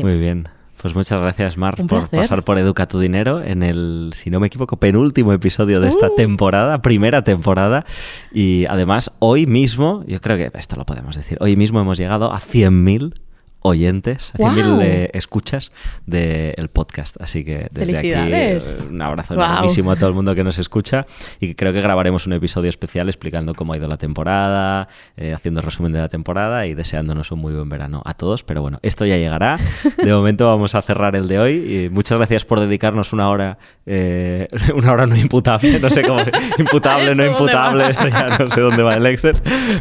Muy 0.02 0.18
bien. 0.18 0.50
Pues 0.82 0.96
muchas 0.96 1.20
gracias, 1.20 1.58
Mar, 1.58 1.76
por 1.88 2.08
pasar 2.08 2.44
por 2.44 2.58
Educa 2.58 2.88
tu 2.88 3.02
Dinero 3.02 3.44
en 3.44 3.64
el, 3.64 4.12
si 4.14 4.30
no 4.30 4.40
me 4.40 4.48
equivoco, 4.48 4.78
penúltimo 4.78 5.34
episodio 5.34 5.82
de 5.82 5.90
esta 5.90 6.08
uh. 6.08 6.16
temporada, 6.16 6.82
primera 6.82 7.22
temporada. 7.22 7.86
Y 8.32 8.66
además, 8.66 9.12
hoy 9.20 9.46
mismo, 9.46 10.06
yo 10.08 10.22
creo 10.22 10.38
que 10.38 10.58
esto 10.58 10.78
lo 10.78 10.86
podemos 10.86 11.18
decir, 11.18 11.38
hoy 11.42 11.58
mismo 11.58 11.82
hemos 11.82 11.98
llegado 11.98 12.32
a 12.32 12.40
100.000 12.40 13.14
oyentes, 13.62 14.32
wow. 14.38 14.52
mil 14.52 14.80
eh, 14.82 15.10
escuchas 15.14 15.72
del 16.06 16.70
podcast. 16.70 17.20
Así 17.22 17.44
que 17.44 17.68
desde 17.72 17.98
aquí 17.98 18.12
eh, 18.12 18.60
un 18.90 19.02
abrazo 19.02 19.34
enormísimo 19.34 19.92
a 19.92 19.96
todo 19.96 20.10
el 20.10 20.16
mundo 20.16 20.34
que 20.36 20.44
nos 20.44 20.60
escucha 20.60 21.06
y 21.40 21.56
creo 21.56 21.74
que 21.74 21.82
grabaremos 21.82 22.26
un 22.26 22.34
episodio 22.34 22.70
especial 22.70 23.10
explicando 23.10 23.54
cómo 23.56 23.74
ha 23.74 23.78
ido 23.78 23.88
la 23.88 23.98
temporada, 23.98 24.88
eh, 25.18 25.34
haciendo 25.34 25.62
resumen 25.62 25.92
de 25.92 26.00
la 26.00 26.08
temporada 26.08 26.68
y 26.68 26.74
deseándonos 26.74 27.32
un 27.32 27.40
muy 27.40 27.54
buen 27.54 27.70
verano 27.70 28.02
a 28.06 28.14
todos. 28.14 28.44
Pero 28.44 28.62
bueno, 28.62 28.80
esto 28.82 29.06
ya 29.06 29.18
llegará. 29.18 29.58
De 29.98 30.14
momento 30.14 30.48
vamos 30.48 30.76
a 30.76 30.82
cerrar 30.82 31.16
el 31.16 31.28
de 31.28 31.40
hoy 31.40 31.86
y 31.86 31.90
muchas 31.90 32.18
gracias 32.18 32.46
por 32.46 32.60
dedicarnos 32.60 33.12
una 33.14 33.30
hora, 33.30 33.58
una 33.86 34.92
hora 34.92 35.06
no 35.06 35.16
imputable, 35.18 35.80
no 35.80 35.90
sé 35.90 36.04
cómo, 36.04 36.20
imputable, 36.58 37.16
no 37.16 37.26
imputable, 37.32 37.90
esto 37.90 38.08
ya 38.08 38.38
no 38.38 38.48
sé 38.48 38.62
dónde 38.62 38.84
va 38.84 38.96
el 38.96 39.06
Excel, 39.06 39.36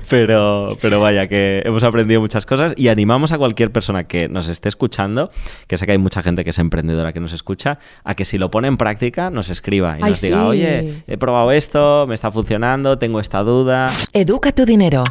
pero, 0.08 0.76
pero 0.80 1.00
vaya 1.00 1.28
que 1.28 1.62
hemos 1.64 1.84
aprendido 1.84 2.20
muchas 2.20 2.46
cosas 2.46 2.74
y 2.76 2.88
animamos 2.88 3.32
a 3.32 3.38
cualquier 3.38 3.67
persona 3.70 4.04
que 4.04 4.28
nos 4.28 4.48
esté 4.48 4.68
escuchando, 4.68 5.30
que 5.66 5.78
sé 5.78 5.86
que 5.86 5.92
hay 5.92 5.98
mucha 5.98 6.22
gente 6.22 6.44
que 6.44 6.50
es 6.50 6.58
emprendedora 6.58 7.12
que 7.12 7.20
nos 7.20 7.32
escucha, 7.32 7.78
a 8.04 8.14
que 8.14 8.24
si 8.24 8.38
lo 8.38 8.50
pone 8.50 8.68
en 8.68 8.76
práctica 8.76 9.30
nos 9.30 9.50
escriba 9.50 9.98
y 9.98 10.02
nos 10.02 10.20
diga, 10.20 10.46
oye, 10.46 11.02
he 11.06 11.16
probado 11.18 11.52
esto, 11.52 12.06
me 12.06 12.14
está 12.14 12.30
funcionando, 12.30 12.98
tengo 12.98 13.20
esta 13.20 13.42
duda. 13.42 13.90
Educa 14.12 14.52
tu 14.52 14.64
dinero. 14.64 15.04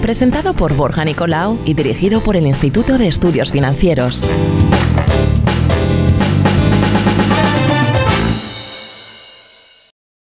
Presentado 0.00 0.54
por 0.54 0.74
Borja 0.74 1.04
Nicolau 1.04 1.58
y 1.66 1.74
dirigido 1.74 2.22
por 2.22 2.36
el 2.36 2.46
Instituto 2.46 2.96
de 2.96 3.06
Estudios 3.06 3.50
Financieros. 3.50 4.22